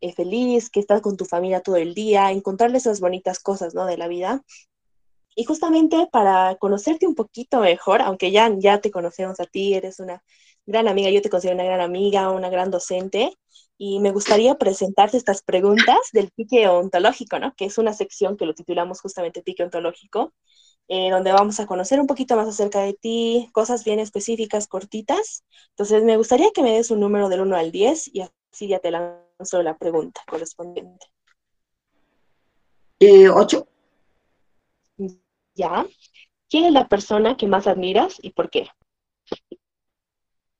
eh, 0.00 0.12
feliz, 0.12 0.70
que 0.70 0.80
estás 0.80 1.00
con 1.02 1.16
tu 1.16 1.24
familia 1.24 1.60
todo 1.62 1.76
el 1.76 1.94
día, 1.94 2.32
encontrarle 2.32 2.78
esas 2.78 3.00
bonitas 3.00 3.38
cosas, 3.38 3.74
¿no? 3.74 3.86
De 3.86 3.96
la 3.96 4.08
vida. 4.08 4.42
Y 5.36 5.44
justamente 5.44 6.08
para 6.12 6.56
conocerte 6.56 7.06
un 7.06 7.14
poquito 7.14 7.60
mejor, 7.60 8.02
aunque 8.02 8.32
ya, 8.32 8.50
ya 8.58 8.80
te 8.80 8.90
conocemos 8.90 9.38
a 9.40 9.46
ti, 9.46 9.74
eres 9.74 10.00
una 10.00 10.22
gran 10.66 10.88
amiga, 10.88 11.10
yo 11.10 11.22
te 11.22 11.30
considero 11.30 11.54
una 11.56 11.64
gran 11.64 11.80
amiga, 11.80 12.30
una 12.32 12.50
gran 12.50 12.70
docente, 12.72 13.32
y 13.78 14.00
me 14.00 14.10
gustaría 14.12 14.56
presentarte 14.56 15.16
estas 15.16 15.42
preguntas 15.42 15.98
del 16.12 16.30
pique 16.34 16.68
ontológico, 16.68 17.38
¿no? 17.38 17.54
Que 17.56 17.66
es 17.66 17.78
una 17.78 17.92
sección 17.94 18.36
que 18.36 18.46
lo 18.46 18.54
titulamos 18.54 19.00
justamente 19.00 19.42
pique 19.42 19.62
ontológico, 19.62 20.32
eh, 20.88 21.10
donde 21.10 21.32
vamos 21.32 21.58
a 21.60 21.66
conocer 21.66 22.00
un 22.00 22.06
poquito 22.06 22.36
más 22.36 22.48
acerca 22.48 22.80
de 22.80 22.94
ti, 22.94 23.48
cosas 23.52 23.84
bien 23.84 23.98
específicas, 23.98 24.66
cortitas. 24.66 25.44
Entonces, 25.70 26.02
me 26.04 26.16
gustaría 26.16 26.50
que 26.52 26.62
me 26.62 26.72
des 26.72 26.90
un 26.90 27.00
número 27.00 27.28
del 27.28 27.40
1 27.40 27.56
al 27.56 27.72
10 27.72 28.10
y 28.14 28.20
así 28.20 28.68
ya 28.68 28.78
te 28.78 28.90
lanzo 28.90 29.62
la 29.62 29.76
pregunta 29.76 30.20
correspondiente. 30.28 31.06
Eh, 33.00 33.28
8. 33.28 33.66
Ya. 35.54 35.86
¿Quién 36.48 36.64
es 36.64 36.72
la 36.72 36.88
persona 36.88 37.36
que 37.36 37.46
más 37.46 37.66
admiras 37.66 38.18
y 38.20 38.30
por 38.30 38.50
qué? 38.50 38.68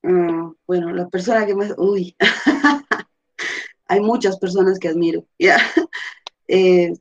Mm, 0.02 0.52
bueno, 0.66 0.92
la 0.92 1.08
persona 1.08 1.46
que 1.46 1.54
más... 1.54 1.74
Uy, 1.76 2.16
hay 3.86 4.00
muchas 4.00 4.38
personas 4.38 4.78
que 4.78 4.88
admiro. 4.88 5.26
Eh, 6.48 6.92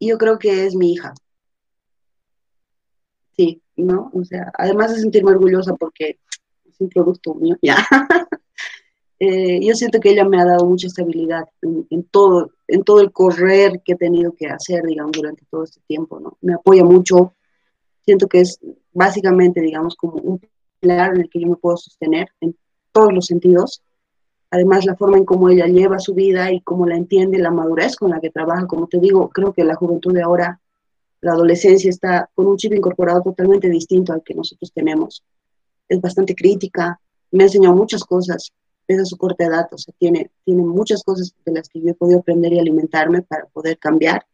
yo 0.00 0.16
creo 0.16 0.38
que 0.38 0.64
es 0.64 0.74
mi 0.74 0.92
hija 0.92 1.12
¿no? 3.76 4.10
O 4.14 4.24
sea, 4.24 4.52
además 4.56 4.94
de 4.94 5.00
sentirme 5.00 5.32
orgullosa 5.32 5.74
porque 5.74 6.18
es 6.68 6.80
un 6.80 6.88
producto 6.88 7.34
mío, 7.34 7.56
ya. 7.62 7.76
Eh, 9.20 9.60
yo 9.64 9.74
siento 9.74 10.00
que 10.00 10.10
ella 10.10 10.24
me 10.24 10.38
ha 10.38 10.44
dado 10.44 10.66
mucha 10.66 10.88
estabilidad 10.88 11.44
en, 11.62 12.02
todo, 12.10 12.50
en 12.66 12.82
todo 12.82 13.00
el 13.00 13.12
correr 13.12 13.80
que 13.82 13.92
he 13.92 13.96
tenido 13.96 14.34
que 14.34 14.48
hacer, 14.48 14.82
digamos, 14.84 15.12
durante 15.12 15.46
todo 15.48 15.62
este 15.62 15.80
tiempo, 15.86 16.18
¿no? 16.18 16.36
Me 16.42 16.54
apoya 16.54 16.84
mucho, 16.84 17.32
siento 18.04 18.26
que 18.26 18.40
es 18.40 18.58
básicamente, 18.92 19.60
digamos, 19.60 19.94
como 19.94 20.14
un 20.14 20.40
pilar 20.80 21.14
en 21.14 21.22
el 21.22 21.30
que 21.30 21.40
yo 21.40 21.46
me 21.48 21.56
puedo 21.56 21.76
sostener 21.76 22.28
en 22.40 22.56
todos 22.92 23.14
los 23.14 23.26
sentidos. 23.26 23.82
Además, 24.50 24.84
la 24.84 24.96
forma 24.96 25.16
en 25.16 25.24
cómo 25.24 25.48
ella 25.48 25.68
lleva 25.68 26.00
su 26.00 26.12
vida 26.12 26.52
y 26.52 26.60
cómo 26.60 26.84
la 26.84 26.96
entiende, 26.96 27.38
la 27.38 27.52
madurez 27.52 27.96
con 27.96 28.10
la 28.10 28.20
que 28.20 28.30
trabaja, 28.30 28.66
como 28.66 28.88
te 28.88 28.98
digo, 28.98 29.30
creo 29.30 29.54
que 29.54 29.64
la 29.64 29.76
juventud 29.76 30.12
de 30.12 30.22
ahora 30.22 30.60
la 31.24 31.32
adolescencia 31.32 31.88
está 31.88 32.28
con 32.34 32.46
un 32.46 32.58
chip 32.58 32.74
incorporado 32.74 33.22
totalmente 33.22 33.70
distinto 33.70 34.12
al 34.12 34.22
que 34.22 34.34
nosotros 34.34 34.70
tenemos. 34.74 35.24
Es 35.88 35.98
bastante 35.98 36.34
crítica, 36.34 37.00
me 37.30 37.44
ha 37.44 37.46
enseñado 37.46 37.74
muchas 37.74 38.04
cosas 38.04 38.52
desde 38.86 39.06
su 39.06 39.16
corta 39.16 39.46
edad, 39.46 39.66
o 39.72 39.78
sea, 39.78 39.94
tiene, 39.98 40.30
tiene 40.44 40.62
muchas 40.62 41.02
cosas 41.02 41.34
de 41.46 41.52
las 41.52 41.70
que 41.70 41.80
yo 41.80 41.88
he 41.88 41.94
podido 41.94 42.20
aprender 42.20 42.52
y 42.52 42.58
alimentarme 42.58 43.22
para 43.22 43.46
poder 43.46 43.78
cambiar, 43.78 44.26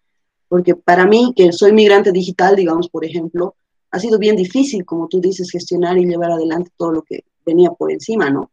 porque 0.48 0.74
para 0.74 1.06
mí, 1.06 1.32
que 1.36 1.52
soy 1.52 1.72
migrante 1.72 2.10
digital, 2.10 2.56
digamos, 2.56 2.88
por 2.88 3.04
ejemplo, 3.04 3.54
ha 3.92 4.00
sido 4.00 4.18
bien 4.18 4.34
difícil, 4.34 4.84
como 4.84 5.06
tú 5.06 5.20
dices, 5.20 5.48
gestionar 5.48 5.96
y 5.96 6.06
llevar 6.06 6.32
adelante 6.32 6.72
todo 6.76 6.90
lo 6.90 7.02
que 7.02 7.22
venía 7.46 7.70
por 7.70 7.92
encima, 7.92 8.30
¿no? 8.30 8.50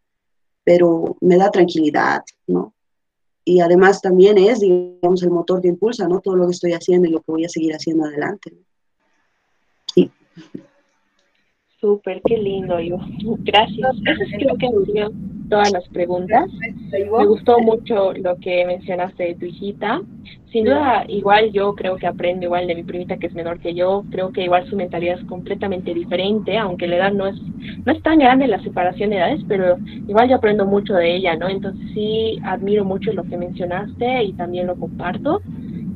Pero 0.64 1.18
me 1.22 1.38
da 1.38 1.50
tranquilidad, 1.50 2.22
¿no? 2.46 2.76
Y 3.48 3.62
además 3.62 4.02
también 4.02 4.38
es, 4.38 4.60
digamos, 4.60 5.24
el 5.24 5.32
motor 5.32 5.62
de 5.62 5.70
impulsa, 5.70 6.06
¿no? 6.06 6.20
Todo 6.20 6.36
lo 6.36 6.48
que 6.48 6.52
estoy 6.52 6.74
haciendo 6.74 7.08
y 7.08 7.12
lo 7.12 7.20
que 7.20 7.32
voy 7.32 7.46
a 7.46 7.50
seguir 7.50 7.74
haciendo 7.74 8.04
adelante. 8.04 8.52
Sí. 9.96 10.12
Súper, 11.80 12.22
qué 12.26 12.38
lindo, 12.38 12.78
Ivo. 12.78 13.00
Gracias. 13.40 13.96
Eso 14.06 14.24
es 14.24 14.32
creo 14.38 14.58
que 14.58 14.68
todas 15.50 15.72
las 15.72 15.88
preguntas. 15.90 16.50
Me 16.92 17.26
gustó 17.26 17.60
mucho 17.60 18.14
lo 18.14 18.38
que 18.38 18.66
mencionaste 18.66 19.24
de 19.24 19.36
tu 19.36 19.46
hijita. 19.46 20.02
Sin 20.52 20.66
duda, 20.66 21.04
igual 21.08 21.52
yo 21.52 21.76
creo 21.76 21.98
que 21.98 22.08
aprendo 22.08 22.46
igual 22.46 22.68
de 22.68 22.76
mi 22.76 22.84
primita 22.84 23.18
que 23.18 23.28
es 23.28 23.34
menor 23.34 23.60
que 23.60 23.74
yo. 23.74 24.06
Creo 24.12 24.32
que 24.32 24.44
igual 24.44 24.68
su 24.70 24.76
mentalidad 24.76 25.20
es 25.20 25.26
completamente 25.26 25.94
diferente, 25.94 26.58
aunque 26.58 26.88
la 26.88 26.96
edad 26.96 27.12
no 27.12 27.28
es 27.28 27.36
no 27.86 27.92
es 27.92 28.02
tan 28.02 28.20
grande 28.20 28.48
la 28.48 28.62
separación 28.62 29.10
de 29.10 29.18
edades, 29.18 29.42
pero 29.48 29.78
igual 30.08 30.30
yo 30.30 30.36
aprendo 30.36 30.66
mucho 30.66 30.94
de 30.94 31.16
ella, 31.16 31.36
¿no? 31.36 31.50
Entonces 31.50 31.86
sí 31.94 32.40
admiro 32.44 32.86
mucho 32.86 33.12
lo 33.14 33.24
que 33.24 33.38
mencionaste 33.38 34.24
y 34.24 34.34
también 34.34 34.68
lo 34.68 34.76
comparto 34.76 35.42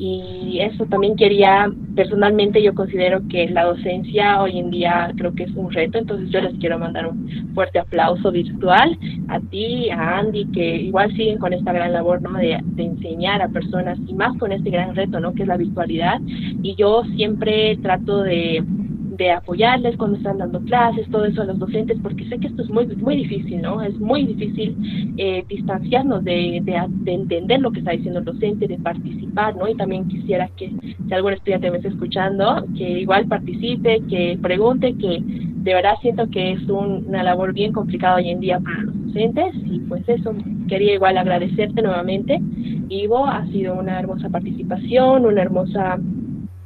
y 0.04 0.58
eso 0.62 0.88
también 0.88 1.16
quería, 1.16 1.72
personalmente 1.95 2.60
yo 2.60 2.74
considero 2.74 3.22
que 3.30 3.47
la 3.49 3.66
docencia 3.66 4.41
hoy 4.41 4.58
en 4.58 4.72
día 4.72 5.14
creo 5.16 5.36
que 5.36 5.43
es 5.43 5.52
un 5.52 5.72
reto, 5.72 5.99
entonces 5.99 6.32
yo 6.32 6.41
les 6.41 6.56
quiero 6.56 6.80
mandar 6.80 7.06
un 7.06 7.52
fuerte 7.54 7.78
aplauso 7.78 8.32
virtual 8.32 8.97
a 9.28 9.39
ti, 9.39 9.91
a 9.91 10.18
Andy, 10.18 10.47
que 10.54 10.78
igual 10.78 11.16
siguen 11.16 11.38
con 11.38 11.54
esta 11.54 11.72
gran 11.72 11.93
labor, 11.93 12.20
¿no? 12.20 12.34
De, 12.34 12.60
enseñar 12.78 13.43
a 13.43 13.49
personas 13.49 13.99
y 14.08 14.16
más 14.16 14.36
con 14.39 14.52
este 14.52 14.72
gran 14.72 14.95
reto, 14.95 15.20
¿no? 15.20 15.34
Que 15.36 15.43
es 15.43 15.47
la 15.47 15.58
virtualidad 15.58 16.20
y 16.64 16.74
yo 16.74 17.04
siempre 17.16 17.78
trato 17.84 18.24
de 18.24 18.64
de 19.22 19.30
apoyarles 19.30 19.96
cuando 19.98 20.18
están 20.18 20.40
dando 20.40 20.60
clases, 20.62 21.08
todo 21.12 21.26
eso 21.26 21.44
a 21.44 21.46
los 21.46 21.60
docentes, 21.60 21.96
porque 22.02 22.28
sé 22.28 22.40
que 22.40 22.48
esto 22.48 22.64
es 22.64 22.70
muy, 22.72 22.88
muy 22.88 23.18
difícil, 23.18 23.62
¿no? 23.62 23.80
Es 23.80 23.96
muy 24.00 24.26
difícil 24.26 24.76
eh, 25.18 25.46
distanciarnos 25.48 26.24
de, 26.24 26.60
de, 26.64 27.14
entender 27.14 27.62
lo 27.62 27.72
que 27.72 27.80
está 27.80 27.92
diciendo 27.92 28.18
el 28.18 28.26
docente, 28.26 28.68
de 28.68 28.80
participar, 28.80 29.56
¿no? 29.56 29.68
Y 29.68 29.76
también 29.76 30.08
quisiera 30.08 30.50
que 30.58 30.72
si 31.08 31.14
algún 31.14 31.34
estudiante 31.34 31.70
me 31.70 31.78
está 31.78 31.90
escuchando, 31.90 32.66
que 32.76 33.02
igual 33.02 33.28
participe, 33.28 34.02
que 34.10 34.40
pregunte, 34.42 34.96
que 34.98 35.22
de 35.22 35.74
verdad 35.76 35.94
siento 36.02 36.28
que 36.32 36.54
es 36.54 36.64
una 36.68 37.22
labor 37.22 37.54
bien 37.54 37.74
complicada 37.74 38.16
hoy 38.16 38.30
en 38.30 38.40
día 38.40 38.60
para 38.60 38.82
los 38.82 39.06
docentes 39.06 39.54
y 39.68 39.82
pues 39.82 40.02
eso, 40.10 40.34
quería 40.68 40.96
igual 40.96 41.20
agradecerte 41.20 41.84
nuevamente. 41.84 42.42
Ivo, 42.90 43.28
ha 43.28 43.46
sido 43.48 43.76
una 43.76 44.00
hermosa 44.00 44.30
participación, 44.30 45.28
una 45.28 45.44
hermosa 45.44 46.00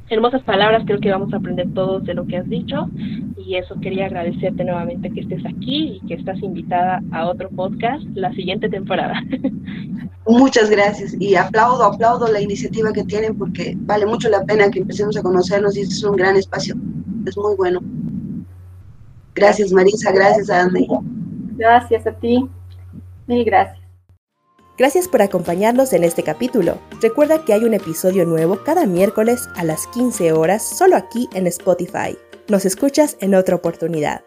hermosas 0.08 0.42
palabras, 0.42 0.84
creo 0.86 1.00
que 1.00 1.10
vamos 1.10 1.32
a 1.32 1.38
aprender 1.38 1.66
todos 1.74 2.04
de 2.04 2.14
lo 2.14 2.26
que 2.26 2.36
has 2.36 2.48
dicho 2.48 2.88
y 3.36 3.56
eso 3.56 3.78
quería 3.80 4.06
agradecerte 4.06 4.64
nuevamente 4.64 5.10
que 5.10 5.20
estés 5.20 5.44
aquí 5.46 6.00
y 6.00 6.06
que 6.06 6.14
estás 6.14 6.38
invitada 6.42 7.02
a 7.12 7.26
otro 7.26 7.48
podcast 7.50 8.04
la 8.14 8.32
siguiente 8.32 8.68
temporada. 8.68 9.20
Muchas 10.26 10.70
gracias 10.70 11.16
y 11.20 11.36
aplaudo, 11.36 11.84
aplaudo 11.84 12.30
la 12.30 12.40
iniciativa 12.40 12.92
que 12.92 13.04
tienen 13.04 13.36
porque 13.36 13.74
vale 13.78 14.06
mucho 14.06 14.28
la 14.28 14.44
pena 14.44 14.70
que 14.70 14.80
empecemos 14.80 15.16
a 15.16 15.22
conocernos 15.22 15.76
y 15.76 15.80
este 15.80 15.94
es 15.94 16.04
un 16.04 16.16
gran 16.16 16.36
espacio, 16.36 16.74
es 17.26 17.36
muy 17.36 17.54
bueno. 17.56 17.80
Gracias 19.34 19.72
Marisa, 19.72 20.12
gracias 20.12 20.50
a 20.50 20.62
Andy. 20.62 20.86
Gracias 21.56 22.06
a 22.06 22.12
ti, 22.12 22.48
mil 23.26 23.44
gracias. 23.44 23.85
Gracias 24.78 25.08
por 25.08 25.22
acompañarnos 25.22 25.94
en 25.94 26.04
este 26.04 26.22
capítulo. 26.22 26.78
Recuerda 27.00 27.44
que 27.44 27.54
hay 27.54 27.64
un 27.64 27.72
episodio 27.72 28.26
nuevo 28.26 28.62
cada 28.62 28.84
miércoles 28.84 29.48
a 29.56 29.64
las 29.64 29.86
15 29.86 30.32
horas 30.32 30.62
solo 30.62 30.96
aquí 30.96 31.30
en 31.32 31.46
Spotify. 31.46 32.18
Nos 32.48 32.66
escuchas 32.66 33.16
en 33.20 33.34
otra 33.34 33.56
oportunidad. 33.56 34.22